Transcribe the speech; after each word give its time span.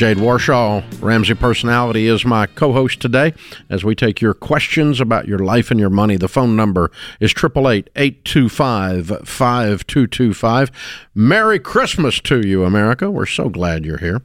Jade 0.00 0.16
Warshaw, 0.16 0.82
Ramsey 1.02 1.34
Personality, 1.34 2.06
is 2.06 2.24
my 2.24 2.46
co 2.46 2.72
host 2.72 3.00
today 3.00 3.34
as 3.68 3.84
we 3.84 3.94
take 3.94 4.22
your 4.22 4.32
questions 4.32 4.98
about 4.98 5.28
your 5.28 5.40
life 5.40 5.70
and 5.70 5.78
your 5.78 5.90
money. 5.90 6.16
The 6.16 6.26
phone 6.26 6.56
number 6.56 6.90
is 7.20 7.32
888 7.32 7.90
825 7.94 9.28
5225. 9.28 10.70
Merry 11.14 11.58
Christmas 11.58 12.18
to 12.20 12.40
you, 12.40 12.64
America. 12.64 13.10
We're 13.10 13.26
so 13.26 13.50
glad 13.50 13.84
you're 13.84 13.98
here. 13.98 14.22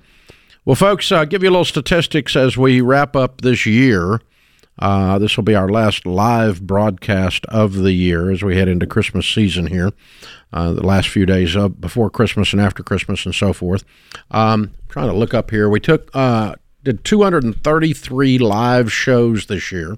Well, 0.64 0.78
folks, 0.78 1.12
I'll 1.12 1.26
give 1.26 1.44
you 1.44 1.50
a 1.50 1.52
little 1.52 1.66
statistics 1.66 2.38
as 2.38 2.56
we 2.56 2.80
wrap 2.80 3.18
up 3.18 3.42
this 3.42 3.66
year. 3.66 4.22
Uh, 4.78 5.18
this 5.20 5.38
will 5.38 5.44
be 5.44 5.56
our 5.56 5.70
last 5.70 6.06
live 6.06 6.62
broadcast 6.62 7.46
of 7.46 7.76
the 7.76 7.94
year 7.94 8.30
as 8.32 8.44
we 8.44 8.58
head 8.58 8.68
into 8.68 8.86
Christmas 8.86 9.26
season 9.26 9.68
here, 9.68 9.92
uh, 10.52 10.74
the 10.74 10.86
last 10.86 11.08
few 11.08 11.26
days 11.26 11.56
of 11.56 11.80
before 11.80 12.10
Christmas 12.10 12.52
and 12.52 12.62
after 12.62 12.84
Christmas 12.84 13.26
and 13.26 13.34
so 13.34 13.54
forth. 13.54 13.86
Um, 14.32 14.72
trying 14.90 15.10
to 15.10 15.16
look 15.16 15.34
up 15.34 15.52
here. 15.52 15.70
We 15.70 15.80
took 15.80 16.10
uh, 16.14 16.56
did 16.84 17.06
233 17.06 18.38
live 18.38 18.92
shows 18.92 19.46
this 19.46 19.72
year. 19.72 19.98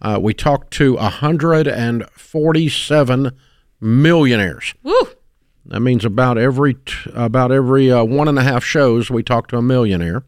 Uh, 0.00 0.18
we 0.20 0.34
talked 0.34 0.72
to 0.74 0.96
147 0.96 3.32
millionaires. 3.80 4.74
Woo! 4.82 5.08
That 5.66 5.80
means 5.80 6.04
about 6.04 6.38
every 6.38 6.74
t- 6.74 7.10
about 7.14 7.52
every 7.52 7.90
uh, 7.90 8.04
one 8.04 8.28
and 8.28 8.38
a 8.38 8.42
half 8.42 8.64
shows 8.64 9.10
we 9.10 9.22
talked 9.22 9.50
to 9.50 9.56
a 9.56 9.62
millionaire. 9.62 10.24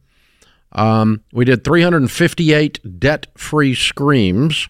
Um, 0.75 1.22
we 1.33 1.44
did 1.44 1.64
358 1.64 2.98
debt-free 3.00 3.75
screams 3.75 4.69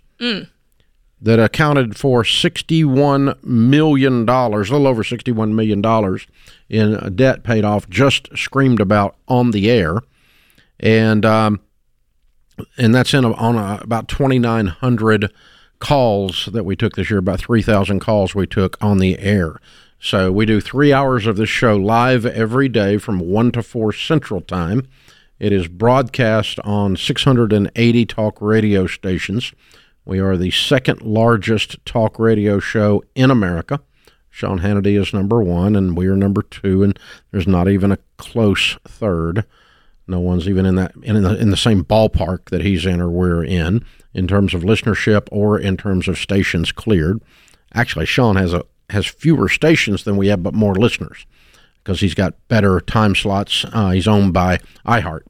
that 1.21 1.39
accounted 1.41 1.97
for 1.97 2.25
61 2.25 3.35
million 3.43 4.27
dollars, 4.27 4.69
a 4.69 4.73
little 4.73 4.87
over 4.87 5.03
61 5.03 5.55
million 5.55 5.81
dollars 5.81 6.27
in 6.69 7.15
debt 7.17 7.43
paid 7.43 7.65
off, 7.65 7.89
just 7.89 8.29
screamed 8.37 8.81
about 8.81 9.17
on 9.29 9.51
the 9.53 9.71
air, 9.71 10.01
and 10.79 11.25
um, 11.25 11.61
and 12.77 12.95
that's 12.95 13.15
in 13.15 13.25
a, 13.25 13.33
on 13.33 13.57
a, 13.57 13.81
about 13.83 14.09
2,900 14.09 15.33
calls 15.79 16.49
that 16.53 16.65
we 16.65 16.77
took 16.77 16.95
this 16.95 17.11
year, 17.11 17.19
about 17.19 17.41
3,000 17.41 18.01
calls 18.01 18.35
we 18.35 18.47
took 18.47 18.77
on 18.83 18.99
the 18.99 19.19
air. 19.19 19.57
So 19.99 20.31
we 20.31 20.47
do 20.47 20.61
three 20.61 20.93
hours 20.93 21.27
of 21.27 21.37
this 21.37 21.49
show 21.49 21.77
live 21.77 22.27
every 22.27 22.69
day 22.69 22.99
from 22.99 23.21
1 23.21 23.53
to 23.53 23.63
4 23.63 23.93
Central 23.93 24.41
Time. 24.41 24.87
It 25.45 25.53
is 25.53 25.69
broadcast 25.69 26.59
on 26.61 26.97
680 26.97 28.07
talk 28.07 28.39
radio 28.41 28.87
stations. 28.87 29.53
We 30.07 30.19
are 30.19 30.39
the 30.39 30.51
second 30.51 31.03
largest 31.03 31.85
talk 31.85 32.19
radio 32.19 32.59
show 32.61 33.05
in 33.15 33.31
America. 33.31 33.83
Sean 34.31 34.61
Hannity 34.61 34.99
is 34.99 35.13
number 35.13 35.43
one, 35.43 35.77
and 35.77 35.99
we 35.99 36.07
are 36.07 36.17
number 36.17 36.41
two, 36.41 36.83
and 36.83 36.99
there's 37.31 37.47
not 37.47 37.69
even 37.69 37.93
a 37.93 37.99
close 38.17 38.79
third. 38.89 39.45
No 40.07 40.19
one's 40.19 40.49
even 40.49 40.65
in 40.65 40.77
that 40.77 40.93
in 41.03 41.23
the 41.23 41.39
in 41.39 41.51
the 41.51 41.59
same 41.59 41.85
ballpark 41.85 42.49
that 42.49 42.63
he's 42.63 42.87
in 42.87 42.99
or 42.99 43.11
we're 43.11 43.45
in 43.45 43.85
in 44.15 44.27
terms 44.27 44.55
of 44.55 44.63
listenership 44.63 45.29
or 45.31 45.59
in 45.59 45.77
terms 45.77 46.09
of 46.09 46.17
stations 46.17 46.73
cleared. 46.73 47.21
Actually, 47.75 48.07
Sean 48.07 48.37
has 48.37 48.55
a 48.55 48.65
has 48.89 49.05
fewer 49.05 49.51
stations 49.51 50.05
than 50.05 50.17
we 50.17 50.29
have, 50.29 50.43
but 50.43 50.55
more 50.55 50.75
listeners 50.75 51.27
because 51.85 52.01
he's 52.01 52.15
got 52.15 52.33
better 52.49 52.81
time 52.81 53.15
slots. 53.15 53.67
Uh, 53.75 53.91
he's 53.91 54.09
owned 54.09 54.33
by 54.33 54.59
iHeart, 54.87 55.21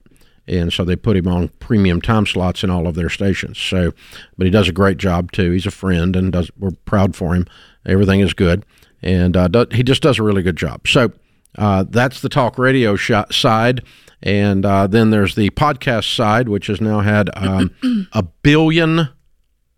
and 0.47 0.73
so 0.73 0.85
they 0.85 0.97
put 0.97 1.17
him 1.17 1.29
on 1.29 1.49
premium 1.59 2.01
time 2.01 2.27
slots 2.27 2.63
in 2.63 2.71
all 2.71 2.87
of 2.87 2.95
their 2.95 3.09
stations. 3.09 3.59
So, 3.59 3.93
but 4.37 4.47
he 4.47 4.51
does 4.51 4.69
a 4.69 4.73
great 4.73 4.99
job 4.99 5.33
too. 5.33 5.51
He's 5.53 5.67
a 5.67 5.71
friend, 5.71 6.15
and 6.17 6.33
does 6.33 6.51
we're 6.59 6.73
proud 6.85 7.17
for 7.17 7.35
him. 7.35 7.47
Everything 7.87 8.21
is 8.21 8.35
good, 8.35 8.65
and 9.03 9.37
uh, 9.37 9.49
do, 9.49 9.67
he 9.73 9.83
just 9.83 10.03
does 10.03 10.19
a 10.19 10.23
really 10.23 10.43
good 10.43 10.57
job. 10.57 10.87
So. 10.89 11.13
Uh, 11.57 11.85
that's 11.89 12.21
the 12.21 12.29
talk 12.29 12.59
radio 12.59 12.97
sh- 12.97 13.13
side. 13.31 13.81
And 14.25 14.67
uh, 14.67 14.89
then 14.89 15.11
there's 15.11 15.37
the 15.37 15.51
podcast 15.51 16.17
side, 16.17 16.49
which 16.49 16.67
has 16.67 16.81
now 16.81 16.99
had 16.99 17.31
um, 17.37 18.09
a 18.13 18.25
billion 18.25 19.11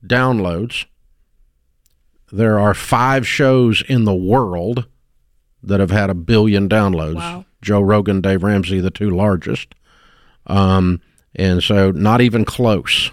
downloads. 0.06 0.86
There 2.32 2.58
are 2.58 2.72
five 2.72 3.26
shows 3.26 3.82
in 3.88 4.04
the 4.04 4.14
world 4.14 4.86
that 5.62 5.80
have 5.80 5.90
had 5.90 6.10
a 6.10 6.14
billion 6.14 6.68
downloads. 6.68 7.16
Wow. 7.16 7.44
Joe 7.60 7.80
Rogan, 7.80 8.20
Dave 8.20 8.42
Ramsey, 8.42 8.80
the 8.80 8.90
two 8.90 9.10
largest. 9.10 9.74
Um, 10.46 11.00
and 11.34 11.62
so 11.62 11.90
not 11.90 12.20
even 12.20 12.44
close. 12.44 13.10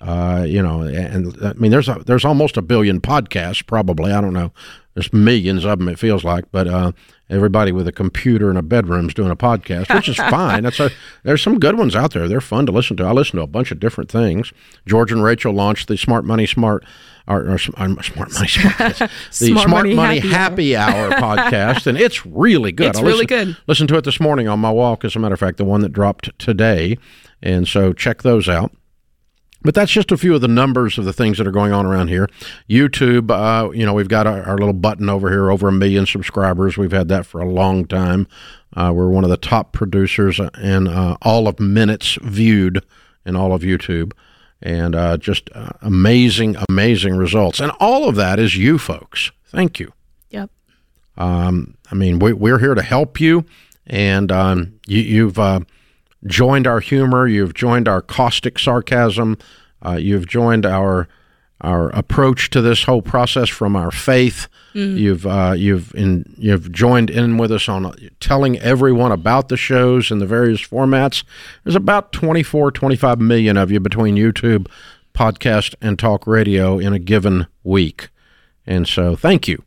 Uh, 0.00 0.44
you 0.46 0.62
know, 0.62 0.82
and 0.82 1.36
I 1.42 1.54
mean, 1.54 1.70
there's 1.70 1.88
a, 1.88 2.02
there's 2.06 2.24
almost 2.24 2.56
a 2.56 2.62
billion 2.62 3.00
podcasts, 3.00 3.66
probably. 3.66 4.12
I 4.12 4.20
don't 4.20 4.34
know. 4.34 4.52
There's 4.94 5.12
millions 5.12 5.64
of 5.64 5.78
them. 5.78 5.88
It 5.88 5.98
feels 5.98 6.22
like, 6.24 6.50
but 6.52 6.68
uh, 6.68 6.92
everybody 7.28 7.72
with 7.72 7.88
a 7.88 7.92
computer 7.92 8.50
in 8.50 8.56
a 8.56 8.62
bedroom's 8.62 9.14
doing 9.14 9.30
a 9.30 9.36
podcast, 9.36 9.92
which 9.94 10.08
is 10.08 10.16
fine. 10.16 10.62
That's 10.62 10.78
a, 10.80 10.90
there's 11.24 11.42
some 11.42 11.58
good 11.58 11.76
ones 11.76 11.96
out 11.96 12.12
there. 12.12 12.28
They're 12.28 12.40
fun 12.40 12.66
to 12.66 12.72
listen 12.72 12.96
to. 12.98 13.04
I 13.04 13.12
listen 13.12 13.36
to 13.36 13.42
a 13.42 13.46
bunch 13.48 13.70
of 13.72 13.80
different 13.80 14.10
things. 14.10 14.52
George 14.86 15.10
and 15.12 15.22
Rachel 15.22 15.52
launched 15.52 15.88
the 15.88 15.96
Smart 15.96 16.24
Money 16.24 16.46
Smart. 16.46 16.84
Or, 17.28 17.54
or 17.54 17.58
smart 17.58 17.90
money, 17.90 18.02
smart, 18.04 18.28
the 18.38 19.10
Smart 19.32 19.66
smart 19.66 19.68
Money 19.68 19.94
money, 19.94 20.18
Happy 20.20 20.70
happy, 20.70 20.76
hour 20.76 21.10
podcast, 21.50 21.88
and 21.88 21.98
it's 21.98 22.24
really 22.24 22.70
good. 22.70 22.90
It's 22.90 23.00
I 23.00 23.02
really 23.02 23.24
listened- 23.26 23.54
good. 23.54 23.56
Listened 23.66 23.88
to 23.88 23.96
it 23.96 24.04
this 24.04 24.20
morning 24.20 24.46
on 24.46 24.60
my 24.60 24.70
walk. 24.70 25.04
As 25.04 25.16
a 25.16 25.18
matter 25.18 25.34
of 25.34 25.40
fact, 25.40 25.56
the 25.56 25.64
one 25.64 25.80
that 25.80 25.88
dropped 25.92 26.38
today, 26.38 26.96
and 27.42 27.66
so 27.66 27.92
check 27.92 28.22
those 28.22 28.48
out. 28.48 28.70
But 29.66 29.74
that's 29.74 29.90
just 29.90 30.12
a 30.12 30.16
few 30.16 30.34
of 30.34 30.40
the 30.40 30.48
numbers 30.48 30.96
of 30.96 31.04
the 31.04 31.12
things 31.12 31.38
that 31.38 31.46
are 31.46 31.52
going 31.52 31.72
on 31.72 31.84
around 31.84 32.08
here. 32.08 32.28
YouTube, 32.70 33.30
uh, 33.30 33.70
you 33.72 33.84
know, 33.84 33.92
we've 33.92 34.08
got 34.08 34.26
our, 34.26 34.42
our 34.44 34.56
little 34.56 34.72
button 34.72 35.08
over 35.10 35.28
here, 35.28 35.50
over 35.50 35.68
a 35.68 35.72
million 35.72 36.06
subscribers. 36.06 36.78
We've 36.78 36.92
had 36.92 37.08
that 37.08 37.26
for 37.26 37.40
a 37.40 37.48
long 37.48 37.84
time. 37.84 38.28
Uh, 38.76 38.92
we're 38.94 39.08
one 39.08 39.24
of 39.24 39.30
the 39.30 39.36
top 39.36 39.72
producers 39.72 40.38
in 40.62 40.86
uh, 40.86 41.16
all 41.20 41.48
of 41.48 41.58
minutes 41.58 42.16
viewed 42.22 42.84
in 43.24 43.34
all 43.34 43.52
of 43.52 43.62
YouTube. 43.62 44.12
And 44.62 44.94
uh, 44.94 45.16
just 45.16 45.50
uh, 45.52 45.70
amazing, 45.82 46.56
amazing 46.68 47.16
results. 47.16 47.58
And 47.58 47.72
all 47.80 48.08
of 48.08 48.14
that 48.14 48.38
is 48.38 48.56
you 48.56 48.78
folks. 48.78 49.32
Thank 49.46 49.80
you. 49.80 49.92
Yep. 50.30 50.50
Um, 51.16 51.76
I 51.90 51.96
mean, 51.96 52.20
we, 52.20 52.32
we're 52.32 52.60
here 52.60 52.74
to 52.74 52.82
help 52.82 53.20
you, 53.20 53.44
and 53.86 54.30
um, 54.30 54.78
you, 54.86 55.00
you've 55.00 55.38
uh, 55.38 55.60
joined 56.24 56.66
our 56.66 56.80
humor. 56.80 57.26
You've 57.26 57.54
joined 57.54 57.88
our 57.88 58.02
caustic 58.02 58.58
sarcasm. 58.58 59.38
Uh, 59.84 59.96
you've 59.96 60.26
joined 60.26 60.66
our 60.66 61.08
our 61.62 61.88
approach 61.90 62.50
to 62.50 62.60
this 62.60 62.84
whole 62.84 63.00
process 63.00 63.48
from 63.48 63.76
our 63.76 63.90
faith. 63.90 64.46
You've 64.98 65.26
uh, 65.26 65.54
you've 65.56 65.94
in, 65.94 66.34
you've 66.36 66.70
joined 66.70 67.08
in 67.08 67.38
with 67.38 67.50
us 67.50 67.66
on 67.66 67.94
telling 68.20 68.58
everyone 68.58 69.10
about 69.10 69.48
the 69.48 69.56
shows 69.56 70.10
and 70.10 70.20
the 70.20 70.26
various 70.26 70.60
formats. 70.60 71.24
There's 71.64 71.76
about 71.76 72.12
24, 72.12 72.72
25 72.72 73.18
million 73.18 73.56
of 73.56 73.70
you 73.70 73.80
between 73.80 74.16
YouTube, 74.16 74.68
podcast, 75.14 75.74
and 75.80 75.98
talk 75.98 76.26
radio 76.26 76.78
in 76.78 76.92
a 76.92 76.98
given 76.98 77.46
week. 77.64 78.10
And 78.66 78.86
so, 78.86 79.16
thank 79.16 79.48
you. 79.48 79.62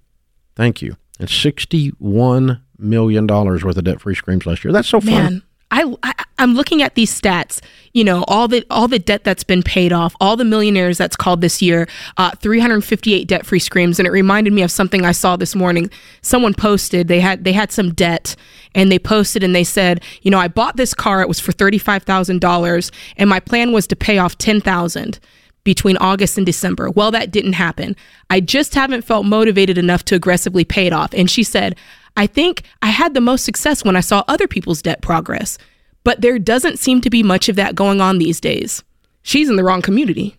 Thank 0.56 0.81
you. 0.81 0.95
It's 1.19 1.33
$61 1.33 2.62
million 2.77 3.27
worth 3.27 3.65
of 3.65 3.83
debt 3.83 4.01
free 4.01 4.15
screams 4.15 4.45
last 4.45 4.63
year. 4.63 4.71
That's 4.71 4.89
so 4.89 5.01
fun. 5.01 5.13
Man, 5.13 5.44
I, 5.71 5.94
I 6.04 6.13
I'm 6.38 6.56
looking 6.56 6.81
at 6.81 6.95
these 6.95 7.19
stats. 7.19 7.62
You 7.94 8.04
know, 8.04 8.24
all 8.27 8.48
the 8.48 8.66
all 8.69 8.88
the 8.88 9.00
debt 9.00 9.24
that's 9.24 9.44
been 9.44 9.63
paid 9.63 9.92
off, 9.92 10.16
all 10.19 10.36
the 10.36 10.45
millionaires 10.45 10.98
that's 10.98 11.16
called 11.16 11.42
this 11.42 11.62
year, 11.62 11.88
uh, 12.18 12.31
358 12.31 13.27
debt 13.27 13.45
free 13.45 13.60
screams, 13.60 14.00
and 14.00 14.07
it 14.07 14.12
reminded 14.12 14.54
me 14.54 14.62
of 14.62 14.71
something 14.71 15.06
I 15.06 15.12
saw 15.12 15.36
this 15.36 15.56
morning. 15.56 15.89
Someone 16.21 16.54
posted 16.54 17.07
they 17.07 17.19
had 17.19 17.44
they 17.44 17.54
had 17.54 17.71
some 17.71 17.94
debt, 17.94 18.36
and 18.74 18.92
they 18.92 19.00
posted 19.00 19.44
and 19.44 19.56
they 19.56 19.63
said, 19.63 20.04
you 20.21 20.31
know, 20.31 20.39
I 20.39 20.48
bought 20.48 20.77
this 20.77 20.94
car. 20.94 21.21
It 21.21 21.27
was 21.27 21.39
for 21.39 21.51
thirty 21.51 21.77
five 21.77 22.04
thousand 22.04 22.42
dollars, 22.42 22.92
and 23.18 23.30
my 23.30 23.39
plan 23.39 23.72
was 23.72 23.88
to 23.88 23.95
pay 23.95 24.18
off 24.18 24.38
ten 24.38 24.62
thousand 24.62 25.19
between 25.63 25.98
August 25.98 26.38
and 26.38 26.45
December. 26.45 26.89
Well, 26.89 27.12
that 27.12 27.31
didn't 27.31 27.54
happen. 27.54 27.95
I 28.30 28.39
just 28.39 28.74
haven't 28.75 29.04
felt 29.04 29.25
motivated 29.25 29.77
enough 29.77 30.04
to 30.06 30.15
aggressively 30.15 30.63
pay 30.63 30.88
it 30.88 30.94
off. 30.94 31.13
And 31.13 31.30
she 31.30 31.44
said, 31.44 31.75
I 32.19 32.27
think 32.27 32.63
I 32.81 32.88
had 32.88 33.13
the 33.13 33.21
most 33.21 33.45
success 33.45 33.86
when 33.86 33.95
I 33.95 34.01
saw 34.01 34.25
other 34.27 34.45
people's 34.45 34.81
debt 34.81 35.01
progress, 35.01 35.57
but 36.04 36.19
there 36.19 36.38
doesn't 36.38 36.77
seem 36.77 37.00
to 37.00 37.10
be 37.10 37.24
much 37.24 37.48
of 37.48 37.56
that 37.56 37.75
going 37.75 38.01
on 38.01 38.18
these 38.18 38.42
days. 38.42 38.83
She's 39.21 39.50
in 39.50 39.56
the 39.56 39.63
wrong 39.63 39.81
community. 39.81 40.36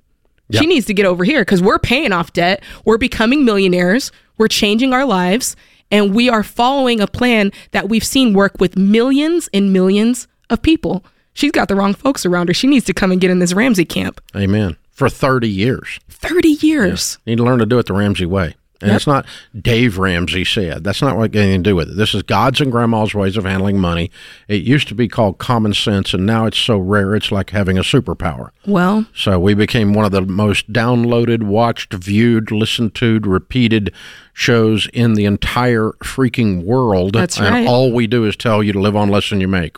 She 0.52 0.66
needs 0.66 0.84
to 0.86 0.94
get 0.94 1.06
over 1.06 1.24
here 1.24 1.40
because 1.40 1.62
we're 1.62 1.78
paying 1.78 2.12
off 2.12 2.34
debt. 2.34 2.62
We're 2.84 2.98
becoming 2.98 3.46
millionaires. 3.46 4.12
We're 4.36 4.48
changing 4.48 4.92
our 4.92 5.06
lives. 5.06 5.56
And 5.90 6.14
we 6.14 6.28
are 6.28 6.42
following 6.42 7.00
a 7.00 7.06
plan 7.06 7.50
that 7.70 7.88
we've 7.88 8.04
seen 8.04 8.34
work 8.34 8.60
with 8.60 8.76
millions 8.76 9.48
and 9.54 9.72
millions 9.72 10.28
of 10.50 10.60
people. 10.60 11.02
She's 11.32 11.52
got 11.52 11.68
the 11.68 11.76
wrong 11.76 11.94
folks 11.94 12.26
around 12.26 12.48
her. 12.48 12.54
She 12.54 12.66
needs 12.66 12.84
to 12.86 12.92
come 12.92 13.10
and 13.10 13.20
get 13.22 13.30
in 13.30 13.38
this 13.38 13.54
Ramsey 13.54 13.86
camp. 13.86 14.20
Amen. 14.36 14.76
for 14.90 15.08
30 15.08 15.48
years. 15.48 15.98
30 16.10 16.48
years. 16.60 17.16
You 17.24 17.32
need 17.32 17.38
to 17.38 17.44
learn 17.44 17.60
to 17.60 17.64
do 17.64 17.78
it 17.78 17.86
the 17.86 17.94
Ramsey 17.94 18.26
way. 18.26 18.54
And 18.82 18.88
Yep. 18.88 18.96
it's 18.96 19.06
not 19.06 19.26
Dave 19.60 19.98
Ramsey 19.98 20.44
said. 20.44 20.84
That's 20.84 21.02
not 21.02 21.16
what 21.18 21.34
anything 21.36 21.62
to 21.62 21.70
do 21.70 21.76
with 21.76 21.90
it. 21.90 21.96
This 21.96 22.14
is 22.14 22.22
God's 22.22 22.60
and 22.62 22.72
Grandma's 22.72 23.14
ways 23.14 23.36
of 23.36 23.44
handling 23.44 23.78
money. 23.78 24.10
It 24.48 24.62
used 24.62 24.88
to 24.88 24.94
be 24.94 25.06
called 25.06 25.36
common 25.38 25.74
sense, 25.74 26.14
and 26.14 26.24
now 26.24 26.46
it's 26.46 26.56
so 26.58 26.78
rare 26.78 27.14
it's 27.14 27.30
like 27.30 27.50
having 27.50 27.76
a 27.76 27.82
superpower. 27.82 28.50
Well, 28.66 29.06
So 29.14 29.38
we 29.38 29.52
became 29.52 29.92
one 29.92 30.06
of 30.06 30.12
the 30.12 30.22
most 30.22 30.72
downloaded, 30.72 31.42
watched, 31.42 31.92
viewed, 31.92 32.50
listened 32.50 32.94
to, 32.96 33.20
repeated 33.20 33.92
shows 34.32 34.88
in 34.94 35.12
the 35.14 35.26
entire 35.26 35.90
freaking 36.02 36.64
world. 36.64 37.12
That's 37.12 37.38
and 37.38 37.48
right. 37.54 37.66
all 37.66 37.92
we 37.92 38.06
do 38.06 38.24
is 38.24 38.34
tell 38.36 38.62
you 38.62 38.72
to 38.72 38.80
live 38.80 38.96
on 38.96 39.10
less 39.10 39.28
than 39.28 39.40
you 39.42 39.48
make. 39.48 39.76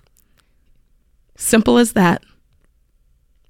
simple 1.37 1.77
as 1.79 1.93
that. 1.93 2.23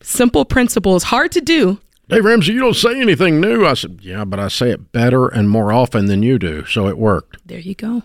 Simple 0.03 0.45
principles, 0.45 1.05
hard 1.05 1.31
to 1.33 1.41
do. 1.41 1.79
Dave 2.13 2.25
Ramsey, 2.25 2.53
you 2.53 2.61
don't 2.61 2.77
say 2.77 3.01
anything 3.01 3.41
new. 3.41 3.67
I 3.67 3.75
said, 3.75 3.99
Yeah, 4.03 4.25
but 4.25 4.39
I 4.39 4.47
say 4.49 4.71
it 4.71 4.93
better 4.93 5.27
and 5.29 5.49
more 5.51 5.73
often 5.73 6.07
than 6.07 6.23
you 6.23 6.39
do. 6.39 6.65
So 6.67 6.87
it 6.89 6.97
worked. 6.99 7.39
There 7.47 7.59
you 7.59 7.75
go. 7.75 8.03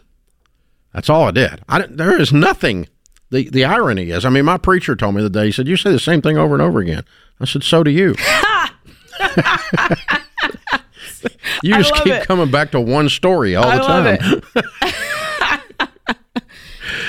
That's 0.93 1.09
all 1.09 1.25
I 1.25 1.31
did. 1.31 1.61
I, 1.69 1.79
didn't- 1.79 1.97
there 1.97 2.19
is 2.19 2.31
nothing. 2.33 2.87
The, 3.29 3.49
the 3.49 3.65
irony 3.65 4.09
is, 4.11 4.23
I 4.23 4.29
mean, 4.29 4.45
my 4.45 4.57
preacher 4.57 4.95
told 4.95 5.13
me 5.15 5.21
the 5.21 5.29
day, 5.29 5.47
he 5.47 5.51
said, 5.51 5.67
You 5.67 5.75
say 5.77 5.91
the 5.91 5.99
same 5.99 6.21
thing 6.21 6.37
over 6.37 6.55
and 6.55 6.61
over 6.61 6.79
again. 6.79 7.03
I 7.41 7.45
said, 7.45 7.61
So 7.63 7.83
do 7.83 7.91
you. 7.91 8.15
you 11.63 11.73
just 11.75 11.93
keep 11.95 12.07
it. 12.13 12.27
coming 12.27 12.51
back 12.51 12.71
to 12.71 12.79
one 12.79 13.09
story 13.09 13.55
all 13.55 13.65
I 13.65 13.77
the 13.77 13.83
time. 13.83 14.41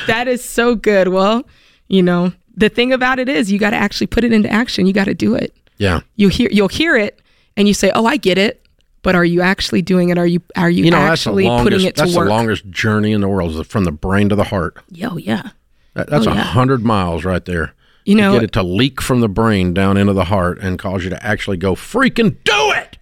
That 0.06 0.26
is 0.26 0.42
so 0.42 0.74
good. 0.74 1.08
Well, 1.08 1.44
you 1.88 2.02
know, 2.02 2.32
the 2.56 2.70
thing 2.70 2.94
about 2.94 3.18
it 3.18 3.28
is 3.28 3.52
you 3.52 3.58
got 3.58 3.70
to 3.70 3.76
actually 3.76 4.06
put 4.06 4.24
it 4.24 4.32
into 4.32 4.50
action. 4.50 4.86
You 4.86 4.94
got 4.94 5.04
to 5.04 5.12
do 5.14 5.34
it. 5.34 5.54
Yeah. 5.78 6.00
You 6.16 6.28
hear 6.28 6.48
you'll 6.52 6.68
hear 6.68 6.96
it 6.96 7.20
and 7.56 7.66
you 7.68 7.74
say, 7.74 7.90
"Oh, 7.94 8.04
I 8.06 8.16
get 8.16 8.38
it." 8.38 8.62
But 9.02 9.14
are 9.14 9.24
you 9.24 9.40
actually 9.42 9.80
doing 9.82 10.08
it? 10.10 10.18
Are 10.18 10.26
you 10.26 10.42
are 10.56 10.68
you, 10.68 10.84
You 10.84 10.90
know, 10.90 10.98
actually 10.98 11.44
longest, 11.44 11.64
putting 11.64 11.86
it 11.86 11.94
to 11.96 12.02
that's 12.02 12.16
work? 12.16 12.26
the 12.26 12.30
longest 12.30 12.68
journey 12.70 13.12
in 13.12 13.20
the 13.20 13.28
world, 13.28 13.54
is 13.54 13.66
from 13.66 13.84
the 13.84 13.92
brain 13.92 14.28
to 14.28 14.34
the 14.36 14.44
heart. 14.44 14.76
Yo, 14.90 15.16
yeah. 15.16 15.50
That, 15.94 16.08
that's 16.10 16.26
oh, 16.26 16.30
a 16.30 16.32
Oh, 16.32 16.36
yeah. 16.36 16.42
hundred 16.42 16.84
miles 16.84 17.24
right 17.24 17.44
there. 17.44 17.74
You 18.04 18.14
know, 18.16 18.32
Get 18.32 18.42
it 18.42 18.52
to 18.52 18.62
leak 18.62 19.00
from 19.00 19.20
the 19.20 19.28
brain 19.28 19.72
down 19.74 19.96
into 19.96 20.14
the 20.14 20.24
heart 20.24 20.58
and 20.60 20.78
cause 20.78 21.04
you 21.04 21.10
to 21.10 21.24
actually 21.24 21.58
go 21.58 21.74
freaking 21.74 22.36
do 22.42 22.72
it. 22.72 22.98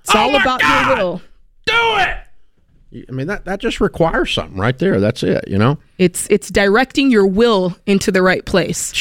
it's 0.00 0.14
all 0.14 0.28
Oh 0.30 0.32
my 0.32 0.42
about 0.42 0.60
God! 0.60 0.88
your 0.88 0.96
will. 0.96 1.22
Do 1.66 1.72
it. 1.74 3.06
I 3.08 3.12
mean 3.12 3.26
that 3.28 3.44
that 3.46 3.60
just 3.60 3.80
requires 3.80 4.32
something 4.32 4.58
right 4.58 4.78
there. 4.78 5.00
That's 5.00 5.22
it. 5.22 5.46
You 5.48 5.58
know. 5.58 5.78
It's 5.98 6.26
it's 6.30 6.50
directing 6.50 7.10
your 7.10 7.26
will 7.26 7.76
into 7.86 8.10
the 8.12 8.22
right 8.22 8.44
place. 8.44 8.92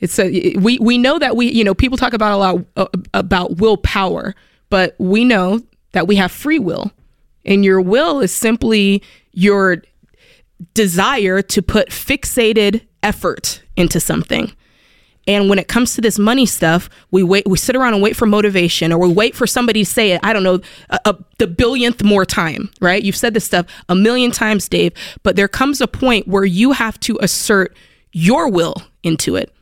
It's 0.00 0.18
a 0.18 0.54
we 0.56 0.78
we 0.78 0.98
know 0.98 1.18
that 1.18 1.36
we 1.36 1.50
you 1.50 1.64
know 1.64 1.74
people 1.74 1.98
talk 1.98 2.12
about 2.12 2.32
a 2.32 2.36
lot 2.36 2.64
uh, 2.76 2.86
about 3.14 3.56
willpower, 3.56 4.34
but 4.70 4.94
we 4.98 5.24
know 5.24 5.60
that 5.92 6.06
we 6.06 6.16
have 6.16 6.30
free 6.30 6.58
will, 6.58 6.92
and 7.44 7.64
your 7.64 7.80
will 7.80 8.20
is 8.20 8.32
simply 8.32 9.02
your 9.32 9.82
desire 10.74 11.42
to 11.42 11.62
put 11.62 11.88
fixated 11.90 12.82
effort 13.02 13.62
into 13.76 14.00
something. 14.00 14.52
And 15.26 15.50
when 15.50 15.58
it 15.58 15.68
comes 15.68 15.94
to 15.94 16.00
this 16.00 16.18
money 16.18 16.46
stuff, 16.46 16.88
we 17.10 17.22
wait, 17.22 17.46
we 17.46 17.58
sit 17.58 17.76
around 17.76 17.92
and 17.92 18.02
wait 18.02 18.16
for 18.16 18.24
motivation, 18.24 18.92
or 18.92 18.98
we 18.98 19.12
wait 19.12 19.34
for 19.34 19.46
somebody 19.46 19.84
to 19.84 19.90
say 19.90 20.12
it. 20.12 20.20
I 20.22 20.32
don't 20.32 20.42
know, 20.42 20.60
a, 20.88 20.98
a, 21.04 21.16
the 21.38 21.46
billionth 21.46 22.02
more 22.02 22.24
time, 22.24 22.70
right? 22.80 23.02
You've 23.02 23.14
said 23.14 23.34
this 23.34 23.44
stuff 23.44 23.66
a 23.90 23.94
million 23.94 24.30
times, 24.30 24.68
Dave. 24.70 24.94
But 25.22 25.36
there 25.36 25.46
comes 25.46 25.82
a 25.82 25.86
point 25.86 26.26
where 26.26 26.46
you 26.46 26.72
have 26.72 26.98
to 27.00 27.18
assert 27.20 27.76
your 28.12 28.48
will 28.48 28.76
into 29.02 29.36
it. 29.36 29.52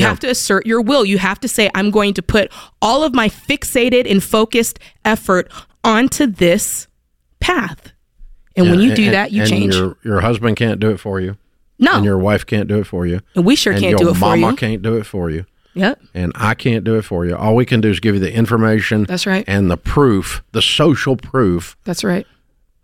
You 0.00 0.06
have 0.06 0.20
to 0.20 0.28
assert 0.28 0.66
your 0.66 0.80
will. 0.80 1.04
You 1.04 1.18
have 1.18 1.40
to 1.40 1.48
say, 1.48 1.70
I'm 1.74 1.90
going 1.90 2.14
to 2.14 2.22
put 2.22 2.50
all 2.80 3.02
of 3.02 3.14
my 3.14 3.28
fixated 3.28 4.10
and 4.10 4.22
focused 4.22 4.78
effort 5.04 5.50
onto 5.84 6.26
this 6.26 6.86
path. 7.40 7.92
And 8.56 8.70
when 8.70 8.80
you 8.80 8.94
do 8.94 9.04
And- 9.04 9.14
that, 9.14 9.32
you 9.32 9.42
and 9.42 9.50
change. 9.50 9.74
Your 9.74 9.96
your 10.02 10.20
husband 10.20 10.56
can't 10.56 10.80
do 10.80 10.90
it 10.90 10.98
for 10.98 11.20
you, 11.20 11.36
no, 11.78 11.92
and 11.96 12.04
your 12.04 12.18
wife 12.18 12.46
can't 12.46 12.68
do 12.68 12.78
it 12.78 12.84
for 12.86 13.06
you, 13.06 13.20
and 13.34 13.44
we 13.44 13.54
sure 13.54 13.72
and 13.74 13.82
can't 13.82 13.98
do 13.98 14.08
it 14.08 14.14
for 14.14 14.34
you. 14.34 14.40
mama 14.42 14.56
can't 14.56 14.80
do 14.82 14.96
it 14.96 15.04
for 15.04 15.28
you, 15.30 15.44
Yep, 15.74 16.00
and 16.14 16.32
I 16.34 16.54
can't 16.54 16.82
do 16.82 16.94
it 16.96 17.02
for 17.02 17.26
you. 17.26 17.36
All 17.36 17.54
we 17.54 17.66
can 17.66 17.82
do 17.82 17.90
is 17.90 18.00
give 18.00 18.14
you 18.14 18.20
the 18.20 18.32
information. 18.32 19.04
That's 19.04 19.26
right. 19.26 19.44
And 19.46 19.70
the 19.70 19.76
proof, 19.76 20.42
the 20.52 20.62
social 20.62 21.16
proof. 21.18 21.76
that's 21.84 22.02
right. 22.02 22.26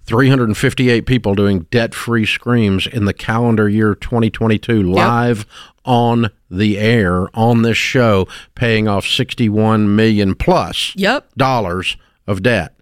358 0.04 1.06
people 1.06 1.34
doing 1.34 1.66
debt-free 1.70 2.26
screams 2.26 2.87
in 2.87 3.04
the 3.04 3.12
calendar 3.12 3.69
year 3.69 3.94
2022 3.94 4.82
live 4.82 5.46
on 5.84 6.31
the 6.50 6.78
air 6.78 7.28
on 7.37 7.62
this 7.62 7.76
show 7.76 8.26
paying 8.54 8.87
off 8.88 9.06
61 9.06 9.94
million 9.96 10.34
plus 10.34 10.93
Yep. 10.96 11.28
dollars 11.37 11.96
of 12.26 12.43
debt. 12.43 12.75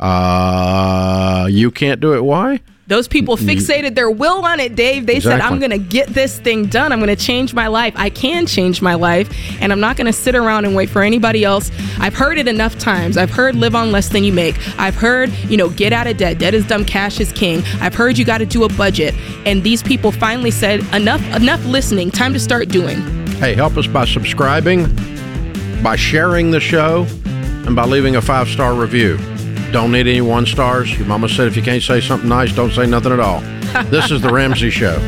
Uh, 0.00 1.46
you 1.50 1.70
can't 1.70 2.00
do 2.00 2.12
it. 2.14 2.24
Why? 2.24 2.60
Those 2.88 3.06
people 3.06 3.36
mm-hmm. 3.36 3.48
fixated 3.48 3.94
their 3.94 4.10
will 4.10 4.44
on 4.44 4.58
it, 4.58 4.74
Dave. 4.74 5.06
They 5.06 5.20
said, 5.20 5.40
I'm 5.40 5.60
going 5.60 5.70
to 5.70 5.78
get 5.78 6.08
this 6.08 6.40
thing 6.40 6.66
done. 6.66 6.92
I'm 6.92 6.98
going 6.98 7.14
to 7.14 7.24
change 7.24 7.54
my 7.54 7.68
life. 7.68 7.94
I 7.96 8.10
can 8.10 8.44
change 8.44 8.82
my 8.82 8.94
life. 8.94 9.32
And 9.60 9.72
I'm 9.72 9.78
not 9.78 9.96
going 9.96 10.08
to 10.08 10.12
sit 10.12 10.34
around 10.34 10.64
and 10.64 10.74
wait 10.74 10.90
for 10.90 11.02
anybody 11.02 11.44
else. 11.44 11.70
I've 11.98 12.14
heard 12.14 12.38
it 12.38 12.48
enough 12.48 12.76
times. 12.78 13.16
I've 13.16 13.30
heard 13.30 13.54
live 13.54 13.76
on 13.76 13.92
less 13.92 14.08
than 14.08 14.24
you 14.24 14.32
make. 14.32 14.56
I've 14.80 14.96
heard, 14.96 15.30
you 15.48 15.56
know, 15.56 15.70
get 15.70 15.92
out 15.92 16.08
of 16.08 16.16
debt. 16.16 16.38
Debt 16.38 16.54
is 16.54 16.66
dumb, 16.66 16.84
cash 16.84 17.20
is 17.20 17.30
king. 17.32 17.62
I've 17.80 17.94
heard 17.94 18.18
you 18.18 18.24
got 18.24 18.38
to 18.38 18.46
do 18.46 18.64
a 18.64 18.68
budget. 18.70 19.14
And 19.46 19.62
these 19.62 19.82
people 19.82 20.10
finally 20.10 20.50
said, 20.50 20.80
enough, 20.92 21.22
enough 21.36 21.64
listening. 21.64 22.10
Time 22.10 22.32
to 22.32 22.40
start 22.40 22.68
doing. 22.68 23.00
Hey, 23.36 23.54
help 23.54 23.76
us 23.76 23.86
by 23.86 24.04
subscribing, 24.06 24.86
by 25.82 25.94
sharing 25.96 26.50
the 26.50 26.60
show, 26.60 27.06
and 27.64 27.76
by 27.76 27.84
leaving 27.84 28.16
a 28.16 28.20
five 28.20 28.48
star 28.48 28.74
review. 28.74 29.18
Don't 29.72 29.90
need 29.90 30.06
any 30.06 30.20
one 30.20 30.44
stars. 30.44 30.96
Your 30.98 31.06
mama 31.06 31.30
said 31.30 31.46
if 31.48 31.56
you 31.56 31.62
can't 31.62 31.82
say 31.82 32.00
something 32.00 32.28
nice, 32.28 32.52
don't 32.54 32.72
say 32.72 32.86
nothing 32.86 33.10
at 33.12 33.20
all. 33.20 33.40
this 33.84 34.10
is 34.10 34.20
The 34.20 34.28
Ramsey 34.30 34.68
Show. 34.68 34.98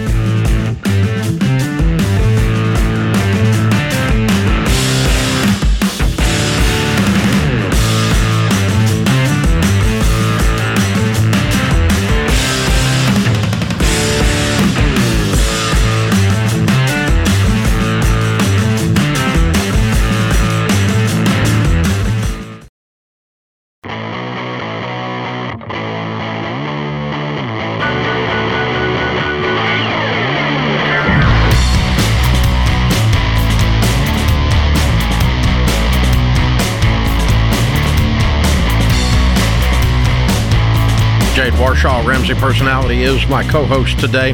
Ramsey 42.25 42.41
Personality, 42.41 43.03
is 43.03 43.29
my 43.29 43.47
co 43.47 43.67
host 43.67 44.01
today. 44.01 44.33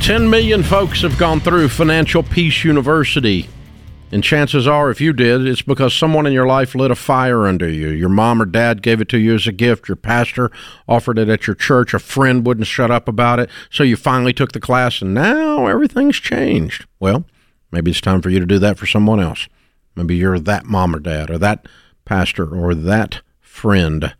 10 0.00 0.28
million 0.28 0.64
folks 0.64 1.02
have 1.02 1.16
gone 1.16 1.38
through 1.38 1.68
Financial 1.68 2.20
Peace 2.20 2.64
University. 2.64 3.48
And 4.10 4.24
chances 4.24 4.66
are, 4.66 4.90
if 4.90 5.00
you 5.00 5.12
did, 5.12 5.46
it's 5.46 5.62
because 5.62 5.94
someone 5.94 6.26
in 6.26 6.32
your 6.32 6.48
life 6.48 6.74
lit 6.74 6.90
a 6.90 6.96
fire 6.96 7.46
under 7.46 7.68
you. 7.68 7.90
Your 7.90 8.08
mom 8.08 8.42
or 8.42 8.44
dad 8.44 8.82
gave 8.82 9.00
it 9.00 9.08
to 9.10 9.18
you 9.18 9.36
as 9.36 9.46
a 9.46 9.52
gift. 9.52 9.86
Your 9.86 9.94
pastor 9.94 10.50
offered 10.88 11.16
it 11.16 11.28
at 11.28 11.46
your 11.46 11.54
church. 11.54 11.94
A 11.94 12.00
friend 12.00 12.44
wouldn't 12.44 12.66
shut 12.66 12.90
up 12.90 13.06
about 13.06 13.38
it. 13.38 13.50
So 13.70 13.84
you 13.84 13.94
finally 13.94 14.32
took 14.32 14.50
the 14.50 14.58
class, 14.58 15.00
and 15.00 15.14
now 15.14 15.66
everything's 15.66 16.16
changed. 16.16 16.86
Well, 16.98 17.24
maybe 17.70 17.92
it's 17.92 18.00
time 18.00 18.20
for 18.20 18.30
you 18.30 18.40
to 18.40 18.46
do 18.46 18.58
that 18.58 18.78
for 18.78 18.86
someone 18.86 19.20
else. 19.20 19.46
Maybe 19.94 20.16
you're 20.16 20.40
that 20.40 20.66
mom 20.66 20.96
or 20.96 20.98
dad, 20.98 21.30
or 21.30 21.38
that 21.38 21.66
pastor, 22.04 22.52
or 22.52 22.74
that 22.74 23.20
friend. 23.40 24.12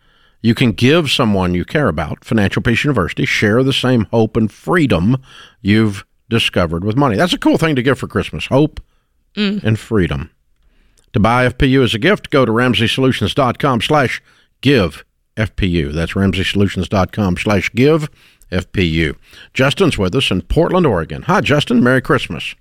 You 0.46 0.54
can 0.54 0.70
give 0.70 1.10
someone 1.10 1.54
you 1.54 1.64
care 1.64 1.88
about, 1.88 2.24
Financial 2.24 2.62
Peace 2.62 2.84
University, 2.84 3.26
share 3.26 3.64
the 3.64 3.72
same 3.72 4.04
hope 4.12 4.36
and 4.36 4.48
freedom 4.48 5.20
you've 5.60 6.06
discovered 6.28 6.84
with 6.84 6.96
money. 6.96 7.16
That's 7.16 7.32
a 7.32 7.38
cool 7.38 7.58
thing 7.58 7.74
to 7.74 7.82
give 7.82 7.98
for 7.98 8.06
Christmas 8.06 8.46
hope 8.46 8.80
and 9.34 9.76
freedom. 9.76 10.30
To 11.14 11.18
buy 11.18 11.48
FPU 11.48 11.82
as 11.82 11.94
a 11.94 11.98
gift, 11.98 12.30
go 12.30 12.44
to 12.44 12.52
ramseysolutions.com 12.52 13.80
slash 13.80 14.22
give 14.60 15.04
FPU. 15.36 15.92
That's 15.92 16.12
ramseysolutions.com 16.12 17.38
slash 17.38 17.72
give 17.72 18.08
FPU. 18.52 19.16
Justin's 19.52 19.98
with 19.98 20.14
us 20.14 20.30
in 20.30 20.42
Portland, 20.42 20.86
Oregon. 20.86 21.22
Hi, 21.22 21.40
Justin. 21.40 21.82
Merry 21.82 22.02
Christmas. 22.02 22.54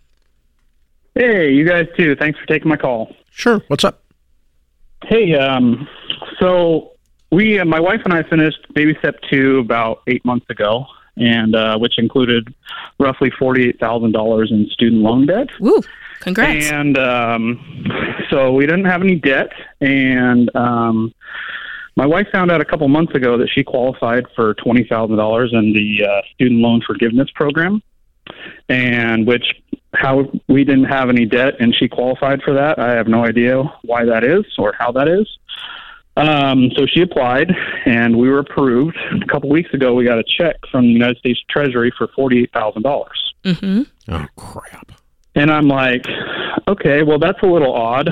Hey, 1.14 1.52
you 1.52 1.68
guys 1.68 1.86
too. 1.96 2.16
Thanks 2.16 2.40
for 2.40 2.48
taking 2.48 2.68
my 2.68 2.78
call. 2.78 3.16
Sure. 3.30 3.62
What's 3.68 3.84
up? 3.84 4.02
Hey, 5.04 5.36
um, 5.36 5.88
so 6.40 6.95
we, 7.32 7.60
uh, 7.60 7.66
my 7.66 7.80
wife 7.80 8.02
and 8.06 8.14
I 8.14 8.24
finished 8.24 8.60
baby 8.74 8.96
step 9.00 9.16
two 9.30 9.60
about 9.60 10.02
eight 10.08 10.24
months 10.26 10.46
ago, 10.50 10.86
and 11.18 11.56
uh, 11.56 11.78
which 11.78 11.98
included 11.98 12.54
roughly 13.00 13.32
forty-eight 13.38 13.80
thousand 13.80 14.12
dollars 14.12 14.52
in 14.52 14.68
student 14.72 15.02
loan 15.02 15.26
debt. 15.26 15.48
Woo. 15.60 15.82
Congrats. 16.22 16.72
And 16.72 16.98
um, 16.98 17.86
so 18.30 18.54
we 18.54 18.66
didn't 18.66 18.86
have 18.86 19.02
any 19.02 19.16
debt. 19.16 19.52
And 19.82 20.54
um, 20.56 21.14
my 21.96 22.06
wife 22.06 22.28
found 22.32 22.52
out 22.52 22.62
a 22.62 22.66
couple 22.66 22.88
months 22.88 23.14
ago 23.14 23.38
that 23.38 23.50
she 23.50 23.64
qualified 23.64 24.26
for 24.36 24.54
twenty 24.56 24.84
thousand 24.84 25.18
dollars 25.18 25.52
in 25.54 25.74
the 25.74 26.06
uh, 26.06 26.22
student 26.34 26.62
loan 26.62 26.82
forgiveness 26.86 27.30
program, 27.36 27.82
and 28.70 29.28
which 29.28 29.46
how 29.94 30.26
we 30.48 30.64
didn't 30.64 30.86
have 30.86 31.10
any 31.10 31.26
debt 31.26 31.54
and 31.60 31.74
she 31.74 31.88
qualified 31.88 32.42
for 32.42 32.54
that. 32.54 32.80
I 32.80 32.92
have 32.92 33.08
no 33.08 33.24
idea 33.24 33.64
why 33.84 34.04
that 34.06 34.24
is 34.24 34.44
or 34.58 34.74
how 34.78 34.92
that 34.92 35.08
is. 35.08 35.28
Um, 36.18 36.72
so 36.78 36.86
she 36.86 37.02
applied, 37.02 37.52
and 37.86 38.16
we 38.18 38.30
were 38.30 38.40
approved. 38.40 38.98
A 39.22 39.26
couple 39.28 39.50
weeks 39.50 39.74
ago, 39.74 39.94
we 39.94 40.06
got 40.06 40.18
a 40.18 40.24
check 40.38 40.56
from 40.72 40.86
the 40.86 40.92
United 40.94 41.18
States 41.18 41.40
Treasury 41.50 41.92
for 41.98 42.08
forty-eight 42.16 42.52
thousand 42.54 42.84
dollars. 42.84 43.34
Mm-hmm. 43.44 43.82
Oh 44.14 44.26
crap! 44.38 44.92
And 45.36 45.52
I'm 45.52 45.68
like, 45.68 46.06
okay, 46.70 47.04
well 47.04 47.20
that's 47.20 47.40
a 47.44 47.48
little 47.48 47.74
odd. 47.74 48.10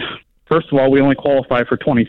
First 0.52 0.68
of 0.72 0.78
all, 0.78 0.92
we 0.92 1.00
only 1.00 1.16
qualify 1.16 1.64
for 1.64 1.78
twenty 1.78 2.06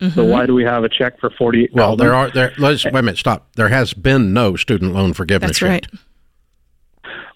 So 0.00 0.06
Mm-hmm. 0.06 0.28
why 0.30 0.46
do 0.46 0.54
we 0.54 0.64
have 0.64 0.82
a 0.82 0.88
check 0.88 1.20
for 1.20 1.30
forty-eight? 1.30 1.70
Well, 1.74 1.94
there 1.94 2.12
are 2.14 2.28
there. 2.30 2.52
Let's 2.58 2.84
wait 2.84 2.94
a 2.96 3.02
minute. 3.02 3.18
Stop. 3.18 3.54
There 3.54 3.68
has 3.68 3.94
been 3.94 4.32
no 4.32 4.56
student 4.56 4.92
loan 4.94 5.12
forgiveness. 5.12 5.60
That's 5.60 5.62
right. 5.62 5.86
Yet. 5.92 6.00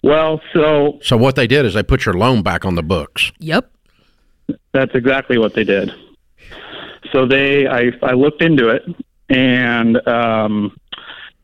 Well, 0.03 0.41
so 0.53 0.99
So 1.01 1.15
what 1.17 1.35
they 1.35 1.47
did 1.47 1.65
is 1.65 1.73
they 1.73 1.81
put 1.83 2.05
your 2.05 2.13
loan 2.15 2.43
back 2.43 2.65
on 2.65 2.75
the 2.75 2.83
books. 2.83 3.31
Yep. 3.39 3.71
That's 4.73 4.93
exactly 4.93 5.37
what 5.39 5.53
they 5.55 5.63
did. 5.63 5.91
So 7.15 7.25
they, 7.25 7.65
I, 7.65 7.91
I 8.03 8.11
looked 8.11 8.41
into 8.41 8.67
it, 8.67 8.83
and 9.29 10.05
um, 10.05 10.75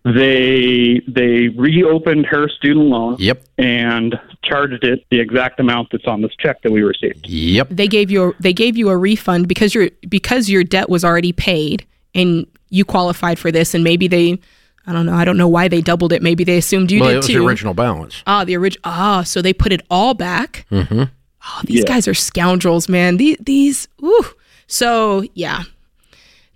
they 0.03 1.01
they 1.07 1.47
reopened 1.49 2.25
her 2.25 2.49
student 2.49 2.87
loan 2.87 3.15
Yep. 3.19 3.43
and 3.57 4.19
charged 4.43 4.83
it 4.83 5.05
the 5.11 5.19
exact 5.19 5.59
amount 5.59 5.89
that's 5.91 6.05
on 6.07 6.21
this 6.21 6.31
check 6.39 6.61
that 6.63 6.71
we 6.71 6.81
received. 6.81 7.27
Yep. 7.27 7.69
They 7.69 7.87
gave 7.87 8.11
you 8.11 8.29
a, 8.29 8.33
they 8.41 8.53
gave 8.53 8.75
you 8.75 8.89
a 8.89 8.97
refund 8.97 9.47
because 9.47 9.73
your 9.75 9.89
because 10.09 10.49
your 10.49 10.63
debt 10.63 10.89
was 10.89 11.05
already 11.05 11.31
paid 11.31 11.85
and 12.15 12.45
you 12.69 12.83
qualified 12.83 13.37
for 13.39 13.51
this 13.51 13.73
and 13.73 13.83
maybe 13.83 14.07
they 14.07 14.39
I 14.87 14.91
don't 14.93 15.05
know 15.05 15.13
I 15.13 15.23
don't 15.23 15.37
know 15.37 15.47
why 15.47 15.67
they 15.67 15.81
doubled 15.81 16.11
it 16.13 16.21
maybe 16.23 16.43
they 16.43 16.57
assumed 16.57 16.91
you 16.91 16.99
Well, 17.01 17.09
it 17.09 17.13
did 17.13 17.17
was 17.17 17.27
too. 17.27 17.39
the 17.39 17.45
original 17.45 17.73
balance. 17.73 18.23
Ah, 18.27 18.43
the 18.43 18.57
original. 18.57 18.81
Ah, 18.83 19.23
so 19.23 19.41
they 19.41 19.53
put 19.53 19.71
it 19.71 19.81
all 19.89 20.15
back. 20.15 20.65
Mm-hmm. 20.71 21.03
Oh, 21.03 21.61
these 21.65 21.79
Yeah. 21.79 21.85
guys 21.85 22.07
are 22.07 22.13
scoundrels, 22.13 22.89
man. 22.89 23.17
These 23.17 23.37
these. 23.39 23.87
Ooh. 24.03 24.25
So 24.73 25.23
yeah, 25.33 25.63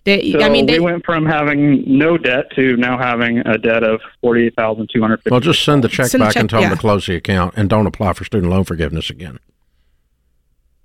they. 0.06 0.32
So 0.32 0.42
I 0.42 0.48
mean, 0.50 0.66
they. 0.68 0.80
we 0.80 0.86
went 0.86 1.06
from 1.06 1.26
having 1.26 1.84
no 1.86 2.18
debt 2.18 2.46
to 2.56 2.78
now 2.78 2.98
having 2.98 3.40
a 3.40 3.58
debt 3.58 3.84
of 3.84 4.00
forty 4.22 4.46
eight 4.48 4.56
thousand 4.56 4.90
two 4.94 5.02
hundred 5.02 5.18
fifty. 5.18 5.32
Well, 5.32 5.42
just 5.42 5.64
send 5.64 5.84
the 5.84 5.90
check 5.90 6.08
Send 6.08 6.22
the 6.22 6.26
back 6.28 6.34
check, 6.34 6.42
and 6.42 6.50
tell 6.50 6.62
them 6.62 6.72
to 6.72 6.78
close 6.78 7.06
the 7.06 7.16
account 7.16 7.54
and 7.58 7.70
don't 7.70 7.86
apply 7.88 8.14
for 8.14 8.24
student 8.24 8.52
loan 8.52 8.64
forgiveness 8.64 9.10
again. 9.10 9.40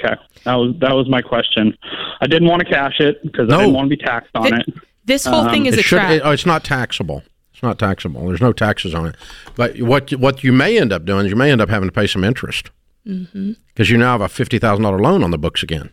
okay, 0.02 0.16
that 0.44 0.54
was 0.54 0.74
that 0.80 0.94
was 0.94 1.08
my 1.08 1.22
question. 1.22 1.76
I 2.20 2.26
didn't 2.26 2.48
want 2.48 2.60
to 2.60 2.68
cash 2.68 2.98
it 3.00 3.22
because 3.22 3.48
No. 3.48 3.56
I 3.56 3.60
didn't 3.60 3.74
want 3.74 3.90
to 3.90 3.96
be 3.96 4.02
taxed 4.02 4.30
on 4.34 4.50
Th- 4.50 4.54
it. 4.66 4.74
this 5.04 5.24
whole 5.24 5.48
thing 5.50 5.66
is 5.66 5.74
Um, 5.74 5.78
it 5.78 5.80
a 5.80 5.82
should. 5.84 5.96
trap. 5.98 6.10
It, 6.10 6.22
oh, 6.24 6.30
it's 6.32 6.46
not 6.46 6.64
taxable. 6.64 7.22
It's 7.52 7.62
not 7.62 7.78
taxable. 7.78 8.26
There's 8.26 8.40
no 8.40 8.52
taxes 8.52 8.94
on 8.94 9.06
it. 9.06 9.14
But 9.54 9.80
what 9.82 10.10
what 10.14 10.42
you 10.42 10.52
may 10.52 10.78
end 10.78 10.92
up 10.92 11.04
doing 11.04 11.26
is 11.26 11.30
you 11.30 11.36
may 11.36 11.52
end 11.52 11.60
up 11.60 11.68
having 11.68 11.88
to 11.88 11.92
pay 11.92 12.06
some 12.08 12.24
interest 12.24 12.70
because 13.04 13.28
Mm-hmm. 13.32 13.82
you 13.84 13.96
now 13.98 14.12
have 14.12 14.20
a 14.20 14.28
fifty 14.28 14.58
thousand 14.58 14.82
dollar 14.82 14.98
loan 14.98 15.22
on 15.22 15.30
the 15.30 15.38
books 15.38 15.62
again. 15.62 15.90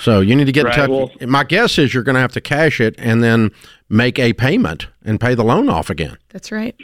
So 0.00 0.20
you 0.20 0.36
need 0.36 0.44
to 0.46 0.52
get 0.52 0.64
Right, 0.64 0.74
in 0.74 0.80
touch. 0.80 0.90
well- 0.90 1.28
my 1.28 1.44
guess 1.44 1.76
is 1.78 1.92
you're 1.92 2.02
going 2.04 2.14
to 2.14 2.20
have 2.20 2.32
to 2.32 2.40
cash 2.40 2.80
it 2.80 2.94
and 2.98 3.22
then 3.22 3.50
make 3.88 4.18
a 4.18 4.32
payment 4.32 4.86
and 5.04 5.20
pay 5.20 5.34
the 5.34 5.42
loan 5.44 5.68
off 5.68 5.90
again. 5.90 6.16
That's 6.30 6.52
right. 6.52 6.74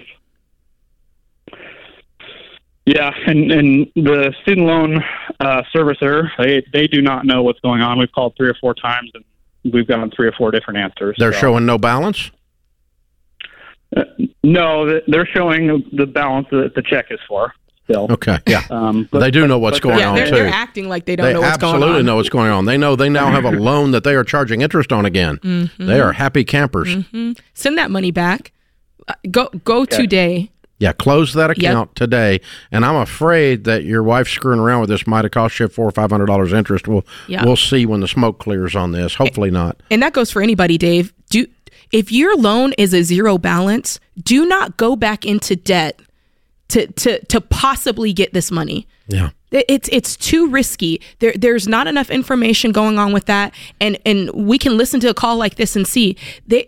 Yeah, 2.87 3.12
and 3.26 3.50
and 3.50 3.87
the 3.94 4.35
student 4.42 4.66
loan 4.66 5.02
uh, 5.40 5.62
servicer 5.75 6.28
they 6.38 6.62
they 6.75 6.87
do 6.87 7.00
not 7.00 7.25
know 7.25 7.42
what's 7.42 7.61
going 7.61 7.80
on. 7.80 7.99
We've 7.99 8.12
called 8.12 8.35
three 8.37 8.49
or 8.49 8.54
four 8.61 8.75
times 8.75 9.11
and 9.14 9.25
we've 9.73 9.87
gotten 9.88 10.11
three 10.11 10.28
or 10.28 10.33
four 10.33 10.50
different 10.50 10.78
answers. 10.80 11.16
They're 11.18 11.33
so- 11.33 11.38
showing 11.40 11.64
no 11.64 11.78
balance. 11.78 12.30
no, 14.42 15.00
they're 15.06 15.26
showing 15.26 15.88
the 15.92 16.04
balance 16.06 16.49
that 16.50 16.75
the 16.75 16.83
check 16.83 17.06
is 17.11 17.21
for 17.28 17.54
still. 17.85 18.07
Okay, 18.11 18.38
yeah, 18.47 18.62
Um, 18.71 19.09
but, 19.11 19.21
they 19.21 19.31
do 19.31 19.47
know 19.47 19.59
what's 19.59 19.79
but 19.81 19.88
going 19.88 19.99
yeah, 20.00 20.09
on 20.11 20.17
they're, 20.17 20.26
too. 20.26 20.35
they're 20.35 20.49
acting 20.49 20.88
like 20.88 21.05
they 21.07 21.17
don't 21.17 21.26
they 21.26 21.33
know 21.35 21.41
what's 21.41 21.57
going 21.59 21.75
on. 21.75 21.81
They 21.81 21.85
absolutely 21.87 22.03
know 22.07 22.17
what's 22.17 22.29
going 22.29 22.50
on. 22.50 22.64
They 22.64 22.76
know 22.79 22.97
they 22.97 23.09
now 23.09 23.31
have 23.31 23.45
a 23.45 23.50
loan 23.50 23.91
that 23.93 24.05
they 24.05 24.14
are 24.14 24.25
charging 24.25 24.61
interest 24.62 24.93
on 24.93 25.05
again. 25.07 25.38
Mm-hmm. 25.38 25.87
They 25.87 26.00
are 26.00 26.12
happy 26.12 26.45
campers. 26.45 26.95
Send 27.55 27.79
that 27.79 27.91
money 27.91 28.11
back. 28.11 28.53
Uh, 29.07 29.12
go 29.31 29.49
go 29.64 29.83
Okay. 29.83 29.97
today. 29.97 30.50
Yeah, 30.79 30.93
close 30.93 31.35
that 31.35 31.50
Yep. 31.50 31.59
account 31.59 31.95
today. 31.95 32.41
And 32.73 32.85
I'm 32.85 32.97
afraid 32.97 33.64
that 33.64 33.85
your 33.85 34.03
wife 34.03 34.29
screwing 34.29 34.59
around 34.59 34.81
with 34.81 34.91
this 34.91 35.07
might 35.07 35.25
have 35.25 35.31
cost 35.31 35.61
you 35.61 35.69
four 35.69 35.87
or 35.87 35.91
five 35.93 36.11
hundred 36.11 36.26
dollars 36.26 36.53
interest. 36.53 36.88
We'll 36.88 37.05
Yeah. 37.29 37.45
we'll 37.45 37.57
see 37.57 37.87
when 37.87 38.00
the 38.00 38.09
smoke 38.09 38.38
clears 38.38 38.75
on 38.75 38.93
this. 38.93 39.14
Hopefully 39.14 39.50
not. 39.50 39.76
and 39.91 40.03
that 40.03 40.14
goes 40.14 40.31
for 40.31 40.41
anybody, 40.43 40.79
Dave. 40.79 41.12
Do 41.31 41.47
if 41.93 42.11
your 42.11 42.37
loan 42.37 42.73
is 42.79 42.93
a 42.95 43.03
zero 43.03 43.38
balance, 43.38 44.00
do 44.23 44.47
not 44.47 44.76
go 44.76 44.97
back 44.97 45.25
into 45.25 45.55
debt 45.55 46.00
to 46.68 46.87
to 46.87 47.25
to 47.26 47.40
possibly 47.40 48.12
get 48.12 48.33
this 48.33 48.50
money. 48.50 48.87
Yeah. 49.09 49.30
It's 49.50 49.88
it's 49.92 50.16
too 50.16 50.49
risky. 50.49 51.00
There 51.21 51.33
there's 51.37 51.68
not 51.68 51.87
enough 51.87 52.11
information 52.11 52.73
going 52.73 52.99
on 52.99 53.12
with 53.12 53.26
that, 53.26 53.54
and 53.80 53.99
and 54.04 54.30
we 54.30 54.59
can 54.59 54.76
listen 54.76 54.99
to 55.00 55.09
a 55.09 55.14
call 55.14 55.37
like 55.37 55.56
this 55.56 55.76
and 55.76 55.87
see 55.87 56.16
they. 56.47 56.66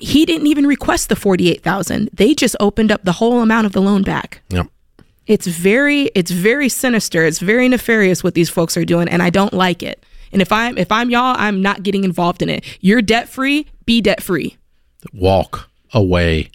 He 0.00 0.24
didn't 0.24 0.46
even 0.46 0.66
request 0.66 1.08
the 1.08 1.16
forty 1.16 1.50
eight 1.50 1.62
thousand. 1.62 2.10
They 2.12 2.34
just 2.34 2.56
opened 2.60 2.92
up 2.92 3.04
the 3.04 3.12
whole 3.12 3.40
amount 3.40 3.66
of 3.66 3.72
the 3.72 3.80
loan 3.80 4.02
back. 4.02 4.42
Yeah. 4.48 4.64
It's 5.26 5.46
very 5.46 6.04
it's 6.14 6.30
very 6.30 6.68
sinister. 6.68 7.24
It's 7.24 7.38
very 7.38 7.68
nefarious 7.68 8.24
what 8.24 8.34
these 8.34 8.48
folks 8.48 8.76
are 8.76 8.84
doing, 8.84 9.08
and 9.08 9.22
I 9.22 9.30
don't 9.30 9.52
like 9.52 9.82
it. 9.82 10.04
And 10.32 10.40
if 10.42 10.50
I'm 10.52 10.78
if 10.78 10.90
I'm 10.90 11.10
y'all, 11.10 11.36
I'm 11.38 11.62
not 11.62 11.82
getting 11.82 12.04
involved 12.04 12.42
in 12.42 12.48
it. 12.48 12.64
You're 12.80 13.02
debt 13.02 13.28
free. 13.28 13.66
Be 13.86 14.00
debt 14.00 14.22
free. 14.22 14.56
Walk 15.12 15.68
away. 15.92 16.50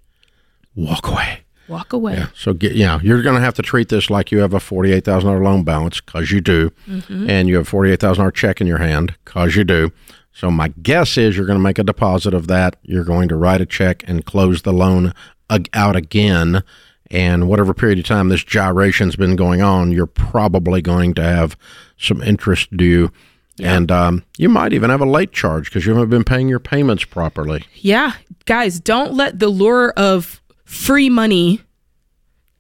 Walk 0.76 1.08
away. 1.08 1.40
Walk 1.74 1.92
away. 1.94 2.16
So 2.36 2.54
get 2.54 2.74
you 2.74 2.86
know 2.86 3.00
you're 3.04 3.22
going 3.24 3.36
to 3.36 3.42
have 3.42 3.56
to 3.56 3.62
treat 3.62 3.90
this 3.90 4.10
like 4.10 4.32
you 4.32 4.40
have 4.40 4.54
a 4.54 4.60
forty 4.60 4.92
eight 4.94 5.04
thousand 5.06 5.30
dollar 5.30 5.44
loan 5.44 5.64
balance 5.64 6.00
because 6.00 6.32
you 6.32 6.40
do, 6.42 6.72
and 7.10 7.50
you 7.50 7.58
have 7.58 7.68
forty 7.68 7.92
eight 7.92 8.00
thousand 8.00 8.22
dollar 8.22 8.32
check 8.32 8.62
in 8.62 8.68
your 8.68 8.78
hand 8.78 9.16
because 9.26 9.56
you 9.56 9.64
do. 9.64 9.92
So 10.32 10.50
my 10.50 10.70
guess 10.82 11.18
is 11.18 11.36
you're 11.38 11.46
going 11.46 11.60
to 11.60 11.64
make 11.64 11.78
a 11.80 11.84
deposit 11.84 12.34
of 12.34 12.48
that. 12.48 12.76
You're 12.84 13.04
going 13.04 13.28
to 13.30 13.36
write 13.36 13.62
a 13.62 13.66
check 13.66 14.04
and 14.08 14.26
close 14.26 14.62
the 14.64 14.74
loan 14.74 15.14
ag- 15.50 15.70
out 15.74 15.96
again. 15.96 16.64
And 17.12 17.48
whatever 17.48 17.74
period 17.76 18.00
of 18.00 18.06
time 18.06 18.30
this 18.30 18.44
gyration's 18.44 19.16
been 19.16 19.36
going 19.36 19.62
on, 19.62 19.92
you're 19.92 20.08
probably 20.08 20.82
going 20.82 21.14
to 21.16 21.24
have 21.24 21.56
some 21.98 22.24
interest 22.24 22.76
due. 22.76 23.12
And 23.60 23.92
um, 23.92 24.24
you 24.40 24.50
might 24.50 24.74
even 24.74 24.90
have 24.90 25.02
a 25.02 25.06
late 25.06 25.32
charge 25.32 25.66
because 25.66 25.86
you 25.86 25.94
haven't 25.94 26.10
been 26.10 26.24
paying 26.24 26.50
your 26.50 26.60
payments 26.60 27.04
properly. 27.04 27.66
Yeah, 27.76 28.14
guys, 28.46 28.80
don't 28.80 29.14
let 29.14 29.38
the 29.38 29.50
lure 29.50 29.92
of 29.96 30.42
free 30.64 31.10
money 31.10 31.62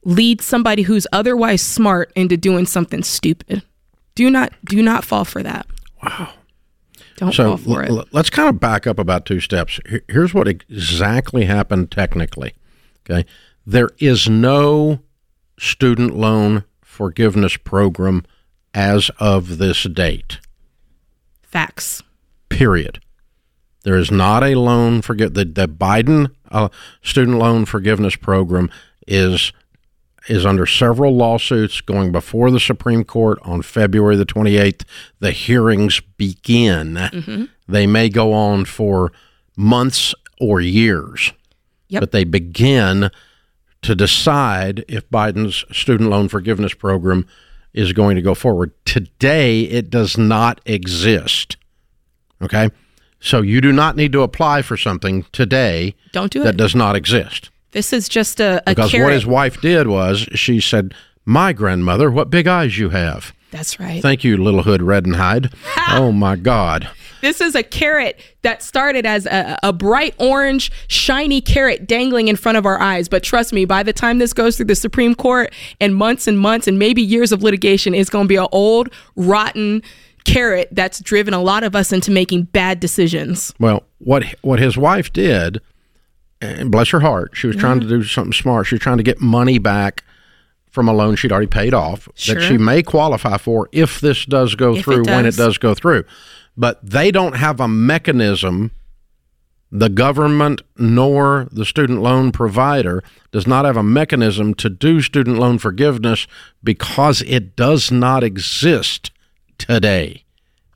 lead 0.04 0.42
somebody 0.42 0.82
who's 0.84 1.08
otherwise 1.14 1.62
smart 1.62 2.12
into 2.16 2.36
doing 2.38 2.66
something 2.66 3.04
stupid. 3.04 3.64
Do 4.16 4.30
not 4.30 4.52
do 4.66 4.82
not 4.82 5.04
fall 5.06 5.26
for 5.26 5.42
that. 5.44 5.66
Wow. 6.04 6.30
Don't 7.18 7.32
So 7.34 7.56
fall 7.56 7.58
for 7.58 7.84
it. 7.84 7.90
l- 7.90 8.06
let's 8.12 8.30
kind 8.30 8.50
of 8.50 8.60
back 8.60 8.86
up 8.86 9.00
about 9.00 9.26
two 9.26 9.40
steps. 9.40 9.80
Here's 10.10 10.34
what 10.34 10.48
exactly 10.48 11.46
happened 11.46 11.92
technically. 11.92 12.54
Okay. 13.10 13.26
There 13.66 13.90
is 14.00 14.28
no 14.28 15.00
student 15.60 16.16
loan 16.18 16.64
forgiveness 16.82 17.56
program 17.58 18.26
as 18.74 19.10
of 19.20 19.58
this 19.58 19.84
date. 19.84 20.40
Facts. 21.44 22.02
Period. 22.50 23.00
There 23.84 23.98
is 23.98 24.12
not 24.12 24.44
a 24.44 24.56
loan 24.56 25.02
forgive 25.02 25.34
the, 25.34 25.46
the 25.46 25.68
Biden 25.68 26.32
uh, 26.50 26.70
student 27.02 27.38
loan 27.38 27.66
forgiveness 27.66 28.16
program 28.16 28.70
is 29.08 29.52
is 30.30 30.46
under 30.46 30.66
several 30.66 31.16
lawsuits 31.16 31.82
going 31.82 32.14
before 32.14 32.50
the 32.50 32.60
Supreme 32.60 33.04
Court 33.04 33.40
on 33.44 33.62
February 33.62 34.16
the 34.16 34.26
28th. 34.26 34.84
The 35.20 35.32
hearings 35.32 36.00
begin. 36.16 37.50
They 37.68 37.86
may 37.88 38.08
go 38.08 38.32
on 38.32 38.64
for 38.64 39.12
months 39.58 40.16
or 40.40 40.62
years, 40.62 41.34
Yep. 41.90 42.00
but 42.02 42.12
they 42.14 42.24
begin 42.24 43.12
to 43.82 43.96
decide 43.96 44.86
if 44.88 45.10
Biden's 45.10 45.66
student 45.78 46.10
loan 46.10 46.30
forgiveness 46.30 46.74
program 46.74 47.28
is 47.74 47.92
going 47.92 48.16
to 48.16 48.22
go 48.22 48.34
forward. 48.34 48.72
Today, 48.86 49.64
it 49.64 49.90
does 49.90 50.18
not 50.18 50.62
exist. 50.66 51.58
Okay? 52.42 52.70
So 53.24 53.42
you 53.42 53.62
do 53.62 53.72
not 53.72 53.96
need 53.96 54.12
to 54.12 54.22
apply 54.22 54.64
for 54.64 54.76
something 54.76 55.26
today 55.32 55.96
Don't 56.12 56.32
do 56.32 56.44
that 56.44 56.56
it. 56.56 56.58
does 56.58 56.76
not 56.76 56.98
exist. 56.98 57.50
This 57.72 57.94
is 57.94 58.10
just 58.10 58.42
a, 58.42 58.62
a 58.68 58.76
Because 58.76 58.92
carrot. 58.92 59.06
what 59.06 59.14
his 59.14 59.26
wife 59.26 59.62
did 59.62 59.88
was 59.88 60.28
she 60.36 60.60
said, 60.60 60.94
My 61.26 61.54
grandmother, 61.54 62.12
what 62.12 62.30
big 62.30 62.48
eyes 62.48 62.78
you 62.78 62.90
have. 62.90 63.34
That's 63.50 63.80
right. 63.80 64.02
Thank 64.02 64.26
you, 64.26 64.36
Little 64.36 64.64
Hood 64.64 64.82
Red 64.82 65.06
and 65.06 65.16
Hide. 65.16 65.54
oh 65.90 66.12
my 66.12 66.36
God. 66.36 66.90
This 67.22 67.40
is 67.40 67.56
a 67.56 67.64
carrot 67.64 68.20
that 68.42 68.62
started 68.62 69.06
as 69.06 69.26
a, 69.26 69.58
a, 69.64 69.72
bright 69.72 70.16
orange, 70.20 70.70
shiny 70.90 71.40
carrot 71.40 71.88
dangling 71.88 72.28
in 72.28 72.36
front 72.36 72.58
of 72.58 72.66
our 72.66 72.82
eyes. 72.82 73.08
But 73.08 73.24
trust 73.24 73.54
me, 73.54 73.64
by 73.64 73.84
the 73.84 73.94
time 73.94 74.18
this 74.18 74.34
goes 74.34 74.58
through 74.58 74.66
the 74.66 74.76
Supreme 74.76 75.16
Court 75.16 75.54
and 75.80 75.96
months 75.96 76.28
and 76.28 76.38
months 76.38 76.68
and 76.68 76.78
maybe 76.78 77.02
years 77.02 77.32
of 77.32 77.42
litigation, 77.42 77.96
it's 77.96 78.10
going 78.10 78.26
to 78.26 78.28
be 78.28 78.36
an 78.36 78.48
old, 78.52 78.90
rotten 79.16 79.82
carrot 80.26 80.70
that's 80.72 81.00
driven 81.00 81.34
a 81.34 81.42
lot 81.42 81.64
of 81.64 81.76
us 81.76 81.92
into 81.92 82.12
making 82.12 82.44
bad 82.46 82.80
decisions. 82.80 83.54
Well, 83.60 83.84
what 84.00 84.24
what 84.42 84.60
his 84.60 84.78
wife 84.78 85.12
did, 85.14 85.62
and 86.42 86.72
bless 86.72 86.90
her 86.90 87.00
heart, 87.02 87.32
she 87.34 87.48
was 87.48 87.56
trying 87.56 87.80
to 87.80 87.88
do 87.88 88.04
something 88.04 88.34
smart. 88.34 88.68
She 88.68 88.76
was 88.76 88.82
trying 88.82 88.98
to 88.98 89.04
get 89.04 89.22
money 89.22 89.58
back 89.60 90.04
from 90.70 90.88
a 90.90 90.94
loan 90.94 91.16
she'd 91.16 91.32
already 91.32 91.48
paid 91.48 91.74
off 91.74 92.10
Sure. 92.16 92.36
that 92.36 92.42
she 92.48 92.58
may 92.58 92.82
qualify 92.82 93.38
for 93.38 93.70
if 93.72 94.02
this 94.02 94.26
does 94.26 94.56
go 94.56 94.74
If 94.74 94.80
it 94.80 94.84
through 94.84 95.04
when 95.06 95.20
it 95.26 95.36
does. 95.36 95.38
does 95.38 95.58
go 95.60 95.76
through. 95.76 96.04
But 96.58 96.80
they 96.84 97.12
don't 97.12 97.36
have 97.36 97.60
a 97.60 97.68
mechanism 97.68 98.72
the 99.76 99.90
government 99.90 100.62
nor 100.78 101.48
the 101.52 101.66
student 101.66 102.02
loan 102.02 102.32
provider 102.32 103.04
does 103.32 103.48
not 103.48 103.66
have 103.66 103.76
a 103.78 103.82
mechanism 103.84 104.54
to 104.54 104.70
do 104.70 105.02
student 105.02 105.40
loan 105.40 105.58
forgiveness 105.58 106.28
because 106.64 107.24
it 107.24 107.56
does 107.56 107.92
not 107.92 108.24
exist 108.24 109.10
today. 109.58 110.24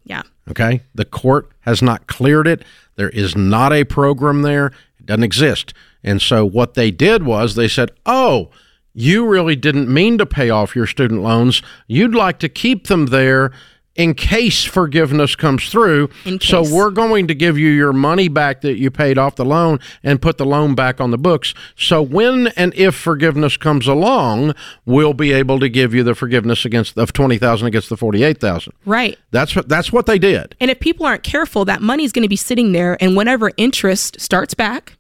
Yeah. 0.06 0.24
Okay. 0.50 0.82
The 0.96 1.06
court 1.06 1.52
has 1.62 1.82
not 1.82 2.08
cleared 2.08 2.48
it. 2.48 2.64
There 2.96 3.10
is 3.10 3.36
not 3.36 3.74
a 3.74 3.84
program 3.84 4.42
there. 4.42 4.68
It 5.00 5.06
doesn't 5.06 5.24
exist. 5.24 5.74
And 6.04 6.22
so 6.22 6.46
what 6.46 6.74
they 6.74 6.92
did 6.92 7.24
was 7.24 7.56
they 7.56 7.68
said, 7.68 7.92
oh, 8.06 8.50
you 8.94 9.28
really 9.28 9.56
didn't 9.56 9.94
mean 9.94 10.18
to 10.18 10.26
pay 10.26 10.50
off 10.50 10.76
your 10.76 10.88
student 10.88 11.22
loans. 11.22 11.62
You'd 11.88 12.16
like 12.16 12.40
to 12.40 12.50
keep 12.50 12.88
them 12.88 13.08
there 13.08 13.52
in 13.98 14.14
case 14.14 14.64
forgiveness 14.64 15.36
comes 15.36 15.70
through. 15.70 16.10
So 16.40 16.62
we're 16.62 16.92
going 16.92 17.28
to 17.28 17.36
give 17.36 17.58
you 17.58 17.70
your 17.70 17.92
money 17.92 18.28
back 18.30 18.62
that 18.62 18.78
you 18.78 18.90
paid 18.92 19.18
off 19.18 19.36
the 19.36 19.44
loan 19.44 19.80
and 20.04 20.22
put 20.22 20.38
the 20.38 20.46
loan 20.46 20.76
back 20.76 21.02
on 21.02 21.12
the 21.12 21.18
books. 21.18 21.54
So 21.76 22.02
when 22.02 22.48
and 22.50 22.74
if 22.76 22.96
forgiveness 22.96 23.58
comes 23.58 23.88
along, 23.88 24.54
we'll 24.86 25.14
be 25.14 25.34
able 25.34 25.60
to 25.60 25.68
give 25.68 25.94
you 25.94 26.04
the 26.04 26.16
forgiveness 26.16 26.64
against 26.64 26.98
of 26.98 27.12
20,000 27.12 27.68
against 27.68 27.90
the 27.90 27.98
48,000. 27.98 28.74
Right. 28.86 29.18
That's 29.32 29.56
what 29.56 29.68
that's 29.68 29.92
what 29.92 30.06
they 30.06 30.20
did. 30.20 30.56
And 30.60 30.70
if 30.70 30.80
people 30.80 31.06
aren't 31.06 31.24
careful, 31.24 31.66
that 31.66 31.82
money's 31.82 32.12
going 32.12 32.24
to 32.24 32.30
be 32.30 32.36
sitting 32.36 32.72
there. 32.72 32.98
And 33.02 33.18
whenever 33.18 33.52
interest 33.58 34.22
starts 34.22 34.54
back, 34.54 34.97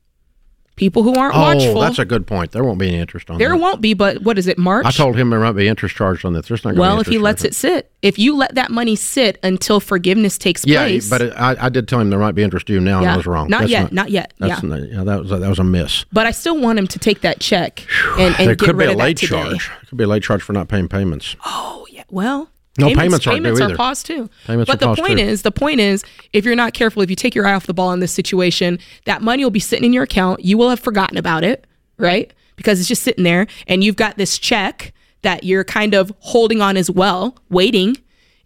people 0.77 1.03
who 1.03 1.13
aren't 1.15 1.35
Oh, 1.35 1.41
watchful, 1.41 1.81
that's 1.81 1.99
a 1.99 2.05
good 2.05 2.25
point. 2.25 2.51
There 2.51 2.63
won't 2.63 2.79
be 2.79 2.87
any 2.87 2.97
interest 2.97 3.29
on 3.29 3.37
there 3.37 3.49
that. 3.49 3.57
won't 3.57 3.81
be. 3.81 3.93
But 3.93 4.21
what 4.21 4.37
is 4.37 4.47
it, 4.47 4.57
March? 4.57 4.85
I 4.85 4.91
told 4.91 5.17
him 5.17 5.29
there 5.29 5.41
might 5.41 5.51
be 5.51 5.67
interest 5.67 5.95
charged 5.95 6.23
on 6.23 6.31
this. 6.31 6.47
There's 6.47 6.63
not. 6.63 6.75
Well, 6.75 7.01
if 7.01 7.07
he 7.07 7.17
lets 7.17 7.43
it 7.43 7.53
sit, 7.53 7.91
if 8.01 8.17
you 8.17 8.35
let 8.37 8.55
that 8.55 8.71
money 8.71 8.95
sit 8.95 9.37
until 9.43 9.81
forgiveness 9.81 10.37
takes 10.37 10.65
yeah, 10.65 10.85
place, 10.85 11.09
but 11.09 11.21
it, 11.21 11.33
I, 11.35 11.65
I 11.65 11.69
did 11.69 11.87
tell 11.87 11.99
him 11.99 12.09
there 12.09 12.19
might 12.19 12.35
be 12.35 12.43
interest 12.43 12.67
due 12.67 12.79
now, 12.79 12.99
and 12.99 13.09
I 13.09 13.17
was 13.17 13.25
wrong. 13.25 13.49
Not 13.49 13.61
That's 13.61 13.71
yet, 13.71 13.91
not, 13.91 14.09
yet. 14.09 14.33
That's 14.37 14.63
yeah, 14.63 14.69
not, 14.69 14.89
yeah, 14.89 15.03
that 15.03 15.19
was 15.19 15.31
a, 15.31 15.37
that 15.39 15.49
was 15.49 15.59
a 15.59 15.63
miss. 15.65 16.05
but 16.13 16.25
I 16.25 16.31
still 16.31 16.57
want 16.59 16.79
him 16.79 16.87
to 16.87 16.99
take 16.99 17.21
that 17.21 17.39
check 17.41 17.85
and, 18.17 18.35
and 18.35 18.47
there 18.47 18.55
get 18.55 18.59
could 18.65 18.77
rid 18.77 18.85
be 18.85 18.89
a 18.89 18.91
of 18.91 18.97
late 18.97 19.19
that 19.19 19.27
today. 19.27 19.43
charge. 19.43 19.71
It 19.83 19.87
could 19.89 19.97
be 19.97 20.03
a 20.03 20.07
late 20.07 20.23
charge 20.23 20.41
for 20.41 20.53
not 20.53 20.67
paying 20.69 20.87
payments. 20.87 21.35
Oh 21.45 21.85
yeah. 21.89 22.03
Well, 22.09 22.49
No, 22.77 22.87
payments 22.87 23.25
aren't 23.25 23.37
due 23.39 23.43
payments 23.43 23.59
are 23.59 23.65
either. 23.65 23.75
paused 23.75 24.05
too. 24.05 24.29
Payments 24.45 24.69
but 24.69 24.79
the 24.79 24.93
point 24.93 25.19
too. 25.19 25.25
is, 25.25 25.41
the 25.41 25.51
point 25.51 25.79
is, 25.79 26.03
if 26.31 26.45
you're 26.45 26.55
not 26.55 26.73
careful, 26.73 27.01
if 27.01 27.09
you 27.09 27.15
take 27.15 27.33
your 27.33 27.47
eye 27.47 27.53
off 27.53 27.65
the 27.65 27.73
ball 27.73 27.91
in 27.91 27.99
this 27.99 28.11
situation, 28.11 28.77
that 29.05 29.21
money 29.21 29.43
will 29.43 29.51
be 29.51 29.59
sitting 29.59 29.85
in 29.85 29.93
your 29.93 30.03
account. 30.03 30.45
You 30.45 30.57
will 30.57 30.69
have 30.69 30.79
forgotten 30.79 31.17
about 31.17 31.43
it, 31.43 31.65
right? 31.97 32.31
Because 32.55 32.79
it's 32.79 32.87
just 32.87 33.03
sitting 33.03 33.23
there, 33.23 33.47
and 33.67 33.83
you've 33.83 33.95
got 33.95 34.17
this 34.17 34.37
check 34.37 34.93
that 35.23 35.43
you're 35.43 35.63
kind 35.63 35.93
of 35.93 36.11
holding 36.19 36.61
on 36.61 36.77
as 36.77 36.89
well, 36.89 37.35
waiting, 37.49 37.97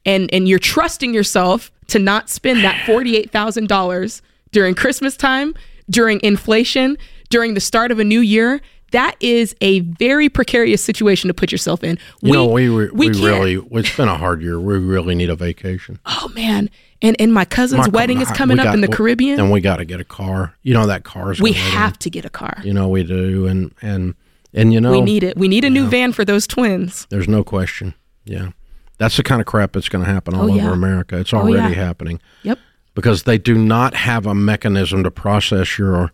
and 0.05 0.33
and 0.33 0.47
you're 0.47 0.59
trusting 0.59 1.13
yourself 1.13 1.71
to 1.87 1.99
not 1.99 2.29
spend 2.29 2.63
that 2.63 2.85
forty 2.85 3.17
eight 3.17 3.31
thousand 3.31 3.67
dollars 3.67 4.21
during 4.51 4.75
Christmas 4.75 5.17
time, 5.17 5.53
during 5.89 6.19
inflation, 6.23 6.97
during 7.29 7.53
the 7.53 7.59
start 7.59 7.91
of 7.91 7.99
a 7.99 8.03
new 8.03 8.21
year. 8.21 8.61
That 8.91 9.15
is 9.19 9.55
a 9.61 9.79
very 9.81 10.29
precarious 10.29 10.83
situation 10.83 11.27
to 11.29 11.33
put 11.33 11.51
yourself 11.51 11.83
in. 11.83 11.97
You 12.21 12.33
know, 12.33 12.45
we 12.45 12.69
we, 12.69 12.89
we, 12.91 13.05
can't- 13.09 13.23
really 13.23 13.53
it's 13.79 13.95
been 13.95 14.07
a 14.09 14.17
hard 14.17 14.41
year. 14.41 14.59
We 14.59 14.77
really 14.77 15.15
need 15.15 15.29
a 15.29 15.35
vacation. 15.35 15.99
Oh 16.05 16.31
man. 16.35 16.69
And 17.01 17.15
and 17.19 17.33
my 17.33 17.45
cousin's 17.45 17.87
My- 17.87 17.91
wedding 17.99 18.21
is 18.21 18.29
coming 18.31 18.57
we 18.57 18.61
up 18.61 18.65
got- 18.65 18.75
in 18.75 18.81
the 18.81 18.87
Caribbean. 18.87 19.39
and 19.39 19.51
we 19.51 19.61
got 19.61 19.77
to 19.77 19.85
get 19.85 19.99
a 19.99 20.03
car. 20.03 20.53
You 20.61 20.73
know 20.73 20.85
that 20.87 21.03
car's 21.03 21.41
we 21.41 21.53
have 21.53 21.97
to 21.99 22.09
get 22.09 22.25
a 22.25 22.29
car. 22.29 22.57
You 22.63 22.73
know 22.73 22.87
we 22.89 23.03
do, 23.03 23.47
and 23.47 23.73
and 23.81 24.13
and 24.53 24.73
you 24.73 24.79
know 24.81 24.91
We 24.91 25.01
need 25.01 25.23
it. 25.23 25.37
We 25.37 25.47
need 25.47 25.63
a 25.65 25.69
new 25.69 25.87
van 25.87 26.11
for 26.13 26.23
those 26.25 26.45
twins. 26.45 27.07
There's 27.09 27.27
no 27.27 27.43
question. 27.43 27.93
Yeah. 28.25 28.49
That's 28.97 29.17
the 29.17 29.23
kind 29.23 29.41
of 29.41 29.47
crap 29.47 29.71
that's 29.71 29.89
going 29.89 30.05
to 30.05 30.11
happen 30.11 30.35
all 30.35 30.43
Oh, 30.43 30.53
yeah. 30.53 30.63
over 30.65 30.73
America. 30.73 31.17
It's 31.17 31.33
Oh, 31.33 31.37
already 31.37 31.73
yeah. 31.73 31.83
happening 31.85 32.19
Yep. 32.43 32.59
because 32.93 33.23
they 33.23 33.39
do 33.39 33.55
not 33.55 33.95
have 33.95 34.27
a 34.27 34.35
mechanism 34.35 35.03
to 35.03 35.09
process 35.09 35.79
your 35.79 36.11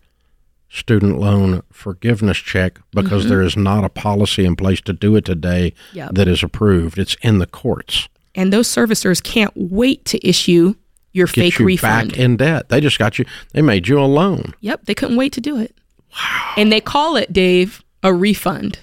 student 0.69 1.19
loan 1.19 1.63
forgiveness 1.71 2.37
check 2.37 2.79
because 2.91 3.21
Mm-hmm. 3.23 3.29
there 3.29 3.41
is 3.41 3.55
not 3.57 3.83
a 3.83 3.89
policy 3.89 4.45
in 4.45 4.55
place 4.55 4.81
to 4.81 4.93
do 4.93 5.15
it 5.15 5.25
today 5.25 5.73
Yep. 5.93 6.11
that 6.15 6.27
is 6.27 6.43
approved. 6.43 6.97
It's 6.99 7.15
in 7.21 7.39
the 7.39 7.47
courts. 7.47 8.09
And 8.35 8.51
those 8.53 8.67
servicers 8.67 9.23
can't 9.23 9.53
wait 9.55 10.05
to 10.05 10.27
issue 10.27 10.75
your 11.13 11.27
Get 11.27 11.35
fake 11.35 11.59
you 11.59 11.65
refund. 11.65 12.11
back 12.11 12.19
in 12.19 12.37
debt. 12.37 12.69
They 12.69 12.79
just 12.81 12.99
got 12.99 13.17
you. 13.17 13.25
They 13.53 13.61
made 13.63 13.87
you 13.87 13.99
a 13.99 14.05
loan. 14.05 14.53
Yep, 14.61 14.85
they 14.85 14.93
couldn't 14.93 15.15
wait 15.17 15.33
to 15.33 15.41
do 15.41 15.57
it. 15.57 15.75
Wow. 16.13 16.53
And 16.57 16.71
they 16.71 16.81
call 16.81 17.15
it, 17.15 17.33
Dave, 17.33 17.83
a 18.03 18.13
refund. 18.13 18.79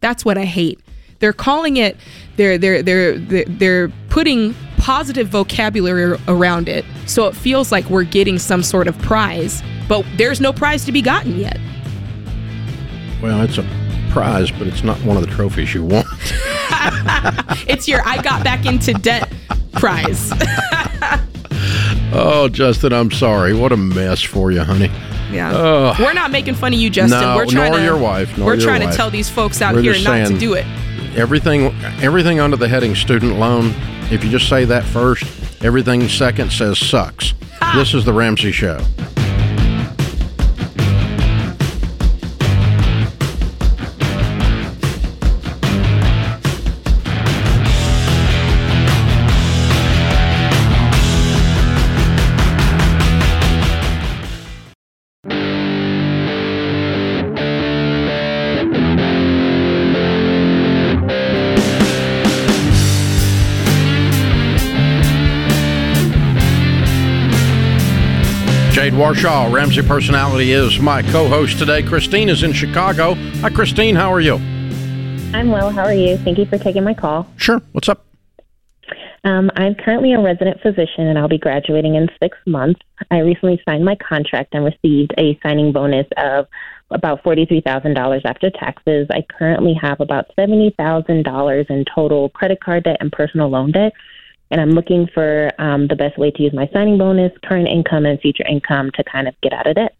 That's 0.00 0.24
what 0.24 0.36
I 0.36 0.44
hate. 0.44 0.80
They're 1.22 1.32
calling 1.32 1.78
it 1.78 1.96
they're 2.36 2.58
they're 2.58 2.82
they're 2.82 3.18
they're, 3.18 3.88
putting 4.08 4.54
positive 4.76 5.28
vocabulary 5.28 6.18
around 6.28 6.68
it. 6.68 6.84
So 7.06 7.28
it 7.28 7.36
feels 7.36 7.72
like 7.72 7.88
we're 7.88 8.04
getting 8.04 8.38
some 8.38 8.62
sort 8.62 8.88
of 8.88 8.98
prize, 8.98 9.62
but 9.88 10.04
there's 10.16 10.40
no 10.40 10.52
prize 10.52 10.84
to 10.84 10.92
be 10.92 11.00
gotten 11.00 11.38
yet. 11.38 11.58
Well, 13.22 13.42
it's 13.42 13.56
a 13.56 13.66
prize, 14.10 14.50
but 14.50 14.66
it's 14.66 14.82
not 14.82 14.98
one 15.04 15.16
of 15.16 15.24
the 15.24 15.30
trophies 15.30 15.72
you 15.72 15.84
want. 15.84 16.06
It's 17.68 17.86
your 17.86 18.06
I 18.06 18.20
got 18.20 18.42
back 18.42 18.66
into 18.66 18.92
debt 18.92 19.32
prize. 19.72 20.32
oh, 22.12 22.48
Justin, 22.50 22.92
I'm 22.92 23.10
sorry. 23.10 23.54
What 23.54 23.72
a 23.72 23.76
mess 23.76 24.20
for 24.20 24.50
you, 24.50 24.62
honey. 24.62 24.90
Yeah. 25.30 25.96
We're 25.98 26.12
not 26.12 26.30
making 26.30 26.54
fun 26.54 26.74
of 26.74 26.80
you, 26.80 26.90
Justin. 26.90 27.20
No, 27.20 27.36
we're 27.36 27.46
trying 27.46 27.70
nor 27.70 27.78
to 27.78 27.84
your 27.84 27.96
wife, 27.96 28.36
we're 28.36 28.54
your 28.54 28.62
trying 28.62 28.82
wife. 28.82 28.90
to 28.90 28.96
tell 28.96 29.10
these 29.10 29.30
folks 29.30 29.62
out 29.62 29.74
We're 29.74 29.82
here 29.82 30.02
not 30.02 30.28
to 30.28 30.38
do 30.38 30.54
it. 30.54 30.66
Everything 31.16 31.66
everything 32.02 32.40
under 32.40 32.56
the 32.56 32.68
heading 32.68 32.94
student 32.94 33.38
loan 33.38 33.72
if 34.10 34.24
you 34.24 34.30
just 34.30 34.48
say 34.48 34.64
that 34.64 34.84
first 34.84 35.24
everything 35.62 36.08
second 36.08 36.50
says 36.50 36.78
sucks. 36.78 37.34
This 37.74 37.94
is 37.94 38.04
the 38.04 38.12
ramsey 38.12 38.52
show 38.52 38.78
Jade 68.82 68.94
Warshaw, 68.94 69.52
Ramsey 69.52 69.80
Personality, 69.80 70.50
is 70.50 70.80
my 70.80 71.02
co 71.02 71.28
host 71.28 71.56
today. 71.56 71.84
Christine 71.84 72.28
is 72.28 72.42
in 72.42 72.52
Chicago. 72.52 73.14
Hi, 73.14 73.48
Christine. 73.48 73.94
How 73.94 74.12
are 74.12 74.20
you? 74.20 74.34
I'm 75.32 75.52
well. 75.52 75.70
How 75.70 75.84
are 75.84 75.94
you? 75.94 76.16
Thank 76.16 76.36
you 76.36 76.46
for 76.46 76.58
taking 76.58 76.82
my 76.82 76.92
call. 76.92 77.28
Sure. 77.36 77.62
What's 77.70 77.88
up? 77.88 78.04
Um, 79.22 79.52
I'm 79.54 79.76
currently 79.76 80.14
a 80.14 80.20
resident 80.20 80.60
physician 80.62 81.06
and 81.06 81.16
I'll 81.16 81.28
be 81.28 81.38
graduating 81.38 81.94
in 81.94 82.08
six 82.20 82.36
months. 82.44 82.80
I 83.12 83.18
recently 83.18 83.62
signed 83.68 83.84
my 83.84 83.94
contract 83.94 84.52
and 84.52 84.64
received 84.64 85.14
a 85.16 85.38
signing 85.44 85.70
bonus 85.70 86.08
of 86.16 86.48
about 86.90 87.22
$43,000 87.22 88.22
after 88.24 88.50
taxes. 88.50 89.06
I 89.12 89.24
currently 89.38 89.74
have 89.80 90.00
about 90.00 90.26
$70,000 90.36 91.70
in 91.70 91.84
total 91.94 92.30
credit 92.30 92.60
card 92.60 92.82
debt 92.82 92.96
and 92.98 93.12
personal 93.12 93.48
loan 93.48 93.70
debt. 93.70 93.92
And 94.52 94.60
I'm 94.60 94.72
looking 94.72 95.08
for 95.14 95.50
um, 95.58 95.88
the 95.88 95.96
best 95.96 96.18
way 96.18 96.30
to 96.30 96.42
use 96.42 96.52
my 96.52 96.68
signing 96.74 96.98
bonus, 96.98 97.32
current 97.42 97.68
income, 97.68 98.04
and 98.04 98.20
future 98.20 98.44
income 98.46 98.90
to 98.96 99.02
kind 99.02 99.26
of 99.26 99.34
get 99.40 99.54
out 99.54 99.66
of 99.66 99.76
debt. 99.76 99.96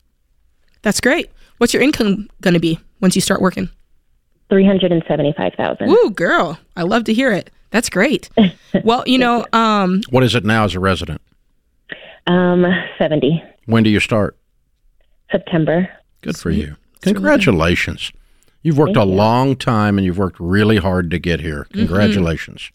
That's 0.82 1.00
great. 1.00 1.30
What's 1.56 1.72
your 1.72 1.82
income 1.82 2.28
going 2.42 2.52
to 2.52 2.60
be 2.60 2.78
once 3.00 3.14
you 3.14 3.22
start 3.22 3.40
working? 3.40 3.70
375000 4.50 5.88
Ooh, 5.88 6.10
girl. 6.10 6.58
I 6.76 6.82
love 6.82 7.04
to 7.04 7.14
hear 7.14 7.32
it. 7.32 7.50
That's 7.70 7.88
great. 7.88 8.28
Well, 8.84 9.04
you 9.06 9.18
know, 9.18 9.44
um, 9.52 10.00
What 10.10 10.22
is 10.22 10.34
it 10.34 10.44
now 10.46 10.64
as 10.64 10.74
a 10.74 10.80
resident? 10.80 11.20
um, 12.26 12.64
70 12.98 13.42
When 13.66 13.82
do 13.82 13.90
you 13.90 14.00
start? 14.00 14.36
September. 15.30 15.88
Good 16.22 16.36
for 16.38 16.50
you. 16.50 16.76
Congratulations. 17.02 18.12
You've 18.62 18.78
worked 18.78 18.96
a 18.96 19.04
long 19.04 19.56
time 19.56 19.98
and 19.98 20.04
you've 20.04 20.18
worked 20.18 20.38
really 20.40 20.76
hard 20.78 21.10
to 21.10 21.18
get 21.18 21.40
here. 21.40 21.66
Congratulations. 21.72 22.70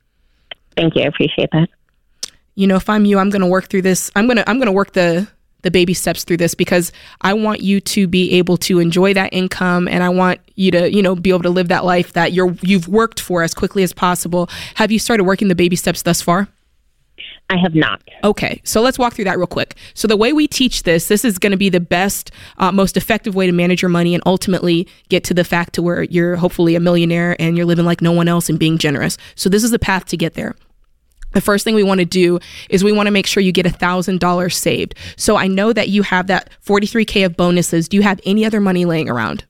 Thank 0.78 0.96
you. 0.96 1.04
I 1.04 1.08
appreciate 1.08 1.50
that. 1.52 1.70
You 2.56 2.68
know, 2.68 2.76
if 2.76 2.90
I'm 2.90 3.06
you, 3.06 3.20
I'm 3.20 3.30
going 3.30 3.42
to 3.42 3.48
work 3.48 3.70
through 3.70 3.82
this. 3.82 4.12
I'm 4.16 4.26
going 4.26 4.38
to 4.38 4.50
I'm 4.50 4.58
going 4.58 4.68
to 4.68 4.72
work 4.72 4.94
the 4.94 5.28
the 5.64 5.72
baby 5.72 5.94
steps 5.94 6.24
through 6.24 6.38
this 6.38 6.54
because 6.54 6.92
I 7.22 7.34
want 7.34 7.62
you 7.62 7.82
to 7.82 8.08
be 8.08 8.34
able 8.34 8.58
to 8.58 8.80
enjoy 8.80 9.14
that 9.16 9.34
income 9.34 9.88
and 9.88 10.04
I 10.04 10.10
want 10.10 10.40
you 10.56 10.72
to, 10.72 10.94
you 10.94 11.02
know, 11.02 11.16
be 11.16 11.32
able 11.32 11.42
to 11.44 11.50
live 11.50 11.68
that 11.70 11.84
life 11.84 12.14
that 12.14 12.32
you're 12.32 12.56
you've 12.62 12.88
worked 12.88 13.20
for 13.20 13.44
as 13.44 13.54
quickly 13.54 13.84
as 13.84 13.92
possible. 13.92 14.50
Have 14.76 14.92
you 14.92 15.00
started 15.00 15.24
working 15.24 15.48
the 15.48 15.56
baby 15.56 15.76
steps 15.76 16.04
thus 16.04 16.22
far? 16.22 16.48
I 17.50 17.58
have 17.58 17.76
not. 17.76 18.02
Okay, 18.24 18.62
so 18.66 18.82
let's 18.82 19.00
walk 19.00 19.14
through 19.14 19.26
that 19.26 19.38
real 19.38 19.48
quick. 19.48 19.76
So, 19.94 20.08
the 20.08 20.18
way 20.18 20.34
we 20.34 20.48
teach 20.48 20.84
this, 20.84 21.08
this 21.08 21.24
is 21.24 21.38
going 21.38 21.52
to 21.52 21.58
be 21.58 21.70
the 21.70 21.80
best, 21.80 22.32
uh, 22.58 22.74
most 22.74 22.98
effective 22.98 23.36
way 23.36 23.46
to 23.46 23.54
manage 23.54 23.82
your 23.82 23.90
money 23.90 24.14
and 24.14 24.22
ultimately 24.26 24.86
get 25.08 25.24
to 25.26 25.34
the 25.34 25.46
fact 25.46 25.74
to 25.76 25.82
where 25.82 26.04
you're 26.04 26.36
hopefully 26.36 26.76
a 26.76 26.82
millionaire 26.82 27.42
and 27.42 27.56
you're 27.56 27.66
living 27.66 27.86
like 27.86 28.02
no 28.02 28.12
one 28.12 28.28
else 28.28 28.50
and 28.50 28.60
being 28.60 28.78
generous. 28.78 29.18
So, 29.36 29.50
this 29.50 29.64
is 29.64 29.72
the 29.72 29.80
path 29.80 30.06
to 30.06 30.18
get 30.18 30.34
there. 30.34 30.56
The 31.34 31.42
first 31.42 31.64
thing 31.64 31.76
we 31.76 31.84
want 31.84 32.00
to 32.00 32.06
do 32.06 32.40
is 32.70 32.84
we 32.84 32.92
want 32.92 33.08
to 33.08 33.12
make 33.12 33.28
sure 33.28 33.44
you 33.44 33.52
get 33.52 33.66
$1,000 33.66 34.54
saved. 34.54 34.96
So, 35.18 35.36
I 35.36 35.48
know 35.48 35.74
that 35.74 35.90
you 35.90 36.02
have 36.04 36.28
that 36.28 36.50
43K 36.66 37.26
of 37.26 37.36
bonuses. 37.38 37.88
Do 37.88 37.98
you 37.98 38.04
have 38.04 38.20
any 38.26 38.46
other 38.46 38.60
money 38.62 38.86
laying 38.86 39.10
around? 39.10 39.46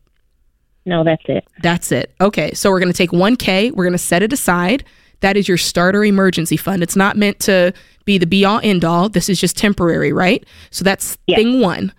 No, 0.86 1.04
that's 1.04 1.24
it. 1.28 1.46
That's 1.62 1.92
it. 1.92 2.14
Okay, 2.22 2.54
so 2.54 2.70
we're 2.72 2.80
going 2.80 2.92
to 2.92 2.98
take 2.98 3.12
1K, 3.12 3.72
we're 3.72 3.84
going 3.84 3.92
to 3.92 3.98
set 3.98 4.24
it 4.24 4.32
aside. 4.34 4.84
That 5.20 5.36
is 5.36 5.48
your 5.48 5.58
starter 5.58 6.04
emergency 6.04 6.58
fund. 6.58 6.84
It's 6.84 6.96
not 6.96 7.18
meant 7.18 7.40
to 7.42 7.74
be 8.06 8.18
the 8.18 8.28
be 8.28 8.46
all 8.46 8.60
end 8.64 8.86
all. 8.86 9.10
This 9.10 9.30
is 9.30 9.40
just 9.40 9.58
temporary, 9.58 10.14
right? 10.14 10.46
So 10.72 10.84
that's 10.84 11.18
Yeah. 11.28 11.38
thing 11.38 11.60
one. 11.60 11.92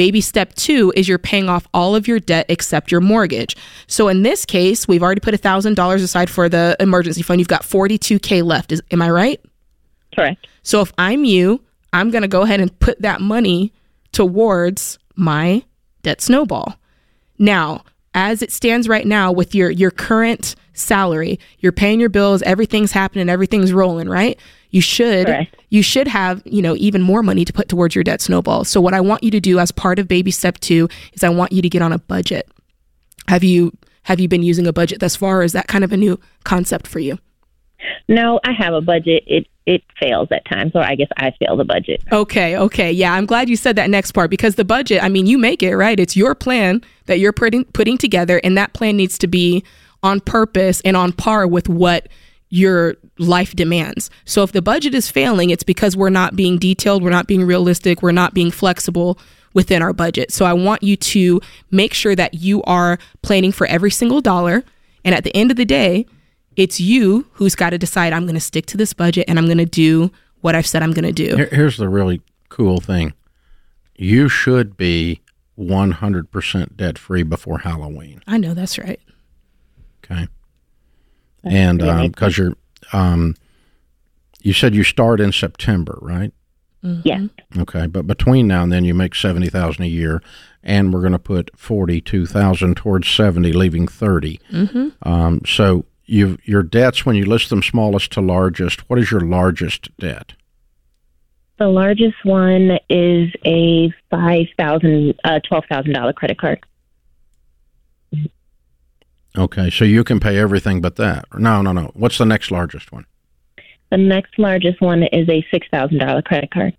Baby 0.00 0.22
step 0.22 0.54
two 0.54 0.94
is 0.96 1.08
you're 1.08 1.18
paying 1.18 1.50
off 1.50 1.68
all 1.74 1.94
of 1.94 2.08
your 2.08 2.18
debt 2.18 2.46
except 2.48 2.90
your 2.90 3.02
mortgage. 3.02 3.54
So 3.86 4.08
in 4.08 4.22
this 4.22 4.46
case, 4.46 4.88
we've 4.88 5.02
already 5.02 5.20
put 5.20 5.34
$1,000 5.34 5.94
aside 5.96 6.30
for 6.30 6.48
the 6.48 6.74
emergency 6.80 7.20
fund. 7.20 7.38
You've 7.38 7.48
got 7.48 7.64
42K 7.64 8.42
left. 8.42 8.72
Is, 8.72 8.80
am 8.90 9.02
I 9.02 9.10
right? 9.10 9.38
Correct. 10.14 10.46
So 10.62 10.80
if 10.80 10.90
I'm 10.96 11.26
you, 11.26 11.62
I'm 11.92 12.10
going 12.10 12.22
to 12.22 12.28
go 12.28 12.40
ahead 12.40 12.60
and 12.60 12.78
put 12.78 13.02
that 13.02 13.20
money 13.20 13.74
towards 14.12 14.98
my 15.16 15.64
debt 16.02 16.22
snowball. 16.22 16.76
Now, 17.38 17.84
as 18.14 18.40
it 18.40 18.52
stands 18.52 18.88
right 18.88 19.06
now 19.06 19.30
with 19.30 19.54
your 19.54 19.68
your 19.68 19.90
current 19.90 20.54
salary, 20.72 21.38
you're 21.58 21.72
paying 21.72 22.00
your 22.00 22.08
bills, 22.08 22.40
everything's 22.40 22.92
happening, 22.92 23.28
everything's 23.28 23.70
rolling, 23.70 24.08
right? 24.08 24.40
You 24.70 24.80
should 24.80 25.26
Correct. 25.26 25.56
you 25.70 25.82
should 25.82 26.08
have, 26.08 26.42
you 26.44 26.62
know, 26.62 26.76
even 26.76 27.02
more 27.02 27.22
money 27.22 27.44
to 27.44 27.52
put 27.52 27.68
towards 27.68 27.94
your 27.94 28.04
debt 28.04 28.20
snowball. 28.20 28.64
So 28.64 28.80
what 28.80 28.94
I 28.94 29.00
want 29.00 29.22
you 29.22 29.30
to 29.32 29.40
do 29.40 29.58
as 29.58 29.72
part 29.72 29.98
of 29.98 30.08
baby 30.08 30.30
step 30.30 30.58
2 30.60 30.88
is 31.12 31.24
I 31.24 31.28
want 31.28 31.52
you 31.52 31.62
to 31.62 31.68
get 31.68 31.82
on 31.82 31.92
a 31.92 31.98
budget. 31.98 32.48
Have 33.28 33.44
you 33.44 33.76
have 34.04 34.20
you 34.20 34.28
been 34.28 34.42
using 34.42 34.66
a 34.66 34.72
budget 34.72 35.00
thus 35.00 35.16
far 35.16 35.40
or 35.40 35.42
is 35.42 35.52
that 35.52 35.68
kind 35.68 35.84
of 35.84 35.92
a 35.92 35.96
new 35.96 36.18
concept 36.44 36.86
for 36.86 37.00
you? 37.00 37.18
No, 38.08 38.40
I 38.44 38.52
have 38.52 38.74
a 38.74 38.80
budget. 38.80 39.24
It 39.26 39.46
it 39.66 39.82
fails 40.00 40.28
at 40.32 40.44
times, 40.46 40.72
or 40.74 40.82
I 40.82 40.96
guess 40.96 41.08
I 41.16 41.32
fail 41.38 41.56
the 41.56 41.64
budget. 41.64 42.02
Okay, 42.10 42.56
okay. 42.56 42.90
Yeah, 42.90 43.14
I'm 43.14 43.24
glad 43.24 43.48
you 43.48 43.56
said 43.56 43.76
that 43.76 43.88
next 43.88 44.12
part 44.12 44.30
because 44.30 44.56
the 44.56 44.64
budget, 44.64 45.02
I 45.02 45.08
mean, 45.08 45.26
you 45.26 45.38
make 45.38 45.62
it, 45.62 45.76
right? 45.76 45.98
It's 45.98 46.16
your 46.16 46.34
plan 46.34 46.82
that 47.06 47.20
you're 47.20 47.32
putting 47.32 47.64
putting 47.66 47.96
together 47.96 48.40
and 48.42 48.56
that 48.58 48.72
plan 48.72 48.96
needs 48.96 49.16
to 49.18 49.26
be 49.26 49.64
on 50.02 50.20
purpose 50.20 50.80
and 50.80 50.96
on 50.96 51.12
par 51.12 51.46
with 51.46 51.68
what 51.68 52.08
your 52.48 52.96
life 53.20 53.54
demands. 53.54 54.10
So 54.24 54.42
if 54.42 54.52
the 54.52 54.62
budget 54.62 54.94
is 54.94 55.10
failing, 55.10 55.50
it's 55.50 55.62
because 55.62 55.96
we're 55.96 56.10
not 56.10 56.34
being 56.34 56.58
detailed, 56.58 57.02
we're 57.02 57.10
not 57.10 57.26
being 57.26 57.44
realistic, 57.44 58.02
we're 58.02 58.12
not 58.12 58.34
being 58.34 58.50
flexible 58.50 59.18
within 59.54 59.82
our 59.82 59.92
budget. 59.92 60.32
So 60.32 60.44
I 60.46 60.52
want 60.52 60.82
you 60.82 60.96
to 60.96 61.40
make 61.70 61.92
sure 61.94 62.16
that 62.16 62.34
you 62.34 62.62
are 62.64 62.98
planning 63.22 63.52
for 63.52 63.66
every 63.66 63.90
single 63.90 64.20
dollar 64.20 64.64
and 65.04 65.14
at 65.14 65.24
the 65.24 65.34
end 65.36 65.50
of 65.50 65.56
the 65.56 65.64
day, 65.64 66.06
it's 66.56 66.80
you 66.80 67.26
who's 67.32 67.54
got 67.54 67.70
to 67.70 67.78
decide 67.78 68.12
I'm 68.12 68.24
going 68.24 68.34
to 68.34 68.40
stick 68.40 68.66
to 68.66 68.76
this 68.76 68.92
budget 68.92 69.24
and 69.28 69.38
I'm 69.38 69.46
going 69.46 69.58
to 69.58 69.64
do 69.66 70.10
what 70.40 70.54
I've 70.54 70.66
said 70.66 70.82
I'm 70.82 70.92
going 70.92 71.04
to 71.04 71.12
do. 71.12 71.36
Here- 71.36 71.48
Here's 71.52 71.76
the 71.76 71.88
really 71.88 72.20
cool 72.48 72.80
thing 72.80 73.12
you 73.96 74.28
should 74.28 74.76
be 74.76 75.20
100% 75.58 76.76
debt 76.76 76.96
free 76.98 77.22
before 77.22 77.58
Halloween. 77.58 78.22
I 78.26 78.38
know 78.38 78.54
that's 78.54 78.78
right. 78.78 79.00
Okay. 80.04 80.26
And 81.44 81.82
um, 81.82 81.88
really 81.96 82.08
because 82.08 82.36
you're, 82.38 82.54
um, 82.92 83.36
you 84.40 84.52
said 84.52 84.74
you 84.74 84.84
start 84.84 85.20
in 85.20 85.32
September, 85.32 85.98
right? 86.00 86.32
Yes. 86.82 87.28
Okay, 87.58 87.86
but 87.86 88.06
between 88.06 88.48
now 88.48 88.62
and 88.62 88.72
then 88.72 88.84
you 88.84 88.94
make 88.94 89.14
seventy 89.14 89.50
thousand 89.50 89.84
a 89.84 89.88
year, 89.88 90.22
and 90.62 90.94
we're 90.94 91.00
going 91.00 91.12
to 91.12 91.18
put 91.18 91.50
forty-two 91.58 92.24
thousand 92.24 92.76
towards 92.76 93.08
seventy, 93.08 93.52
leaving 93.52 93.86
30 93.86 94.40
Mm-hmm. 94.50 94.88
Um, 95.08 95.42
so 95.46 95.84
you 96.06 96.38
your 96.44 96.62
debts 96.62 97.04
when 97.04 97.16
you 97.16 97.26
list 97.26 97.50
them 97.50 97.62
smallest 97.62 98.12
to 98.12 98.20
largest. 98.22 98.88
What 98.88 98.98
is 98.98 99.10
your 99.10 99.20
largest 99.20 99.94
debt? 99.98 100.32
The 101.58 101.68
largest 101.68 102.16
one 102.24 102.78
is 102.88 103.30
a 103.44 103.92
five 104.10 104.46
thousand, 104.58 105.14
uh, 105.24 105.40
twelve 105.40 105.64
thousand 105.70 105.92
dollar 105.92 106.14
credit 106.14 106.38
card. 106.38 106.64
Okay, 109.38 109.70
so 109.70 109.84
you 109.84 110.02
can 110.04 110.18
pay 110.20 110.38
everything 110.38 110.80
but 110.80 110.96
that. 110.96 111.24
No, 111.38 111.62
no, 111.62 111.72
no. 111.72 111.90
What's 111.94 112.18
the 112.18 112.26
next 112.26 112.50
largest 112.50 112.90
one? 112.92 113.06
The 113.90 113.96
next 113.96 114.38
largest 114.38 114.80
one 114.80 115.02
is 115.04 115.28
a 115.28 115.44
six 115.50 115.66
thousand 115.70 115.98
dollar 115.98 116.22
credit 116.22 116.50
card. 116.52 116.76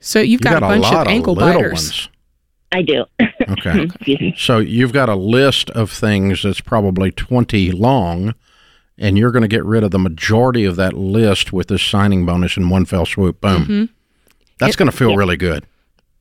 So 0.00 0.20
you've 0.20 0.40
You 0.40 0.50
got, 0.50 0.56
a 0.58 0.60
bunch 0.60 0.82
lot 0.82 1.06
of 1.06 1.12
ankle 1.12 1.34
little 1.34 1.52
biters. 1.54 1.72
ones. 1.72 2.08
I 2.72 2.82
do. 2.82 3.04
Okay. 3.48 4.34
So 4.36 4.58
you've 4.58 4.92
got 4.92 5.08
a 5.08 5.14
list 5.14 5.70
of 5.70 5.90
things 5.92 6.42
that's 6.42 6.60
probably 6.60 7.12
20 7.12 7.70
long, 7.70 8.34
and 8.98 9.16
you're 9.16 9.30
going 9.30 9.42
to 9.42 9.48
get 9.48 9.64
rid 9.64 9.84
of 9.84 9.92
the 9.92 10.00
majority 10.00 10.64
of 10.64 10.74
that 10.76 10.94
list 10.94 11.52
with 11.52 11.68
this 11.68 11.80
signing 11.82 12.26
bonus 12.26 12.56
in 12.56 12.68
one 12.68 12.86
fell 12.86 13.06
swoop. 13.06 13.40
Boom. 13.40 13.62
Mm-hmm. 13.62 13.84
That's 14.58 14.74
going 14.74 14.90
to 14.90 14.96
feel 14.96 15.14
really 15.16 15.36
good. 15.36 15.64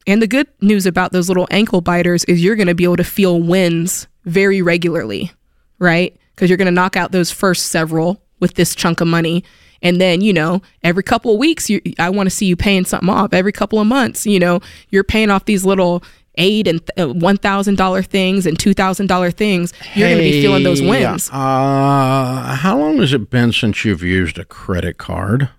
And 0.05 0.21
the 0.21 0.27
good 0.27 0.45
news 0.61 0.85
about 0.85 1.13
those 1.13 1.27
little 1.29 1.47
ankle 1.49 1.81
biters 1.81 2.25
is 2.25 2.43
you're 2.43 2.55
going 2.55 2.67
to 2.67 2.75
be 2.75 2.83
able 2.83 2.97
to 2.97 3.03
feel 3.03 3.41
wins 3.41 4.07
very 4.25 4.61
regularly, 4.61 5.31
right? 5.79 6.15
Because 6.35 6.49
you're 6.49 6.57
going 6.57 6.65
to 6.67 6.71
knock 6.71 6.95
out 6.97 7.11
those 7.11 7.31
first 7.31 7.67
several 7.67 8.21
with 8.39 8.55
this 8.55 8.75
chunk 8.75 9.01
of 9.01 9.07
money. 9.07 9.43
And 9.81 10.01
then, 10.01 10.21
you 10.21 10.33
know, 10.33 10.61
every 10.83 11.03
couple 11.03 11.31
of 11.33 11.37
weeks, 11.37 11.69
you, 11.69 11.79
I 11.99 12.09
want 12.09 12.27
to 12.27 12.31
see 12.31 12.45
you 12.47 12.55
paying 12.55 12.85
something 12.85 13.09
off. 13.09 13.33
Every 13.33 13.51
couple 13.51 13.79
of 13.79 13.87
months, 13.87 14.25
you 14.25 14.39
know, 14.39 14.59
you're 14.89 15.03
paying 15.03 15.29
off 15.29 15.45
these 15.45 15.63
little 15.65 16.03
eight 16.37 16.67
and 16.67 16.81
uh, 16.97 17.07
one 17.07 17.37
thousand 17.37 17.77
dollar 17.77 18.01
things 18.01 18.45
and 18.45 18.57
two 18.59 18.73
thousand 18.73 19.07
dollar 19.07 19.31
things. 19.31 19.73
You're 19.93 20.09
going 20.09 20.17
to 20.17 20.23
be 20.23 20.41
feeling 20.41 20.63
those 20.63 20.81
wins. 20.81 21.29
Uh, 21.29 22.55
how 22.59 22.77
long 22.77 22.97
has 22.97 23.13
it 23.13 23.29
been 23.29 23.53
since 23.53 23.85
you've 23.85 24.03
used 24.03 24.37
a 24.39 24.45
credit 24.45 24.97
card 24.97 25.49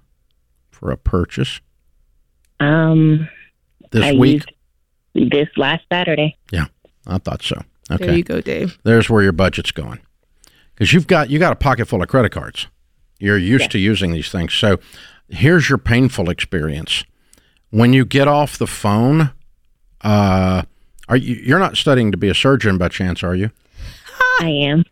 for 0.71 0.91
a 0.91 0.97
purchase? 0.97 1.61
Um, 2.61 3.29
This 3.91 4.05
I 4.05 4.13
week? 4.15 4.43
this 5.15 5.49
last 5.57 5.85
Saturday. 5.91 6.37
Yeah, 6.53 6.67
I 7.07 7.19
thought 7.19 7.43
so. 7.43 7.63
There 7.89 7.99
Okay. 8.01 8.17
you 8.17 8.23
go, 8.25 8.41
Dave. 8.41 8.79
there's 8.83 9.09
where 9.09 9.23
your 9.23 9.33
budget's 9.33 9.71
going 9.71 10.01
because 10.77 10.93
you've 10.93 11.07
got 11.07 11.31
you 11.31 11.39
got 11.39 11.53
a 11.53 11.57
pocket 11.57 11.87
full 11.87 12.03
of 12.03 12.09
credit 12.09 12.31
cards. 12.31 12.69
You're 13.19 13.39
used 13.39 13.71
to 13.71 13.79
using 13.79 14.13
these 14.13 14.31
things. 14.31 14.53
So 14.53 14.79
here's 15.29 15.71
your 15.71 15.79
painful 15.79 16.29
experience. 16.29 17.03
When 17.71 17.93
you 17.93 18.05
get 18.05 18.29
off 18.29 18.59
the 18.59 18.67
phone 18.67 19.33
uh 20.03 20.63
are 21.09 21.17
you 21.17 21.37
you're 21.37 21.59
not 21.59 21.77
studying 21.77 22.13
to 22.13 22.19
be 22.19 22.29
a 22.29 22.35
surgeon 22.35 22.79
by 22.79 22.89
chance 22.89 23.23
are 23.23 23.35
you? 23.35 23.51
I 24.41 24.49
am. 24.49 24.85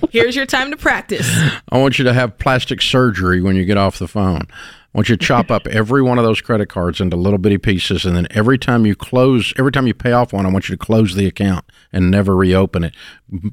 Here's 0.10 0.36
your 0.36 0.46
time 0.46 0.70
to 0.70 0.76
practice. 0.76 1.28
i 1.70 1.78
want 1.78 1.98
you 1.98 2.04
to 2.04 2.12
have 2.12 2.38
plastic 2.38 2.80
surgery 2.80 3.40
when 3.40 3.56
you 3.56 3.64
get 3.64 3.76
off 3.76 3.98
the 3.98 4.08
phone. 4.08 4.42
I 4.42 4.46
want 4.96 5.10
you 5.10 5.16
to 5.16 5.24
chop 5.24 5.50
up 5.50 5.66
every 5.66 6.00
one 6.00 6.16
of 6.16 6.24
those 6.24 6.40
credit 6.40 6.70
cards 6.70 7.02
into 7.02 7.16
little 7.16 7.38
bitty 7.38 7.58
pieces, 7.58 8.06
and 8.06 8.16
then 8.16 8.26
every 8.30 8.56
time 8.56 8.86
you 8.86 8.96
close, 8.96 9.52
every 9.58 9.70
time 9.70 9.86
you 9.86 9.92
pay 9.92 10.12
off 10.12 10.32
one, 10.32 10.46
I 10.46 10.48
want 10.48 10.70
you 10.70 10.74
to 10.74 10.82
close 10.82 11.14
the 11.14 11.26
account 11.26 11.66
and 11.92 12.10
never 12.10 12.34
reopen 12.34 12.82
it. 12.82 12.94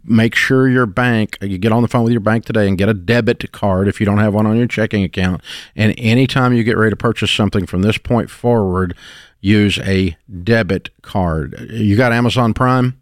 Make 0.06 0.36
sure 0.36 0.70
your 0.70 0.86
bank, 0.86 1.38
uh, 1.42 1.46
you 1.46 1.58
get 1.58 1.74
on 1.74 1.82
the 1.82 1.90
phone 1.90 2.06
with 2.06 2.14
your 2.14 2.22
bank 2.22 2.46
today 2.46 2.66
and 2.70 2.78
get 2.78 2.88
a 2.88 2.94
debit 2.94 3.52
card 3.52 3.90
if 3.90 4.00
you 4.00 4.06
don't 4.06 4.20
have 4.20 4.34
one 4.34 4.48
on 4.48 4.56
your 4.56 4.68
checking 4.68 5.04
account. 5.04 5.42
And 5.76 5.94
anytime 5.98 6.54
you 6.54 6.64
get 6.64 6.78
ready 6.78 6.92
to 6.92 6.96
purchase 6.96 7.30
something 7.30 7.66
from 7.66 7.82
this 7.82 7.98
point 7.98 8.30
forward, 8.30 8.96
use 9.42 9.78
a 9.80 10.16
debit 10.44 10.92
card. 11.02 11.56
Uh, 11.60 11.74
you 11.74 11.98
got 11.98 12.14
Amazon 12.14 12.54
Prime? 12.54 12.98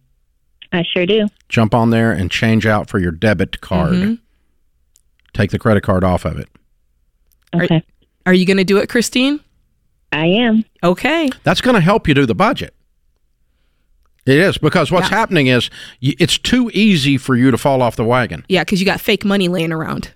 I 0.73 0.81
sure 0.81 1.05
do. 1.05 1.27
Jump 1.47 1.75
on 1.75 1.91
there 1.91 2.11
and 2.11 2.31
change 2.31 2.65
out 2.65 2.89
for 2.89 2.97
your 2.97 3.11
debit 3.11 3.61
card. 3.61 3.93
Mm-hmm. 3.93 4.13
Take 5.33 5.51
the 5.51 5.59
credit 5.59 5.83
card 5.83 6.03
off 6.03 6.25
of 6.25 6.39
it. 6.39 6.49
Okay. 7.53 7.83
Are 8.25 8.33
you 8.33 8.45
going 8.45 8.57
to 8.57 8.63
do 8.63 8.77
it, 8.77 8.89
Christine? 8.89 9.39
I 10.11 10.25
am. 10.25 10.63
Okay. 10.83 11.29
That's 11.43 11.61
going 11.61 11.75
to 11.75 11.81
help 11.81 12.07
you 12.07 12.13
do 12.13 12.25
the 12.25 12.35
budget. 12.35 12.73
It 14.25 14.37
is 14.37 14.57
because 14.57 14.91
what's 14.91 15.09
Yeah. 15.09 15.17
happening 15.17 15.47
is 15.47 15.69
y- 16.01 16.13
it's 16.19 16.37
too 16.37 16.69
easy 16.73 17.17
for 17.17 17.35
you 17.35 17.49
to 17.49 17.57
fall 17.57 17.81
off 17.81 17.95
the 17.95 18.03
wagon. 18.05 18.45
Yeah, 18.47 18.63
because 18.63 18.79
you 18.79 18.85
got 18.85 19.01
fake 19.01 19.25
money 19.25 19.47
laying 19.47 19.71
around. 19.71 20.11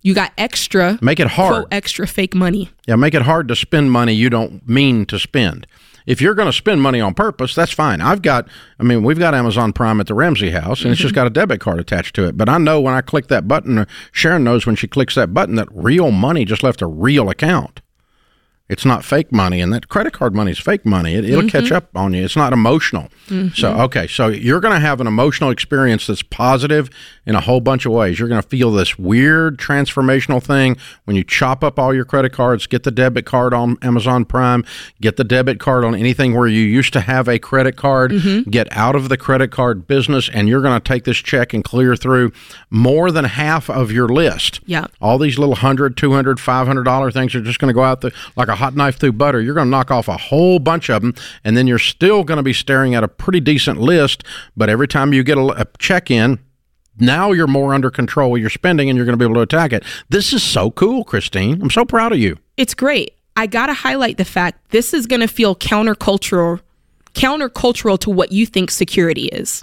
You 0.00 0.14
got 0.14 0.32
extra, 0.36 0.98
Make 1.00 1.20
it 1.20 1.28
hard. 1.28 1.52
quote, 1.54 1.68
extra 1.70 2.08
fake 2.08 2.34
money. 2.34 2.70
Yeah, 2.88 2.96
make 2.96 3.14
it 3.14 3.22
hard 3.22 3.46
to 3.48 3.54
spend 3.54 3.92
money 3.92 4.12
you 4.12 4.28
don't 4.30 4.68
mean 4.68 5.06
to 5.06 5.18
spend. 5.20 5.68
If 6.06 6.20
you're 6.20 6.34
going 6.34 6.46
to 6.46 6.52
spend 6.52 6.82
money 6.82 7.00
on 7.00 7.14
purpose, 7.14 7.54
that's 7.54 7.72
fine. 7.72 8.00
I've 8.00 8.22
got, 8.22 8.48
I 8.78 8.82
mean, 8.82 9.02
we've 9.02 9.18
got 9.18 9.34
Amazon 9.34 9.72
Prime 9.72 10.00
at 10.00 10.06
the 10.06 10.14
Ramsey 10.14 10.50
house, 10.50 10.82
and 10.82 10.92
it's 10.92 11.00
just 11.00 11.14
mm-hmm. 11.14 11.20
got 11.20 11.26
a 11.26 11.30
debit 11.30 11.60
card 11.60 11.78
attached 11.78 12.14
to 12.16 12.24
it. 12.24 12.36
But 12.36 12.48
I 12.48 12.58
know 12.58 12.80
when 12.80 12.94
I 12.94 13.00
click 13.00 13.28
that 13.28 13.46
button, 13.46 13.78
or 13.78 13.86
Sharon 14.10 14.44
knows 14.44 14.66
when 14.66 14.76
she 14.76 14.88
clicks 14.88 15.14
that 15.14 15.32
button 15.34 15.54
that 15.56 15.68
real 15.70 16.10
money 16.10 16.44
just 16.44 16.62
left 16.62 16.82
a 16.82 16.86
real 16.86 17.30
account. 17.30 17.80
It's 18.72 18.86
not 18.86 19.04
fake 19.04 19.30
money, 19.30 19.60
and 19.60 19.72
that 19.72 19.88
credit 19.88 20.14
card 20.14 20.34
money 20.34 20.50
is 20.50 20.58
fake 20.58 20.86
money. 20.86 21.14
It, 21.14 21.36
will 21.36 21.48
catch 21.48 21.64
mm-hmm. 21.64 21.74
up 21.74 21.94
on 21.94 22.14
you. 22.14 22.24
It's 22.24 22.36
not 22.36 22.52
emotional. 22.52 23.08
Mm-hmm. 23.28 23.54
So, 23.54 23.72
okay, 23.82 24.06
so 24.06 24.28
you're 24.28 24.60
going 24.60 24.74
to 24.74 24.80
have 24.80 25.00
an 25.00 25.06
emotional 25.06 25.50
experience 25.50 26.06
that's 26.06 26.22
positive 26.22 26.88
in 27.26 27.34
a 27.34 27.40
whole 27.40 27.60
bunch 27.60 27.86
of 27.86 27.92
ways. 27.92 28.18
You're 28.18 28.28
going 28.28 28.42
to 28.42 28.48
feel 28.48 28.72
this 28.72 28.98
weird 28.98 29.58
transformational 29.58 30.42
thing 30.42 30.76
when 31.04 31.16
you 31.16 31.22
chop 31.22 31.62
up 31.62 31.78
all 31.78 31.94
your 31.94 32.04
credit 32.04 32.32
cards, 32.32 32.66
get 32.66 32.82
the 32.82 32.90
debit 32.90 33.26
card 33.26 33.52
on 33.52 33.76
Amazon 33.82 34.24
Prime, 34.24 34.64
get 35.00 35.16
the 35.16 35.24
debit 35.24 35.60
card 35.60 35.84
on 35.84 35.94
anything 35.94 36.34
where 36.34 36.48
you 36.48 36.62
used 36.62 36.92
to 36.94 37.00
have 37.00 37.28
a 37.28 37.38
credit 37.38 37.76
card, 37.76 38.12
mm-hmm. 38.12 38.48
get 38.50 38.66
out 38.72 38.96
of 38.96 39.10
the 39.10 39.16
credit 39.16 39.50
card 39.50 39.86
business, 39.86 40.30
and 40.30 40.48
you're 40.48 40.62
going 40.62 40.80
to 40.80 40.88
take 40.88 41.04
this 41.04 41.18
check 41.18 41.52
and 41.52 41.62
clear 41.62 41.94
through 41.94 42.32
more 42.70 43.10
than 43.10 43.26
half 43.26 43.68
of 43.68 43.92
your 43.92 44.08
list. 44.08 44.60
Yeah. 44.64 44.86
All 45.00 45.18
these 45.18 45.38
little 45.38 45.56
hundred, 45.56 45.96
two 45.96 46.12
hundred, 46.12 46.40
five 46.40 46.66
hundred 46.66 46.84
dollar 46.84 47.10
things 47.10 47.34
are 47.34 47.42
just 47.42 47.58
going 47.58 47.68
to 47.68 47.74
go 47.74 47.82
out 47.82 48.00
the, 48.00 48.12
like 48.36 48.48
a 48.48 48.61
hot 48.62 48.76
knife 48.76 48.96
through 48.96 49.12
butter. 49.12 49.40
You're 49.40 49.54
going 49.54 49.66
to 49.66 49.70
knock 49.70 49.90
off 49.90 50.06
a 50.06 50.16
whole 50.16 50.60
bunch 50.60 50.88
of 50.88 51.02
them, 51.02 51.14
and 51.42 51.56
then 51.56 51.66
you're 51.66 51.80
still 51.80 52.22
going 52.22 52.36
to 52.36 52.44
be 52.44 52.52
staring 52.52 52.94
at 52.94 53.02
a 53.02 53.08
pretty 53.08 53.40
decent 53.40 53.80
list. 53.80 54.22
But 54.56 54.70
every 54.70 54.86
time 54.86 55.12
you 55.12 55.24
get 55.24 55.36
a, 55.36 55.62
a 55.62 55.66
check 55.78 56.12
in, 56.12 56.38
now 56.96 57.32
you're 57.32 57.48
more 57.48 57.74
under 57.74 57.90
control 57.90 58.30
with 58.30 58.40
your 58.40 58.50
spending, 58.50 58.88
and 58.88 58.96
you're 58.96 59.04
going 59.04 59.18
to 59.18 59.22
be 59.22 59.24
able 59.24 59.34
to 59.34 59.40
attack 59.40 59.72
it. 59.72 59.82
This 60.10 60.32
is 60.32 60.44
so 60.44 60.70
cool, 60.70 61.02
Christine. 61.02 61.60
I'm 61.60 61.70
so 61.70 61.84
proud 61.84 62.12
of 62.12 62.18
you. 62.18 62.38
It's 62.56 62.72
great. 62.72 63.14
I 63.36 63.48
got 63.48 63.66
to 63.66 63.74
highlight 63.74 64.16
the 64.16 64.24
fact 64.24 64.70
this 64.70 64.94
is 64.94 65.08
going 65.08 65.22
to 65.22 65.28
feel 65.28 65.56
countercultural 65.56 66.60
countercultural 67.14 67.98
to 67.98 68.10
what 68.10 68.32
you 68.32 68.46
think 68.46 68.70
security 68.70 69.26
is. 69.26 69.62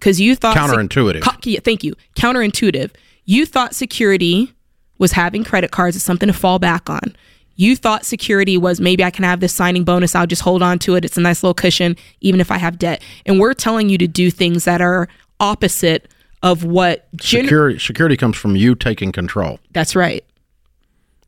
Cuz 0.00 0.20
you 0.20 0.34
thought 0.34 0.56
Counterintuitive. 0.56 1.20
Co- 1.20 1.60
thank 1.60 1.84
you. 1.84 1.94
Counterintuitive. 2.16 2.90
You 3.26 3.46
thought 3.46 3.76
security 3.76 4.52
was 4.98 5.12
having 5.12 5.44
credit 5.44 5.70
cards 5.70 5.94
as 5.94 6.02
something 6.02 6.26
to 6.26 6.32
fall 6.32 6.58
back 6.58 6.90
on. 6.90 7.14
You 7.60 7.76
thought 7.76 8.06
security 8.06 8.56
was 8.56 8.80
maybe 8.80 9.04
I 9.04 9.10
can 9.10 9.22
have 9.22 9.40
this 9.40 9.54
signing 9.54 9.84
bonus, 9.84 10.14
I'll 10.14 10.26
just 10.26 10.40
hold 10.40 10.62
on 10.62 10.78
to 10.78 10.94
it. 10.94 11.04
It's 11.04 11.18
a 11.18 11.20
nice 11.20 11.42
little 11.42 11.52
cushion 11.52 11.94
even 12.22 12.40
if 12.40 12.50
I 12.50 12.56
have 12.56 12.78
debt. 12.78 13.02
And 13.26 13.38
we're 13.38 13.52
telling 13.52 13.90
you 13.90 13.98
to 13.98 14.08
do 14.08 14.30
things 14.30 14.64
that 14.64 14.80
are 14.80 15.08
opposite 15.40 16.10
of 16.42 16.64
what 16.64 17.06
gen- 17.16 17.44
Security, 17.44 17.78
security 17.78 18.16
comes 18.16 18.38
from 18.38 18.56
you 18.56 18.74
taking 18.74 19.12
control. 19.12 19.60
That's 19.72 19.94
right. 19.94 20.24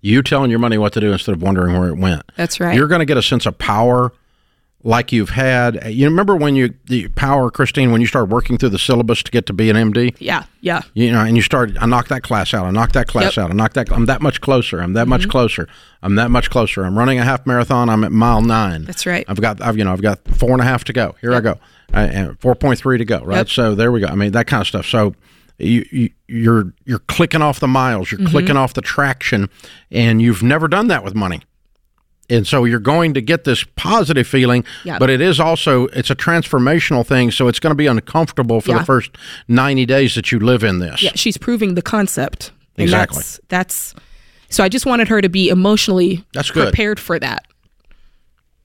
You 0.01 0.23
telling 0.23 0.49
your 0.49 0.59
money 0.59 0.79
what 0.79 0.95
to 0.95 1.01
do 1.01 1.13
instead 1.13 1.35
of 1.35 1.43
wondering 1.43 1.79
where 1.79 1.91
it 1.91 1.99
went. 1.99 2.23
That's 2.37 2.59
right. 2.61 2.75
You're 2.75 2.89
going 2.89 3.01
to 3.01 3.05
get 3.05 3.19
a 3.19 3.23
sense 3.23 3.45
of 3.45 3.59
power 3.59 4.11
like 4.85 5.13
you've 5.13 5.31
had. 5.31 5.81
You 5.93 6.07
remember 6.09 6.35
when 6.35 6.57
you 6.57 6.75
the 6.87 7.09
power, 7.09 7.51
Christine, 7.51 7.93
when 7.93 8.01
you 8.01 8.07
started 8.07 8.31
working 8.33 8.59
through 8.59 8.71
the 8.71 8.79
syllabus 8.79 9.23
to 9.23 9.31
get 9.31 9.47
to 9.47 9.53
be 9.53 9.71
an 9.71 9.77
MD? 9.77 10.17
yeah, 10.19 10.45
yeah. 10.61 10.83
You 10.95 11.13
know, 11.13 11.21
and 11.21 11.37
you 11.37 11.43
started. 11.43 11.77
I 11.79 11.87
knocked 11.87 12.09
that 12.09 12.23
class 12.23 12.53
out. 12.55 12.67
I 12.67 12.71
knocked 12.71 12.95
that 12.95 13.07
class 13.09 13.25
Yep. 13.25 13.33
Mm-hmm. 13.33 13.41
out. 13.45 13.51
I 13.51 13.55
knocked 13.55 13.75
that. 13.75 13.93
I'm 13.93 14.07
that 14.07 14.23
much 14.23 14.41
closer. 14.41 14.81
I'm 14.81 14.93
that 14.95 15.07
much 15.09 15.29
closer. 15.29 15.69
I'm 16.03 16.15
that 16.17 16.31
much 16.31 16.51
closer. 16.51 16.85
I'm 16.85 16.99
running 16.99 17.19
a 17.19 17.25
half 17.25 17.47
marathon. 17.47 17.89
I'm 17.89 18.03
at 18.05 18.13
mile 18.13 18.43
nine. 18.43 18.85
That's 18.85 19.07
right. 19.07 19.25
I've 19.29 19.41
got. 19.41 19.61
I've 19.63 19.77
you 19.79 19.85
know. 19.85 19.93
I've 19.93 20.03
got 20.03 20.19
four 20.29 20.51
and 20.53 20.61
a 20.61 20.65
half 20.65 20.85
to 20.85 20.93
go. 20.93 21.15
Here 21.21 21.33
I 21.35 21.41
go. 21.41 21.59
I, 21.93 22.03
and 22.05 22.41
four 22.41 22.55
point 22.55 22.79
three 22.79 22.99
to 22.99 23.05
go. 23.05 23.21
Right. 23.25 23.37
Yep. 23.39 23.49
So 23.51 23.75
there 23.75 23.93
we 23.93 24.01
go. 24.01 24.07
I 24.09 24.15
mean 24.15 24.33
that 24.33 24.47
kind 24.47 24.61
of 24.61 24.67
stuff. 24.67 24.87
So. 24.87 25.15
You, 25.59 25.87
you, 25.93 26.11
you're 26.27 26.73
you're 26.87 26.99
clicking 27.01 27.41
off 27.43 27.61
the 27.61 27.69
miles, 27.69 28.09
Mm-hmm. 28.09 28.23
you're 28.23 28.31
clicking 28.31 28.57
off 28.57 28.75
the 28.75 28.81
traction, 28.81 29.49
and 29.93 30.21
you've 30.21 30.43
never 30.43 30.67
done 30.67 30.89
that 30.89 31.05
with 31.05 31.15
money 31.15 31.43
and 32.33 32.47
so 32.47 32.65
you're 32.65 32.81
going 32.81 33.15
to 33.15 33.21
get 33.21 33.45
this 33.45 33.65
positive 33.77 34.27
feeling 34.27 34.65
Yeah. 34.85 34.99
but 34.99 35.11
it 35.11 35.21
is 35.21 35.39
also 35.39 35.87
it's 35.89 36.11
a 36.11 36.15
transformational 36.17 37.07
thing 37.07 37.31
so 37.31 37.47
it's 37.49 37.61
going 37.61 37.71
to 37.73 37.77
be 37.77 37.87
uncomfortable 37.87 38.61
for 38.61 38.71
Yeah. 38.73 38.79
the 38.79 38.85
first 38.85 39.11
90 39.49 39.87
days 39.87 40.15
that 40.15 40.33
you 40.33 40.39
live 40.41 40.65
in 40.65 40.79
this 40.81 41.03
Yeah, 41.03 41.13
she's 41.15 41.37
proving 41.37 41.75
the 41.75 41.83
concept. 41.83 42.51
Exactly. 42.77 43.19
That's, 43.19 43.41
that's 43.49 43.95
so 44.49 44.65
I 44.65 44.69
just 44.69 44.87
wanted 44.87 45.09
her 45.09 45.21
to 45.21 45.29
be 45.29 45.49
emotionally 45.51 46.25
That's 46.35 46.51
good. 46.51 46.65
prepared 46.69 46.99
for 46.99 47.19
that. 47.19 47.45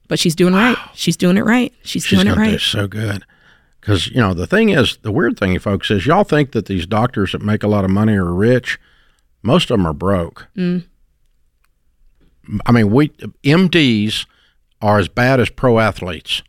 But 0.08 0.20
she's 0.20 0.36
doing 0.36 0.54
right. 0.54 0.78
She's 0.94 1.18
doing 1.18 1.36
it 1.38 1.44
right. 1.44 1.74
She's, 1.84 2.04
she's 2.06 2.18
doing 2.18 2.28
it 2.28 2.36
to 2.36 2.36
do 2.36 2.42
right. 2.52 2.60
so 2.62 2.88
good 2.88 3.24
because 3.82 4.08
you 4.08 4.18
know 4.18 4.34
the 4.34 4.48
thing 4.48 4.70
is 4.70 4.98
the 5.02 5.12
weird 5.12 5.38
thing 5.38 5.58
folks 5.60 5.92
is 5.92 6.06
y'all 6.06 6.24
think 6.24 6.52
that 6.54 6.66
these 6.68 6.86
doctors 6.86 7.32
that 7.34 7.42
make 7.42 7.64
a 7.64 7.68
lot 7.68 7.84
of 7.86 7.90
money 7.92 8.14
are 8.16 8.34
rich 8.34 8.80
most 9.44 9.70
of 9.72 9.78
them 9.78 9.86
are 9.86 9.94
broke 9.94 10.48
Mm. 10.58 10.84
I 12.66 12.72
mean 12.72 12.90
we 12.92 13.10
mds 13.44 14.26
are 14.82 15.00
as 15.00 15.08
bad 15.08 15.40
as 15.40 15.50
pro 15.50 15.80
athletes 15.80 16.42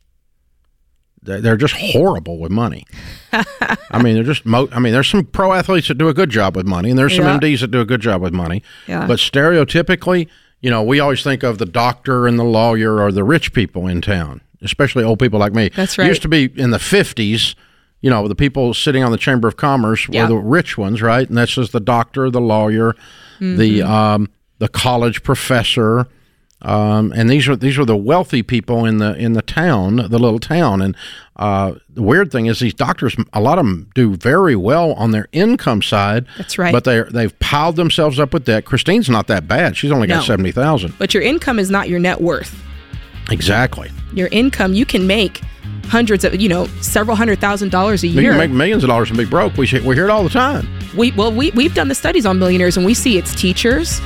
they're 1.23 1.41
they're 1.41 1.57
just 1.57 1.75
horrible 1.75 2.39
with 2.39 2.51
money. 2.53 2.87
I 3.33 4.01
mean, 4.03 4.15
they're 4.15 4.23
just. 4.23 4.47
Mo- 4.47 4.69
I 4.73 4.79
mean, 4.79 4.93
there's 4.93 5.09
some 5.09 5.25
pro 5.25 5.53
athletes 5.53 5.89
that 5.89 5.99
do 5.99 6.09
a 6.09 6.15
good 6.15 6.31
job 6.31 6.57
with 6.57 6.65
money, 6.65 6.91
and 6.91 6.99
there's 6.99 7.15
some 7.17 7.25
Yeah. 7.27 7.39
MDs 7.39 7.61
that 7.61 7.71
do 7.71 7.81
a 7.81 7.85
good 7.85 8.01
job 8.01 8.23
with 8.23 8.33
money. 8.33 8.63
Yeah. 8.87 9.07
But 9.07 9.19
stereotypically, 9.19 10.29
you 10.61 10.71
know, 10.71 10.83
we 10.83 11.01
always 11.01 11.23
think 11.25 11.43
of 11.43 11.59
the 11.59 11.67
doctor 11.67 12.27
and 12.29 12.39
the 12.39 12.45
lawyer 12.45 13.01
or 13.03 13.11
the 13.13 13.25
rich 13.25 13.53
people 13.53 13.89
in 13.89 14.01
town, 14.01 14.41
especially 14.63 15.03
old 15.05 15.19
people 15.19 15.39
like 15.41 15.53
me. 15.53 15.71
That's 15.75 15.95
It 15.99 16.03
right. 16.03 16.09
used 16.09 16.23
to 16.23 16.29
be 16.29 16.45
in 16.55 16.71
the 16.71 16.79
50s, 16.79 17.55
you 18.01 18.09
know, 18.11 18.27
the 18.29 18.37
people 18.37 18.73
sitting 18.73 19.03
on 19.03 19.11
the 19.11 19.19
Chamber 19.19 19.49
of 19.49 19.57
Commerce 19.57 20.07
Yeah. 20.09 20.23
were 20.23 20.29
the 20.29 20.37
rich 20.37 20.79
ones, 20.79 21.03
right? 21.03 21.29
And 21.29 21.37
that's 21.37 21.53
just 21.53 21.73
the 21.73 21.81
doctor, 21.81 22.31
the 22.31 22.41
lawyer, 22.41 22.95
the 23.41 23.81
Mm-hmm. 23.81 23.91
um, 23.93 24.29
the 24.59 24.69
college 24.69 25.23
professor. 25.23 26.07
Um, 26.61 27.13
and 27.15 27.31
these 27.31 27.47
are 27.49 27.55
these 27.55 27.79
were 27.79 27.85
the 27.85 27.97
wealthy 27.97 28.43
people 28.43 28.85
in 28.85 28.99
the 28.99 29.15
in 29.17 29.35
the 29.35 29.43
town, 29.43 29.97
the 29.97 30.19
little 30.19 30.41
town. 30.41 30.83
And 30.83 30.97
uh, 31.37 31.75
the 31.89 32.03
weird 32.03 32.33
thing 32.33 32.47
is, 32.47 32.59
these 32.59 32.75
doctors, 32.75 33.15
a 33.33 33.41
lot 33.41 33.59
of 33.59 33.65
them 33.65 33.89
do 33.95 34.17
very 34.17 34.57
well 34.57 34.93
on 34.95 35.13
their 35.13 35.29
income 35.31 35.83
side. 35.83 36.27
That's 36.37 36.59
right. 36.59 36.73
But 36.73 36.83
they 36.83 37.03
they've 37.03 37.39
piled 37.39 37.77
themselves 37.77 38.19
up 38.19 38.35
with 38.35 38.45
debt. 38.45 38.65
Christine's 38.65 39.09
not 39.09 39.29
that 39.29 39.47
bad; 39.47 39.77
she's 39.77 39.93
only 39.93 40.09
got 40.09 40.17
No. 40.17 40.23
seventy 40.23 40.51
thousand. 40.51 40.95
But 40.99 41.15
your 41.15 41.23
income 41.23 41.61
is 41.61 41.71
not 41.71 41.89
your 41.89 42.01
net 42.01 42.21
worth. 42.21 42.61
Exactly. 43.31 43.91
Your 44.13 44.29
income, 44.29 44.75
you 44.75 44.85
can 44.87 45.07
make 45.07 45.41
hundreds 45.85 46.25
of, 46.25 46.35
you 46.41 46.49
know, 46.49 46.67
several 46.81 47.17
hundred 47.17 47.41
thousand 47.41 47.71
dollars 47.71 48.03
a 48.03 48.09
year. 48.09 48.23
You 48.23 48.29
can 48.31 48.39
make 48.39 48.51
millions 48.51 48.83
of 48.83 48.89
dollars 48.89 49.11
and 49.11 49.17
be 49.19 49.25
broke. 49.27 49.53
We 49.57 49.69
we 49.85 49.95
hear 49.95 50.05
it 50.07 50.11
all 50.11 50.25
the 50.25 50.29
time. 50.31 50.67
we 50.97 51.13
well 51.13 51.33
we 51.33 51.53
we've 51.53 51.75
done 51.75 51.87
the 51.89 51.95
studies 51.95 52.27
on 52.27 52.39
millionaires 52.41 52.77
and 52.77 52.85
we 52.85 52.95
see 52.95 53.17
it's 53.17 53.33
teachers 53.35 54.01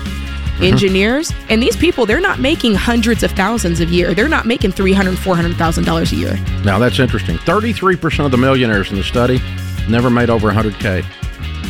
Mm-hmm. 0.52 0.64
engineers 0.64 1.32
and 1.48 1.62
these 1.62 1.76
people 1.76 2.04
they're 2.04 2.20
not 2.20 2.38
making 2.38 2.74
hundreds 2.74 3.22
of 3.22 3.30
thousands 3.32 3.80
a 3.80 3.86
year 3.86 4.12
they're 4.14 4.28
not 4.28 4.44
making 4.46 4.70
300 4.72 5.18
400000 5.18 5.84
dollars 5.84 6.12
a 6.12 6.16
year 6.16 6.36
Now 6.62 6.78
that's 6.78 6.98
interesting. 6.98 7.38
Thirty-three 7.38 7.96
percent 7.96 8.26
of 8.26 8.30
the 8.32 8.36
millionaires 8.36 8.90
in 8.90 8.96
the 8.96 9.02
study 9.02 9.40
never 9.88 10.10
made 10.10 10.28
over 10.30 10.52
hundred 10.52 10.74
k. 10.74 11.02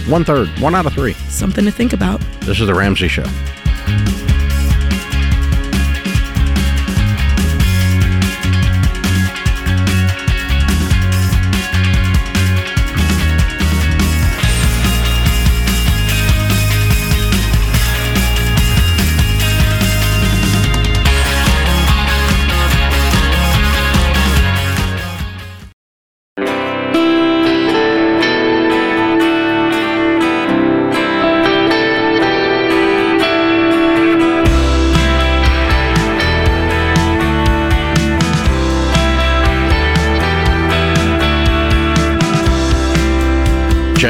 One 0.08 0.24
third, 0.24 0.48
one 0.60 0.74
out 0.74 0.84
of 0.84 0.92
three. 0.94 1.12
something 1.28 1.64
to 1.64 1.70
think 1.70 1.92
about 1.92 2.20
This 2.40 2.60
is 2.60 2.66
the 2.66 2.74
Ramsey 2.74 3.06
Show. 3.08 3.24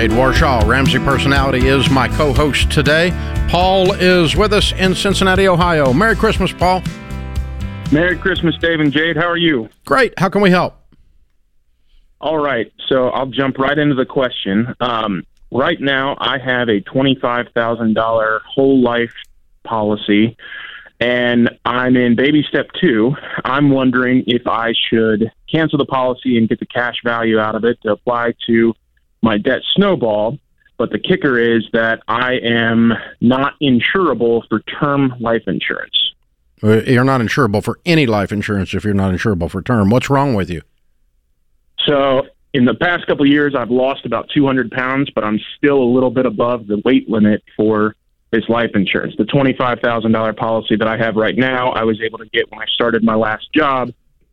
Jade 0.02 0.10
Warshaw, 0.10 0.66
Ramsey 0.66 0.98
Personality, 0.98 1.68
is 1.68 1.88
my 1.88 2.08
co 2.08 2.32
host 2.32 2.72
today. 2.72 3.12
Paul 3.48 3.92
is 3.92 4.34
with 4.34 4.52
us 4.52 4.72
in 4.72 4.96
Cincinnati, 4.96 5.46
Ohio. 5.46 5.92
Merry 5.92 6.16
Christmas, 6.16 6.52
Paul. 6.52 6.82
Merry 7.92 8.18
Christmas, 8.18 8.56
Dave 8.58 8.80
and 8.80 8.92
Jade. 8.92 9.16
How 9.16 9.28
are 9.28 9.36
you? 9.36 9.68
Great. 9.84 10.12
How 10.18 10.28
can 10.28 10.40
we 10.42 10.50
help? 10.50 10.74
All 12.20 12.36
right, 12.36 12.72
so 12.88 13.10
I'll 13.10 13.28
jump 13.28 13.58
right 13.58 13.78
into 13.78 13.94
the 13.94 14.04
question. 14.04 14.74
Um, 14.80 15.22
right 15.52 15.80
now, 15.80 16.16
I 16.18 16.38
have 16.38 16.68
a 16.68 16.80
twenty-five 16.80 17.50
thousand 17.54 17.94
dollar 17.94 18.40
whole 18.44 18.82
life 18.82 19.14
policy, 19.62 20.36
and 20.98 21.48
I'm 21.64 21.94
in 21.94 22.16
baby 22.16 22.44
step 22.48 22.66
two. 22.80 23.14
I'm 23.44 23.70
wondering 23.70 24.24
if 24.26 24.48
I 24.48 24.72
should 24.90 25.30
cancel 25.48 25.78
the 25.78 25.86
policy 25.86 26.38
and 26.38 26.48
get 26.48 26.58
the 26.58 26.66
cash 26.66 26.96
value 27.04 27.38
out 27.38 27.54
of 27.54 27.64
it 27.64 27.80
to 27.82 27.92
apply 27.92 28.34
to 28.48 28.74
my 29.22 29.38
debt 29.38 29.62
snowball. 29.74 30.38
But 30.78 30.90
the 30.90 30.98
kicker 30.98 31.38
is 31.38 31.64
that 31.72 32.02
I 32.08 32.38
am 32.42 32.92
not 33.20 33.54
insurable 33.62 34.42
for 34.48 34.60
term 34.60 35.14
life 35.20 35.42
insurance. 35.46 35.96
Uh, 36.62 36.82
You're 36.82 37.04
not 37.04 37.20
insurable 37.20 37.62
for 37.62 37.78
any 37.84 38.06
life 38.06 38.32
insurance 38.32 38.74
if 38.74 38.84
you're 38.84 38.94
not 38.94 39.12
insurable 39.14 39.50
for 39.50 39.62
term. 39.62 39.90
What's 39.90 40.10
wrong 40.10 40.34
with 40.34 40.50
you? 40.50 40.62
So 41.86 42.22
in 42.52 42.64
the 42.64 42.74
past 42.74 43.06
couple 43.06 43.24
of 43.24 43.30
years, 43.30 43.54
I've 43.56 43.70
lost 43.70 44.06
about 44.06 44.28
200 44.34 44.70
pounds, 44.70 45.10
but 45.14 45.24
I'm 45.24 45.40
still 45.56 45.82
a 45.82 45.90
little 45.90 46.10
bit 46.10 46.26
above 46.26 46.66
the 46.66 46.80
weight 46.84 47.08
limit 47.08 47.42
for 47.56 47.96
this 48.30 48.48
life 48.48 48.70
insurance. 48.74 49.14
The 49.18 49.24
$25,000 49.24 50.36
policy 50.36 50.76
that 50.76 50.88
I 50.88 50.96
have 50.96 51.16
right 51.16 51.36
now, 51.36 51.70
I 51.70 51.84
was 51.84 52.00
able 52.00 52.18
to 52.18 52.26
get 52.26 52.50
when 52.50 52.60
I 52.60 52.66
started 52.74 53.02
my 53.02 53.14
last 53.14 53.52
job, 53.52 53.92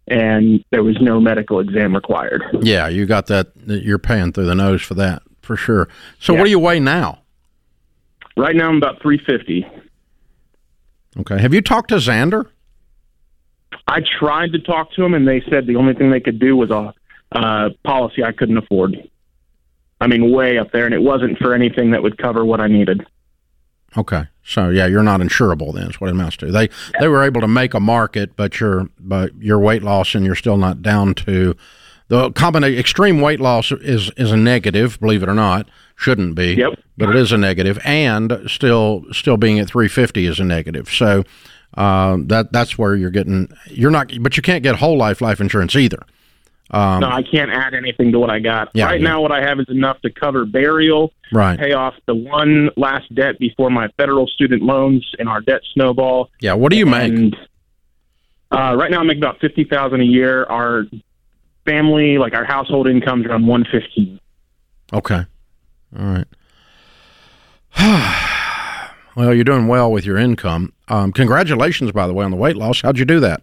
and 0.09 0.63
there 0.71 0.83
was 0.83 0.97
no 1.01 1.19
medical 1.19 1.59
exam 1.59 1.95
required. 1.95 2.43
Yeah, 2.61 2.87
you 2.87 3.05
got 3.05 3.27
that. 3.27 3.47
You're 3.65 3.99
paying 3.99 4.31
through 4.33 4.45
the 4.45 4.55
nose 4.55 4.81
for 4.81 4.93
that 4.95 5.21
for 5.41 5.55
sure. 5.55 5.87
So 6.19 6.33
Yeah. 6.33 6.39
what 6.39 6.45
do 6.45 6.51
you 6.51 6.59
weigh 6.59 6.79
now? 6.79 7.19
Right 8.37 8.55
now, 8.55 8.69
I'm 8.69 8.77
about 8.77 9.01
350. 9.01 9.65
Okay. 11.19 11.39
Have 11.41 11.53
you 11.53 11.61
talked 11.61 11.89
to 11.89 11.95
Zander? 11.95 12.45
I 13.87 14.01
tried 14.19 14.51
to 14.53 14.59
talk 14.59 14.93
to 14.93 15.03
him, 15.03 15.13
and 15.13 15.27
they 15.27 15.41
said 15.49 15.65
the 15.67 15.75
only 15.75 15.93
thing 15.93 16.11
they 16.11 16.19
could 16.19 16.39
do 16.39 16.55
was 16.55 16.69
a 16.69 16.93
uh, 17.31 17.69
policy 17.83 18.23
I 18.23 18.31
couldn't 18.31 18.57
afford. 18.57 18.95
I 20.01 20.07
mean, 20.07 20.31
way 20.31 20.57
up 20.57 20.71
there, 20.71 20.85
and 20.85 20.93
it 20.93 21.01
wasn't 21.01 21.37
for 21.39 21.53
anything 21.53 21.91
that 21.91 22.01
would 22.01 22.17
cover 22.17 22.45
what 22.45 22.61
I 22.61 22.67
needed. 22.67 23.05
Okay. 23.97 24.23
So 24.49 24.69
yeah, 24.69 24.87
you're 24.87 25.03
not 25.03 25.19
insurable 25.19 25.75
then. 25.75 25.91
Is 25.91 26.01
what 26.01 26.07
it 26.07 26.13
amounts 26.13 26.37
to. 26.37 26.51
They 26.51 26.69
they 26.99 27.07
were 27.07 27.23
able 27.23 27.39
to 27.41 27.47
make 27.47 27.75
a 27.75 27.79
market, 27.79 28.35
but 28.35 28.59
your 28.59 28.89
but 28.99 29.31
your 29.39 29.59
weight 29.59 29.83
loss 29.83 30.15
and 30.15 30.25
you're 30.25 30.33
still 30.33 30.57
not 30.57 30.81
down 30.81 31.13
to 31.15 31.55
the 32.07 32.31
combination. 32.31 32.79
Extreme 32.79 33.21
weight 33.21 33.39
loss 33.39 33.71
is 33.71 34.09
is 34.17 34.31
a 34.31 34.37
negative, 34.37 34.99
believe 34.99 35.21
it 35.21 35.29
or 35.29 35.35
not. 35.35 35.69
Shouldn't 35.95 36.33
be. 36.33 36.55
Yep. 36.55 36.79
But 36.97 37.09
it 37.09 37.15
is 37.15 37.31
a 37.31 37.37
negative, 37.37 37.77
and 37.85 38.39
still 38.47 39.05
still 39.11 39.37
being 39.37 39.59
at 39.59 39.67
350 39.67 40.25
is 40.25 40.39
a 40.39 40.45
negative. 40.45 40.89
So 40.89 41.25
uh, 41.75 42.17
that 42.21 42.51
that's 42.51 42.75
where 42.75 42.95
you're 42.95 43.11
getting. 43.11 43.49
You're 43.67 43.91
not, 43.91 44.11
but 44.19 44.35
you 44.35 44.41
can't 44.41 44.63
get 44.63 44.77
whole 44.77 44.97
life 44.97 45.21
life 45.21 45.39
insurance 45.39 45.75
either. 45.75 46.03
No, 46.71 47.07
I 47.09 47.23
can't 47.23 47.51
add 47.51 47.73
anything 47.73 48.11
to 48.11 48.19
what 48.19 48.29
I 48.29 48.39
got. 48.39 48.67
Um, 48.67 48.71
Yeah, 48.75 48.85
right 48.85 49.01
yeah. 49.01 49.07
now, 49.07 49.21
what 49.21 49.31
I 49.31 49.41
have 49.41 49.59
is 49.59 49.67
enough 49.69 49.99
to 50.01 50.09
cover 50.11 50.45
burial, 50.45 51.11
Right. 51.31 51.57
pay 51.59 51.73
off 51.73 51.95
the 52.05 52.15
one 52.15 52.69
last 52.77 53.13
debt 53.15 53.39
before 53.39 53.69
my 53.69 53.87
federal 53.97 54.27
student 54.27 54.61
loans 54.63 55.09
and 55.19 55.27
our 55.29 55.41
debt 55.41 55.61
snowball. 55.73 56.29
Yeah. 56.41 56.53
What 56.53 56.71
do 56.71 56.77
you 56.77 56.85
make? 56.85 57.33
Uh, 58.51 58.75
right 58.79 58.89
now, 58.91 58.99
I 58.99 59.03
make 59.03 59.17
about 59.17 59.39
fifty 59.39 59.63
thousand 59.63 60.01
a 60.01 60.05
year. 60.05 60.43
Our 60.45 60.85
family, 61.65 62.17
like 62.17 62.33
our 62.33 62.45
household 62.45 62.87
income, 62.87 63.21
is 63.21 63.27
around 63.27 63.45
one 63.47 63.63
fifteen. 63.71 64.19
Okay. 64.91 65.23
All 65.99 66.05
right. 66.05 66.25
well, 69.15 69.33
you're 69.33 69.43
doing 69.43 69.67
well 69.67 69.91
with 69.91 70.05
your 70.05 70.17
income. 70.17 70.73
Um, 70.87 71.11
congratulations, 71.11 71.91
by 71.91 72.07
the 72.07 72.13
way, 72.13 72.25
on 72.25 72.31
the 72.31 72.37
weight 72.37 72.55
loss. 72.55 72.81
How'd 72.81 72.97
you 72.97 73.05
do 73.05 73.19
that? 73.19 73.41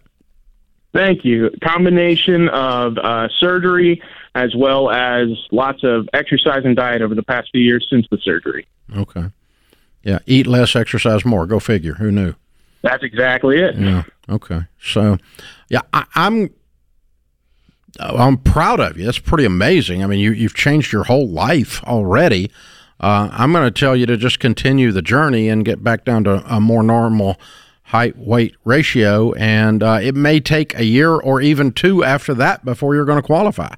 Thank 0.93 1.25
you. 1.25 1.51
Combination 1.63 2.49
of 2.49 2.97
uh, 2.97 3.27
surgery 3.39 4.01
as 4.35 4.55
well 4.55 4.89
as 4.89 5.29
lots 5.51 5.83
of 5.83 6.07
exercise 6.13 6.63
and 6.65 6.75
diet 6.75 7.01
over 7.01 7.15
the 7.15 7.23
past 7.23 7.49
few 7.51 7.61
years 7.61 7.85
since 7.89 8.07
the 8.09 8.17
surgery. 8.19 8.67
Okay. 8.95 9.25
Yeah. 10.03 10.19
Eat 10.25 10.47
less, 10.47 10.75
exercise 10.75 11.25
more. 11.25 11.45
Go 11.45 11.59
figure. 11.59 11.95
Who 11.95 12.11
knew? 12.11 12.33
That's 12.81 13.03
exactly 13.03 13.59
it. 13.59 13.75
Yeah. 13.75 14.03
Okay. 14.29 14.61
So, 14.81 15.17
yeah, 15.69 15.81
I, 15.93 16.05
I'm. 16.15 16.49
I'm 17.99 18.37
proud 18.37 18.79
of 18.79 18.97
you. 18.97 19.05
That's 19.05 19.17
pretty 19.17 19.45
amazing. 19.45 20.03
I 20.03 20.07
mean, 20.07 20.19
you 20.19 20.31
you've 20.31 20.53
changed 20.53 20.93
your 20.93 21.05
whole 21.05 21.27
life 21.27 21.83
already. 21.85 22.51
Uh, 22.99 23.29
I'm 23.31 23.51
going 23.51 23.65
to 23.65 23.71
tell 23.71 23.95
you 23.95 24.05
to 24.05 24.17
just 24.17 24.39
continue 24.39 24.91
the 24.91 25.01
journey 25.01 25.49
and 25.49 25.65
get 25.65 25.83
back 25.83 26.05
down 26.05 26.23
to 26.25 26.43
a 26.45 26.59
more 26.59 26.83
normal 26.83 27.37
height 27.87 28.17
weight 28.17 28.53
ratio, 28.65 29.31
and 29.33 29.81
uh, 29.81 29.99
it 30.01 30.13
may 30.13 30.39
take 30.41 30.77
a 30.77 30.83
year 30.83 31.11
or 31.11 31.39
even 31.41 31.71
two 31.71 32.03
after 32.03 32.33
that 32.33 32.65
before 32.65 32.93
you're 32.93 33.05
going 33.05 33.21
to 33.21 33.25
qualify. 33.25 33.73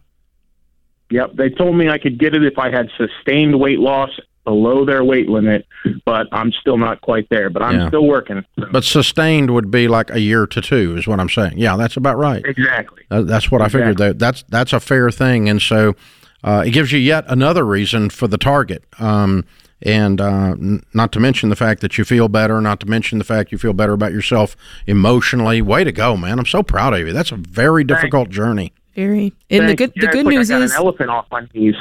Yep. 1.11 1.33
They 1.35 1.49
told 1.49 1.75
me 1.75 1.89
I 1.89 1.97
could 1.99 2.17
get 2.19 2.33
it 2.35 2.43
if 2.43 2.57
I 2.57 2.71
had 2.71 2.89
sustained 2.97 3.59
weight 3.59 3.79
loss 3.79 4.09
below 4.45 4.83
their 4.83 5.03
weight 5.03 5.29
limit, 5.29 5.67
but 6.05 6.25
I'm 6.31 6.51
still 6.53 6.77
not 6.77 7.01
quite 7.01 7.27
there. 7.29 7.51
But 7.51 7.61
I'm 7.61 7.79
Yeah. 7.81 7.87
still 7.89 8.07
working. 8.07 8.43
But 8.71 8.83
sustained 8.83 9.51
would 9.51 9.69
be 9.69 9.87
like 9.87 10.09
a 10.09 10.19
year 10.19 10.47
to 10.47 10.59
two, 10.61 10.95
is 10.97 11.05
what 11.07 11.19
I'm 11.19 11.29
saying. 11.29 11.53
Yeah, 11.57 11.77
that's 11.77 11.95
about 11.97 12.17
right. 12.17 12.43
Exactly. 12.45 13.03
That's 13.11 13.51
what 13.51 13.61
I 13.61 13.69
figured. 13.69 13.97
That 13.97 14.17
that's 14.17 14.43
that's 14.49 14.73
a 14.73 14.79
fair 14.79 15.11
thing, 15.11 15.47
and 15.49 15.61
so 15.61 15.95
uh, 16.43 16.63
it 16.65 16.71
gives 16.71 16.91
you 16.91 16.97
yet 16.99 17.25
another 17.27 17.63
reason 17.63 18.09
for 18.09 18.27
the 18.27 18.37
target. 18.39 18.83
Um, 18.97 19.45
and 19.81 20.19
uh, 20.19 20.51
n- 20.51 20.83
not 20.93 21.11
to 21.13 21.19
mention 21.19 21.49
the 21.49 21.55
fact 21.55 21.81
that 21.81 21.97
you 21.97 22.03
feel 22.05 22.27
better. 22.27 22.59
Not 22.61 22.79
to 22.81 22.85
mention 22.85 23.17
the 23.17 23.23
fact 23.23 23.51
you 23.51 23.57
feel 23.57 23.73
better 23.73 23.93
about 23.93 24.11
yourself 24.11 24.55
emotionally. 24.87 25.61
Way 25.61 25.83
to 25.83 25.91
go, 25.91 26.17
man! 26.17 26.39
I'm 26.39 26.45
so 26.45 26.63
proud 26.63 26.93
of 26.93 26.99
you. 26.99 27.13
That's 27.13 27.31
a 27.31 27.37
very 27.37 27.83
difficult 27.83 28.29
journey. 28.29 28.73
Very. 28.95 29.33
And 29.49 29.69
the 29.69 29.75
good 29.75 29.93
you. 29.95 30.01
the 30.01 30.07
good 30.07 30.19
it's 30.19 30.25
like 30.25 30.35
news 30.35 30.51
I 30.51 30.55
got 30.55 30.63
is 30.63 30.71
an 30.71 30.77
elephant 30.77 31.09
off 31.09 31.27
my 31.31 31.47
knees. 31.53 31.75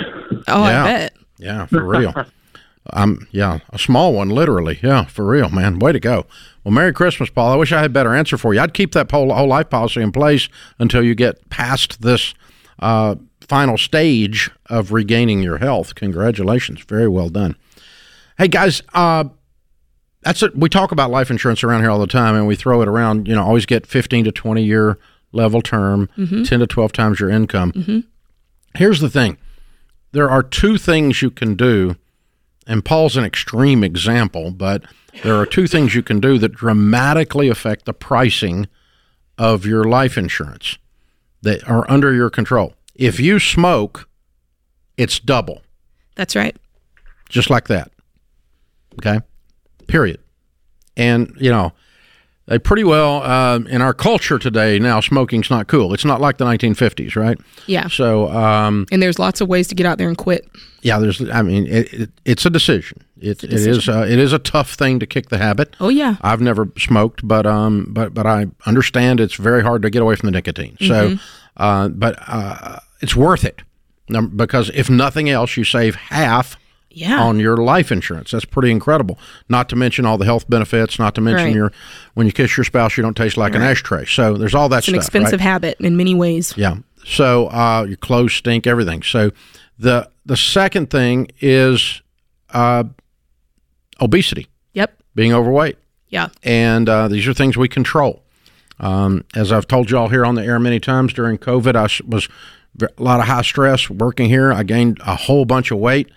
oh 0.49 0.65
Yeah. 0.65 0.85
I 0.85 0.87
bet. 0.87 1.13
Yeah, 1.39 1.67
for 1.67 1.85
real. 1.85 2.15
um, 2.93 3.27
yeah, 3.31 3.61
a 3.71 3.79
small 3.79 4.13
one, 4.13 4.29
literally. 4.29 4.79
Yeah, 4.83 5.05
for 5.05 5.25
real, 5.25 5.49
man. 5.51 5.79
Way 5.79 5.93
to 5.93 6.01
go. 6.01 6.27
Well, 6.65 6.73
Merry 6.73 6.93
Christmas, 6.93 7.31
Paul. 7.31 7.53
I 7.53 7.57
wish 7.57 7.73
I 7.73 7.81
had 7.81 7.87
a 7.87 7.93
better 7.93 8.15
answer 8.15 8.37
for 8.37 8.55
you. 8.55 8.61
I'd 8.61 8.75
keep 8.75 8.93
that 8.93 9.11
whole, 9.11 9.33
whole 9.33 9.49
life 9.49 9.71
policy 9.71 10.03
in 10.03 10.13
place 10.13 10.49
until 10.79 11.03
you 11.03 11.15
get 11.15 11.49
past 11.49 12.03
this 12.03 12.35
uh, 12.81 13.15
final 13.41 13.79
stage 13.79 14.51
of 14.67 14.93
regaining 14.93 15.43
your 15.43 15.59
health. 15.59 15.95
Congratulations. 15.95 16.81
Very 16.83 17.09
well 17.09 17.29
done. 17.29 17.57
Hey, 18.38 18.48
guys, 18.48 18.83
uh, 18.94 19.24
that's 20.22 20.42
it. 20.42 20.57
We 20.57 20.68
talk 20.68 20.92
about 20.92 21.11
life 21.11 21.31
insurance 21.31 21.64
around 21.64 21.81
here 21.81 21.90
all 21.90 21.98
the 21.98 22.07
time, 22.07 22.37
and 22.37 22.46
we 22.46 22.55
throw 22.55 22.83
it 22.83 22.88
around. 22.88 23.27
You 23.27 23.35
know, 23.35 23.42
always 23.42 23.66
get 23.66 23.87
fifteen 23.87 24.24
to 24.24 24.33
twenty 24.33 24.62
year 24.62 24.98
level 25.33 25.61
term, 25.61 26.09
ten 26.44 26.61
to 26.61 26.66
twelve 26.66 26.92
times 26.92 27.20
your 27.20 27.31
income. 27.31 28.05
Here's 28.74 29.01
the 29.01 29.11
thing: 29.11 29.38
there 30.12 30.31
are 30.31 30.42
two 30.42 30.79
things 30.79 31.20
you 31.20 31.31
can 31.31 31.55
do, 31.55 31.96
and 32.66 32.85
Paul's 32.85 33.16
an 33.16 33.24
extreme 33.24 33.83
example, 33.83 34.51
but 34.51 34.85
there 35.22 35.37
are 35.37 35.46
two 35.46 35.66
things 35.66 35.94
you 35.94 36.03
can 36.03 36.20
do 36.20 36.38
that 36.38 36.53
dramatically 36.53 37.48
affect 37.48 37.87
the 37.87 37.92
pricing 37.94 38.68
of 39.37 39.66
your 39.66 39.85
life 39.85 40.16
insurance 40.16 40.79
that 41.42 41.68
are 41.68 41.88
under 41.90 42.12
your 42.12 42.31
control. 42.31 42.74
If 42.94 43.18
you 43.18 43.38
smoke, 43.40 44.09
it's 44.96 45.18
double 45.18 45.62
That's 46.16 46.35
right. 46.37 46.57
just 47.29 47.51
like 47.51 47.68
that. 47.68 47.90
Okay, 48.99 49.21
period. 49.87 50.21
And 50.97 51.33
you 51.39 51.51
know, 51.51 51.73
they 52.47 52.59
pretty 52.59 52.83
well 52.85 53.23
uh, 53.23 53.59
in 53.69 53.81
our 53.83 53.95
culture 53.95 54.39
today 54.39 54.79
now. 54.79 55.01
Smoking's 55.01 55.51
not 55.51 55.69
cool. 55.69 55.95
It's 55.95 56.05
not 56.05 56.21
like 56.21 56.39
the 56.39 56.45
1950s, 56.45 57.15
right? 57.15 57.39
Yeah. 57.67 57.89
So 57.89 58.29
um, 58.31 58.87
And 58.91 59.03
there's 59.03 59.19
lots 59.19 59.41
of 59.41 59.49
ways 59.49 59.69
to 59.69 59.75
get 59.75 59.87
out 59.87 59.99
there 59.99 60.09
and 60.09 60.17
quit. 60.19 60.49
yeah, 60.83 60.99
there's. 60.99 61.21
I 61.31 61.43
mean, 61.43 61.67
it, 61.67 61.93
it, 61.93 62.11
it's 62.25 62.47
a 62.47 62.51
decision. 62.51 63.05
It, 63.21 63.43
it 63.45 63.53
is. 63.53 63.89
Uh, 63.89 64.07
it 64.09 64.19
is 64.19 64.33
a 64.33 64.39
tough 64.39 64.75
thing 64.75 64.99
to 65.01 65.07
kick 65.07 65.29
the 65.29 65.39
habit. 65.39 65.75
Oh 65.81 65.89
yeah. 65.89 66.17
I've 66.23 66.41
never 66.41 66.69
smoked, 66.79 67.27
but 67.27 67.47
um, 67.47 67.87
but 67.91 68.15
but 68.15 68.27
I 68.27 68.47
understand 68.67 69.21
it's 69.21 69.35
very 69.35 69.63
hard 69.63 69.83
to 69.83 69.91
get 69.91 70.03
away 70.03 70.15
from 70.17 70.29
the 70.29 70.33
nicotine. 70.33 70.77
So, 70.81 71.17
uh, 71.57 71.89
but 71.89 72.17
uh, 72.27 72.79
it's 73.01 73.15
worth 73.17 73.45
it 73.45 73.63
because 74.37 74.71
if 74.71 74.89
nothing 74.89 75.29
else, 75.29 75.57
you 75.57 75.65
save 75.65 75.97
half 75.97 76.57
Yeah. 76.99 77.23
on 77.23 77.39
your 77.41 77.57
life 77.57 77.93
insurance. 77.93 78.31
That's 78.33 78.45
pretty 78.45 78.71
incredible. 78.71 79.19
Not 79.49 79.69
to 79.71 79.77
mention 79.77 80.05
all 80.07 80.19
the 80.19 80.25
health 80.25 80.49
benefits. 80.51 80.99
Not 80.99 81.15
to 81.15 81.21
mention 81.21 81.47
Right. 81.47 81.55
your 81.55 81.73
when 82.15 82.27
you 82.27 82.33
kiss 82.33 82.57
your 82.57 82.65
spouse, 82.65 82.97
you 82.97 83.03
don't 83.03 83.17
taste 83.17 83.37
like 83.37 83.55
an 83.55 83.63
ashtray. 83.63 84.05
So 84.07 84.37
there's 84.37 84.55
all 84.55 84.69
that 84.71 84.79
it's 84.79 84.89
an 84.89 84.95
expensive 84.97 85.41
right? 85.41 85.49
habit 85.51 85.77
in 85.81 85.97
many 85.97 86.15
ways. 86.15 86.55
Yeah. 86.57 86.77
So 87.05 87.47
uh, 87.49 87.85
your 87.89 87.97
clothes 87.97 88.35
stink, 88.35 88.67
everything. 88.67 89.03
So 89.03 89.31
the 89.79 90.09
the 90.27 90.37
second 90.37 90.91
thing 90.91 91.29
is 91.41 92.03
uh, 92.53 92.85
obesity, 94.01 94.47
Yep. 94.75 94.97
being 95.14 95.33
overweight 95.33 95.77
Yeah. 96.09 96.29
and 96.43 96.89
uh, 96.89 97.09
these 97.09 97.27
are 97.27 97.35
things 97.35 97.57
we 97.57 97.68
control. 97.68 98.22
Um, 98.81 99.25
as 99.35 99.51
I've 99.51 99.66
told 99.66 99.91
y'all 99.91 100.09
here 100.09 100.25
on 100.25 100.35
the 100.37 100.45
air 100.45 100.59
many 100.61 100.79
times 100.81 101.12
during 101.12 101.37
COVID, 101.39 101.75
I 101.75 101.89
was 102.07 102.29
a 102.81 103.03
lot 103.03 103.18
of 103.20 103.27
high 103.27 103.43
stress 103.43 103.91
working 103.91 104.29
here. 104.29 104.53
I 104.53 104.62
gained 104.62 104.99
a 105.05 105.16
whole 105.16 105.45
bunch 105.45 105.70
of 105.72 105.79
weight, 105.79 106.09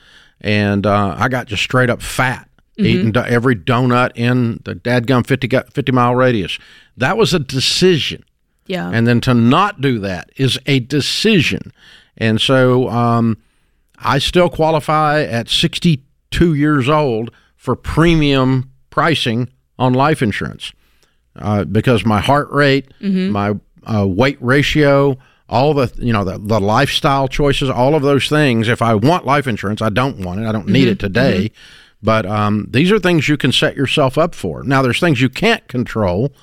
and 0.42 0.86
uh, 0.86 1.16
I 1.18 1.30
got 1.30 1.48
just 1.48 1.64
straight 1.64 1.90
up 1.90 2.02
fat, 2.02 2.50
eating 2.78 3.12
do- 3.12 3.24
every 3.24 3.56
donut 3.56 4.12
in 4.16 4.60
the 4.66 4.76
dadgum 4.76 5.26
50, 5.26 5.48
50 5.72 5.92
mile 5.92 6.16
radius. 6.16 6.58
That 6.98 7.18
was 7.18 7.34
a 7.34 7.40
decision. 7.40 8.24
Yeah. 8.68 8.90
And 8.94 9.08
then 9.08 9.22
to 9.22 9.34
not 9.34 9.82
do 9.82 10.00
that 10.00 10.30
is 10.38 10.58
a 10.66 10.80
decision. 10.80 11.72
And 12.18 12.40
so 12.40 12.90
um, 12.90 13.38
I 13.98 14.20
still 14.20 14.50
qualify 14.50 15.24
at 15.24 15.50
62 15.50 16.54
years 16.54 16.90
old 16.90 17.32
for 17.56 17.76
premium 17.76 18.72
pricing 18.90 19.50
on 19.78 19.94
life 19.94 20.22
insurance 20.22 20.74
uh, 21.36 21.64
because 21.66 22.06
my 22.06 22.20
heart 22.20 22.50
rate, 22.52 22.92
my 23.32 23.54
uh, 23.84 24.06
weight 24.08 24.38
ratio, 24.42 25.18
all 25.52 25.74
the 25.76 25.92
you 25.98 26.12
know 26.14 26.24
the, 26.24 26.38
the 26.40 26.60
lifestyle 26.60 27.28
choices, 27.28 27.70
all 27.70 27.94
of 27.94 28.02
those 28.02 28.28
things. 28.30 28.68
If 28.68 28.82
I 28.82 28.96
want 28.96 29.26
life 29.26 29.46
insurance, 29.48 29.82
I 29.82 29.90
don't 29.90 30.20
want 30.26 30.40
it. 30.40 30.48
I 30.48 30.52
don't 30.52 30.68
need 30.68 30.88
it 30.88 30.98
today. 31.00 31.52
But 32.02 32.26
um, 32.26 32.66
these 32.72 32.92
are 32.92 32.98
things 32.98 33.30
you 33.30 33.38
can 33.38 33.52
set 33.52 33.76
yourself 33.76 34.18
up 34.18 34.34
for. 34.34 34.64
Now, 34.64 34.82
there's 34.82 35.00
things 35.00 35.22
you 35.22 35.30
can't 35.30 35.68
control, 35.68 36.34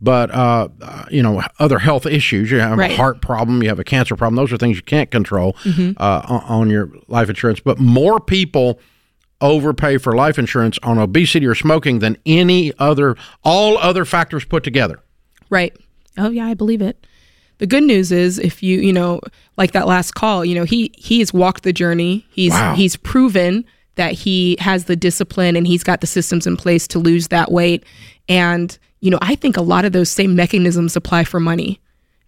but 0.00 0.30
uh, 0.30 0.68
uh, 0.80 1.04
you 1.10 1.22
know 1.22 1.42
other 1.58 1.80
health 1.80 2.06
issues. 2.06 2.50
You 2.50 2.60
have 2.60 2.78
Right. 2.78 2.92
a 2.92 2.96
heart 2.96 3.20
problem, 3.20 3.60
you 3.62 3.68
have 3.70 3.80
a 3.80 3.84
cancer 3.84 4.14
problem. 4.14 4.36
Those 4.36 4.52
are 4.52 4.56
things 4.56 4.76
you 4.76 4.82
can't 4.84 5.10
control 5.10 5.54
Mm-hmm. 5.64 5.92
uh, 5.96 6.22
on, 6.28 6.42
on 6.60 6.70
your 6.70 6.90
life 7.08 7.28
insurance. 7.28 7.58
But 7.60 7.80
more 7.80 8.20
people 8.20 8.78
overpay 9.40 9.96
for 9.98 10.14
life 10.14 10.38
insurance 10.38 10.78
on 10.82 10.98
obesity 10.98 11.46
or 11.46 11.54
smoking 11.54 11.98
than 12.00 12.16
any 12.26 12.72
other, 12.78 13.16
all 13.42 13.78
other 13.78 14.04
factors 14.04 14.44
put 14.44 14.62
together. 14.62 15.00
Right. 15.48 15.74
Oh 16.18 16.30
yeah, 16.30 16.44
I 16.46 16.54
believe 16.54 16.82
it. 16.82 17.06
The 17.60 17.66
good 17.66 17.82
news 17.84 18.10
is 18.10 18.38
if 18.38 18.62
you, 18.62 18.80
you 18.80 18.92
know, 18.92 19.20
like 19.58 19.72
that 19.72 19.86
last 19.86 20.14
call, 20.14 20.44
you 20.46 20.54
know, 20.54 20.64
he 20.64 20.90
he 20.96 21.18
has 21.18 21.32
walked 21.32 21.62
the 21.62 21.72
journey. 21.74 22.26
He's 22.30 22.52
Wow. 22.52 22.74
he's 22.74 22.96
proven 22.96 23.66
that 23.96 24.12
he 24.12 24.56
has 24.60 24.86
the 24.86 24.96
discipline 24.96 25.56
and 25.56 25.66
he's 25.66 25.84
got 25.84 26.00
the 26.00 26.06
systems 26.06 26.46
in 26.46 26.56
place 26.56 26.88
to 26.88 26.98
lose 26.98 27.28
that 27.28 27.52
weight. 27.52 27.84
And, 28.30 28.76
you 29.00 29.10
know, 29.10 29.18
I 29.20 29.34
think 29.34 29.58
a 29.58 29.62
lot 29.62 29.84
of 29.84 29.92
those 29.92 30.08
same 30.08 30.34
mechanisms 30.34 30.96
apply 30.96 31.24
for 31.24 31.38
money. 31.38 31.80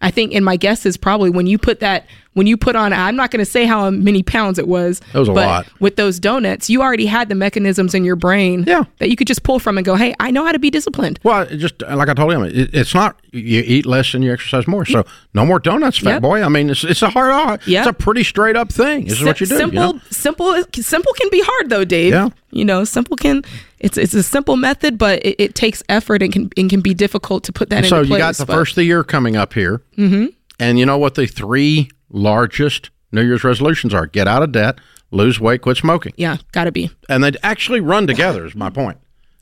I 0.03 0.11
think 0.11 0.35
and 0.35 0.45
my 0.45 0.57
guess 0.57 0.85
is 0.85 0.97
probably 0.97 1.31
when 1.31 1.47
you 1.47 1.57
put 1.59 1.81
that 1.81 2.07
when 2.35 2.47
you 2.47 2.57
put 2.57 2.75
on 2.77 2.93
I'm 2.95 3.15
not 3.15 3.31
going 3.31 3.45
to 3.45 3.51
say 3.51 3.67
how 3.67 3.91
many 3.91 4.23
pounds 4.23 4.59
it 4.59 4.67
was. 4.67 5.01
That 5.13 5.19
was 5.21 5.29
a 5.29 5.33
but 5.33 5.47
lot. 5.47 5.67
With 5.81 5.97
those 5.97 6.19
donuts, 6.19 6.69
you 6.71 6.81
already 6.83 7.05
had 7.07 7.29
the 7.29 7.35
mechanisms 7.35 7.95
in 7.95 8.05
your 8.05 8.17
brain 8.17 8.65
Yeah. 8.67 8.85
that 8.99 9.11
you 9.11 9.17
could 9.17 9.27
just 9.27 9.43
pull 9.43 9.59
from 9.59 9.77
and 9.79 9.85
go, 9.85 9.95
"Hey, 9.97 10.15
I 10.19 10.31
know 10.31 10.45
how 10.45 10.53
to 10.53 10.59
be 10.59 10.71
disciplined." 10.71 11.21
Well, 11.23 11.45
just 11.47 11.81
like 11.83 12.09
I 12.09 12.15
told 12.15 12.33
him, 12.33 12.43
it, 12.45 12.75
it's 12.75 12.95
not 12.95 13.21
you 13.33 13.63
eat 13.67 13.87
less 13.87 14.13
and 14.15 14.25
you 14.25 14.33
exercise 14.33 14.67
more. 14.67 14.85
So 14.87 15.05
no 15.35 15.45
more 15.47 15.59
donuts, 15.59 15.99
fat 15.99 16.11
Yep. 16.15 16.23
boy. 16.23 16.43
I 16.43 16.49
mean, 16.49 16.71
it's, 16.71 16.85
it's 16.85 17.03
a 17.03 17.11
hard. 17.11 17.61
Yep. 17.67 17.87
It's 17.87 17.89
a 17.89 17.93
pretty 17.93 18.25
straight 18.25 18.57
up 18.57 18.73
thing. 18.73 19.05
This 19.07 19.19
is 19.21 19.25
what 19.25 19.41
you 19.41 19.47
do. 19.47 19.55
you 19.55 19.59
Simple, 19.61 19.93
know? 19.95 20.01
simple, 20.11 20.65
simple 20.75 21.13
can 21.15 21.29
be 21.31 21.43
hard 21.45 21.69
though, 21.71 21.85
Dave. 21.85 22.13
Yeah. 22.13 22.29
You 22.51 22.65
know, 22.65 22.85
simple 22.85 23.17
can. 23.17 23.45
It's 23.83 23.99
it's 23.99 24.15
a 24.15 24.23
simple 24.23 24.57
method, 24.57 24.97
but 24.97 25.25
it, 25.27 25.37
it 25.39 25.55
takes 25.55 25.83
effort 25.89 26.23
and 26.23 26.33
can 26.33 26.51
and 26.57 26.71
can 26.71 26.81
be 26.81 26.95
difficult 26.95 27.45
to 27.45 27.53
put 27.53 27.69
that 27.71 27.85
so 27.85 27.99
into 27.99 28.09
place. 28.09 28.09
So 28.09 28.15
you 28.15 28.19
got 28.19 28.37
the 28.37 28.47
but- 28.47 28.55
first 28.55 28.73
of 28.73 28.77
the 28.77 28.85
year 28.85 29.05
coming 29.05 29.37
up 29.37 29.53
here, 29.53 29.83
mm-hmm. 29.99 30.27
and 30.59 30.79
you 30.79 30.87
know 30.87 30.99
what 30.99 31.17
the 31.17 31.27
three 31.27 31.91
largest 32.09 32.91
New 33.11 33.23
Year's 33.23 33.45
resolutions 33.45 33.93
are: 33.93 34.07
get 34.07 34.29
out 34.29 34.43
of 34.43 34.53
debt, 34.53 34.79
lose 35.11 35.41
weight, 35.41 35.63
quit 35.63 35.77
smoking, 35.77 36.13
Yeah, 36.17 36.37
got 36.53 36.65
to 36.65 36.73
be. 36.73 36.91
and 37.09 37.25
they 37.25 37.33
actually 37.43 37.81
run 37.81 38.07
together. 38.07 38.47
Is 38.47 38.55
my 38.55 38.71
point. 38.71 38.99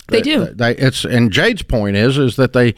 They 0.08 0.22
do. 0.22 0.46
They, 0.46 0.74
it's 0.74 1.04
and 1.04 1.30
Jade's 1.30 1.62
point 1.62 1.96
is 1.96 2.18
is 2.18 2.36
that 2.36 2.52
they 2.52 2.74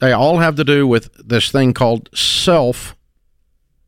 they 0.00 0.12
all 0.12 0.38
have 0.38 0.54
to 0.56 0.64
do 0.64 0.86
with 0.86 1.12
this 1.14 1.50
thing 1.50 1.74
called 1.74 2.08
self 2.16 2.96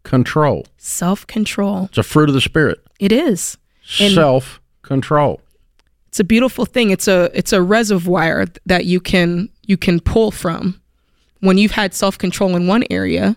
control. 0.03 0.67
Self 0.77 1.27
control. 1.27 1.85
It's 1.85 1.99
a 1.99 2.03
fruit 2.03 2.29
of 2.29 2.35
the 2.35 2.41
spirit. 2.41 2.85
It 2.99 3.13
is. 3.13 3.57
Self 3.85 4.61
control. 4.83 5.41
It's 6.15 6.21
a 6.21 6.23
beautiful 6.23 6.65
thing. 6.65 6.91
It's 6.91 7.09
a 7.09 7.29
it's 7.37 7.53
a 7.53 7.61
reservoir 7.61 8.47
that 8.67 8.85
you 8.85 9.01
can 9.01 9.49
you 9.65 9.77
can 9.77 9.99
pull 9.99 10.31
from. 10.31 10.81
When 11.41 11.59
you've 11.59 11.73
had 11.73 11.93
self 11.93 12.19
control 12.19 12.55
in 12.55 12.69
one 12.69 12.85
area, 12.89 13.37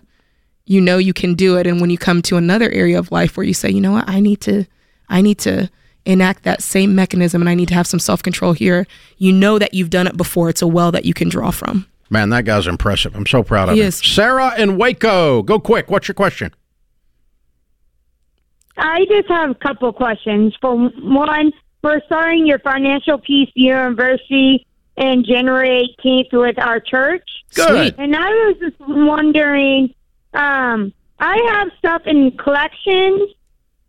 you 0.64 0.80
know 0.80 0.96
you 0.96 1.12
can 1.12 1.34
do 1.34 1.56
it, 1.56 1.66
and 1.66 1.80
when 1.80 1.90
you 1.90 1.98
come 1.98 2.22
to 2.22 2.36
another 2.36 2.70
area 2.70 2.96
of 2.96 3.10
life 3.10 3.36
where 3.36 3.42
you 3.42 3.52
say, 3.52 3.68
you 3.68 3.80
know 3.80 3.90
what, 3.90 4.08
I 4.08 4.20
need 4.20 4.40
to 4.42 4.64
I 5.08 5.22
need 5.22 5.38
to 5.40 5.68
enact 6.06 6.44
that 6.44 6.62
same 6.62 6.94
mechanism, 6.94 7.42
and 7.42 7.48
I 7.48 7.56
need 7.56 7.66
to 7.66 7.74
have 7.74 7.88
some 7.88 7.98
self 7.98 8.22
control 8.22 8.52
here. 8.52 8.86
You 9.16 9.32
know 9.32 9.58
that 9.58 9.74
you've 9.74 9.90
done 9.90 10.06
it 10.06 10.16
before. 10.16 10.48
It's 10.48 10.62
a 10.62 10.68
well 10.68 10.92
that 10.92 11.04
you 11.04 11.14
can 11.14 11.28
draw 11.28 11.50
from. 11.50 11.84
Man, 12.10 12.28
that 12.28 12.44
guy's 12.44 12.68
impressive. 12.68 13.16
I'm 13.16 13.26
so 13.26 13.42
proud 13.42 13.70
of 13.70 13.74
He 13.74 13.80
him. 13.80 13.88
is. 13.88 13.96
Sarah 13.96 14.54
in 14.56 14.76
Waco, 14.76 15.42
go 15.42 15.58
quick. 15.58 15.90
What's 15.90 16.06
your 16.06 16.14
question? 16.14 16.54
I 18.76 19.04
just 19.08 19.28
have 19.30 19.50
a 19.50 19.54
couple 19.56 19.92
questions. 19.92 20.56
For 20.60 20.76
one, 20.76 21.52
we're 21.82 22.00
starting 22.06 22.46
your 22.46 22.58
Financial 22.58 23.18
Peace 23.18 23.50
University 23.54 24.66
in 24.96 25.24
January 25.24 25.94
18th 26.04 26.32
with 26.32 26.58
our 26.58 26.80
church. 26.80 27.28
Good. 27.54 27.94
And 27.98 28.16
I 28.16 28.28
was 28.28 28.56
just 28.60 28.76
wondering, 28.80 29.94
um, 30.34 30.92
I 31.18 31.36
have 31.52 31.68
stuff 31.78 32.02
in 32.06 32.32
collections, 32.36 33.30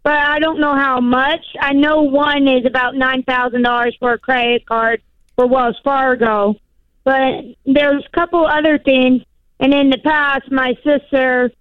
but 0.04 0.14
I 0.14 0.40
don't 0.40 0.60
know 0.60 0.76
how 0.76 1.00
much. 1.00 1.46
I 1.60 1.74
know 1.74 2.04
one 2.04 2.48
is 2.48 2.66
about 2.66 2.94
$9,000 2.94 4.00
for 4.00 4.14
a 4.14 4.20
credit 4.20 4.66
card 4.66 5.02
for 5.36 5.48
Wells 5.48 5.80
Fargo, 5.84 6.56
but 7.04 7.44
there's 7.66 8.06
a 8.06 8.16
couple 8.16 8.46
other 8.46 8.78
things. 8.78 9.24
And 9.60 9.74
in 9.74 9.90
the 9.90 9.98
past, 9.98 10.52
my 10.52 10.76
sister 10.84 11.52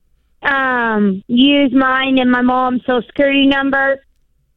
um, 0.42 1.24
used 1.26 1.74
mine 1.74 2.18
and 2.18 2.30
my 2.30 2.42
mom's 2.42 2.82
social 2.82 3.02
security 3.02 3.46
number 3.46 4.04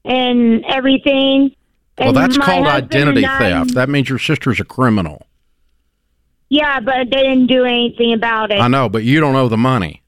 and 0.06 0.64
everything. 0.66 1.56
Well, 2.00 2.14
that's 2.14 2.38
called 2.38 2.68
identity 2.68 3.22
theft. 3.22 3.76
That 3.76 3.90
means 3.90 4.10
your 4.10 4.20
sister's 4.20 4.60
a 4.60 4.64
criminal. 4.64 5.28
Yeah, 6.50 6.80
but 6.80 7.10
they 7.10 7.22
didn't 7.24 7.48
do 7.48 7.64
anything 7.64 8.14
about 8.14 8.52
it. 8.52 8.60
I 8.60 8.68
know, 8.68 8.90
but 8.90 9.04
you 9.04 9.20
don't 9.20 9.36
owe 9.36 9.48
the 9.48 9.58
money. 9.58 10.02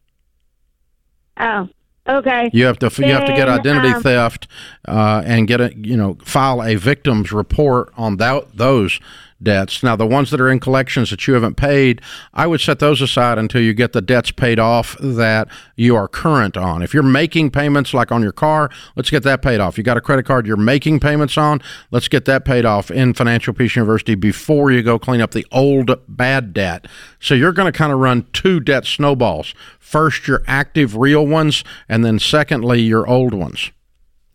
Oh, 1.38 1.69
okay. 2.07 2.49
You 2.51 2.65
have 2.65 2.79
to 2.79 2.91
you 2.97 3.13
have 3.13 3.25
to 3.25 3.34
get 3.34 3.47
identity 3.47 3.93
um, 3.93 4.01
theft 4.01 4.47
uh, 4.88 5.23
and 5.25 5.47
get 5.47 5.61
a 5.61 5.73
you 5.75 5.95
know 5.95 6.17
file 6.23 6.61
a 6.61 6.75
victim's 6.75 7.31
report 7.31 7.93
on 7.95 8.17
that 8.17 8.57
those 8.57 8.99
debts. 9.43 9.83
Now 9.83 9.95
the 9.95 10.07
ones 10.07 10.31
that 10.31 10.41
are 10.41 10.49
in 10.49 10.59
collections 10.59 11.09
that 11.09 11.27
you 11.27 11.33
haven't 11.33 11.55
paid, 11.55 12.01
I 12.33 12.47
would 12.47 12.61
set 12.61 12.79
those 12.79 13.01
aside 13.01 13.37
until 13.37 13.61
you 13.61 13.73
get 13.73 13.93
the 13.93 14.01
debts 14.01 14.31
paid 14.31 14.59
off 14.59 14.95
that 14.99 15.47
you 15.75 15.95
are 15.95 16.07
current 16.07 16.57
on. 16.57 16.81
If 16.81 16.93
you're 16.93 17.03
making 17.03 17.51
payments 17.51 17.93
like 17.93 18.11
on 18.11 18.21
your 18.21 18.31
car, 18.31 18.69
let's 18.95 19.09
get 19.09 19.23
that 19.23 19.41
paid 19.41 19.59
off. 19.59 19.77
You 19.77 19.83
got 19.83 19.97
a 19.97 20.01
credit 20.01 20.25
card 20.25 20.45
you're 20.45 20.57
making 20.57 20.99
payments 20.99 21.37
on, 21.37 21.61
let's 21.91 22.07
get 22.07 22.25
that 22.25 22.45
paid 22.45 22.65
off 22.65 22.89
in 22.91 23.13
Financial 23.13 23.53
Peace 23.53 23.75
University 23.75 24.15
before 24.15 24.71
you 24.71 24.81
go 24.81 24.97
clean 24.99 25.21
up 25.21 25.31
the 25.31 25.45
old 25.51 25.99
bad 26.07 26.53
debt. 26.53 26.87
So 27.19 27.33
you're 27.33 27.53
going 27.53 27.71
to 27.71 27.77
kind 27.77 27.91
of 27.91 27.99
run 27.99 28.25
two 28.33 28.59
debt 28.59 28.85
snowballs. 28.85 29.53
First 29.79 30.27
your 30.27 30.43
active 30.47 30.95
real 30.97 31.25
ones 31.25 31.63
and 31.87 32.03
then 32.03 32.19
secondly 32.19 32.81
your 32.81 33.07
old 33.07 33.33
ones. 33.33 33.71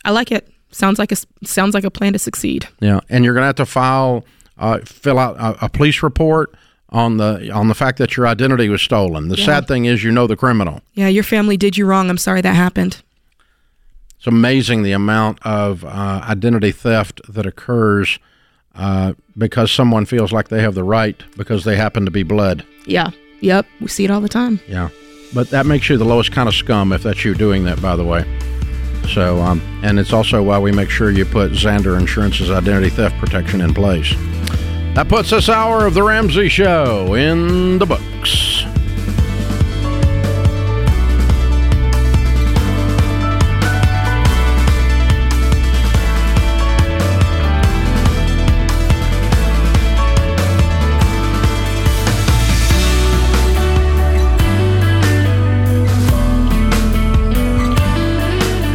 I 0.05 0.11
like 0.11 0.31
it. 0.31 0.49
Sounds 0.71 0.99
like 0.99 1.13
a 1.13 1.17
sounds 1.45 1.75
like 1.75 1.85
a 1.85 1.91
plan 1.91 2.13
to 2.13 2.19
succeed. 2.19 2.69
Yeah, 2.81 3.01
and 3.09 3.25
you're 3.25 3.35
going 3.35 3.43
to 3.43 3.47
have 3.47 3.57
to 3.57 3.67
file, 3.67 4.25
uh, 4.59 4.81
fill 4.85 5.19
out 5.19 5.37
a, 5.37 5.67
a 5.67 5.69
police 5.69 6.03
report 6.03 6.55
on 6.91 7.19
the 7.19 7.51
on 7.51 7.69
the 7.69 7.75
fact 7.75 7.99
that 7.99 8.17
your 8.17 8.27
identity 8.27 8.69
was 8.69 8.83
stolen. 8.83 9.29
The 9.29 9.37
sad 9.37 9.69
thing 9.69 9.85
is, 9.85 10.03
you 10.03 10.11
know 10.11 10.27
the 10.27 10.37
criminal. 10.37 10.81
Yeah, 10.95 11.09
your 11.09 11.25
family 11.25 11.57
did 11.57 11.77
you 11.77 11.87
wrong. 11.87 12.09
I'm 12.11 12.19
sorry 12.19 12.41
that 12.41 12.55
happened. 12.55 13.03
It's 14.17 14.27
amazing 14.27 14.83
the 14.83 14.93
amount 14.93 15.39
of 15.47 15.85
uh, 15.85 16.23
identity 16.25 16.73
theft 16.73 17.21
that 17.29 17.47
occurs 17.47 18.19
uh, 18.75 19.13
because 19.37 19.71
someone 19.71 20.07
feels 20.07 20.33
like 20.33 20.49
they 20.49 20.61
have 20.61 20.75
the 20.75 20.83
right 20.83 21.23
because 21.37 21.65
they 21.65 21.77
happen 21.77 22.05
to 22.05 22.11
be 22.11 22.25
blood. 22.25 22.65
Yeah. 22.85 23.11
Yep. 23.41 23.67
We 23.81 23.87
see 23.87 24.05
it 24.05 24.11
all 24.11 24.21
the 24.21 24.29
time. 24.29 24.59
Yeah, 24.67 24.89
but 25.33 25.51
that 25.51 25.67
makes 25.67 25.89
you 25.89 25.97
the 25.97 26.05
lowest 26.05 26.33
kind 26.33 26.49
of 26.49 26.55
scum 26.55 26.93
if 26.93 27.05
that's 27.05 27.25
you 27.25 27.35
doing 27.35 27.65
that. 27.65 27.81
By 27.81 27.95
the 27.97 28.05
way. 28.05 28.25
So, 29.15 29.39
um, 29.41 29.63
and 29.83 29.99
it's 29.99 30.13
also 30.13 30.43
why 30.43 30.59
we 30.59 30.71
make 30.71 30.91
sure 30.91 31.11
you 31.11 31.25
put 31.25 31.53
Zander 31.53 31.99
Insurance's 31.99 32.51
identity 32.51 32.91
theft 32.91 33.17
protection 33.19 33.61
in 33.61 33.73
place. 33.73 34.13
That 34.99 35.09
puts 35.09 35.31
this 35.31 35.49
hour 35.49 35.87
of 35.87 35.95
The 35.95 36.03
Ramsey 36.03 36.49
Show 36.49 37.15
in 37.15 37.79
the 37.79 37.87
books. 37.87 38.65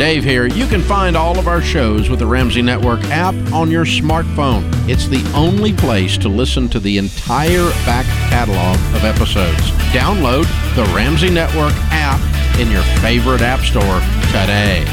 Dave 0.03 0.25
here. 0.25 0.47
You 0.47 0.67
can 0.67 0.81
find 0.81 1.15
all 1.15 1.39
of 1.39 1.47
our 1.47 1.61
shows 1.61 2.09
with 2.09 2.19
the 2.19 2.27
Ramsey 2.27 2.61
Network 2.61 3.01
app 3.05 3.33
on 3.53 3.71
your 3.71 3.85
smartphone. 3.85 4.65
It's 4.85 5.07
the 5.07 5.23
only 5.33 5.71
place 5.71 6.17
to 6.17 6.27
listen 6.27 6.67
to 6.71 6.79
the 6.81 6.97
entire 6.97 7.69
back 7.85 8.05
catalog 8.29 8.75
of 8.97 9.05
episodes. 9.05 9.61
Download 9.93 10.43
the 10.75 10.83
Ramsey 10.93 11.29
Network 11.29 11.71
app 11.89 12.19
in 12.59 12.69
your 12.69 12.83
favorite 12.99 13.39
app 13.39 13.61
store 13.61 14.01
today. 14.27 14.83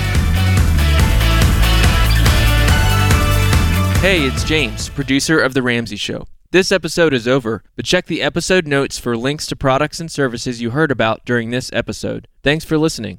Hey, 3.98 4.22
it's 4.28 4.44
James, 4.44 4.90
producer 4.90 5.40
of 5.40 5.54
The 5.54 5.62
Ramsey 5.64 5.96
Show. 5.96 6.28
This 6.52 6.70
episode 6.70 7.12
is 7.12 7.26
over, 7.26 7.64
but 7.74 7.84
check 7.84 8.06
the 8.06 8.22
episode 8.22 8.68
notes 8.68 8.96
for 8.96 9.16
links 9.16 9.48
to 9.48 9.56
products 9.56 9.98
and 9.98 10.08
services 10.08 10.62
you 10.62 10.70
heard 10.70 10.92
about 10.92 11.24
during 11.24 11.50
this 11.50 11.68
episode. 11.72 12.28
Thanks 12.44 12.64
for 12.64 12.78
listening. 12.78 13.18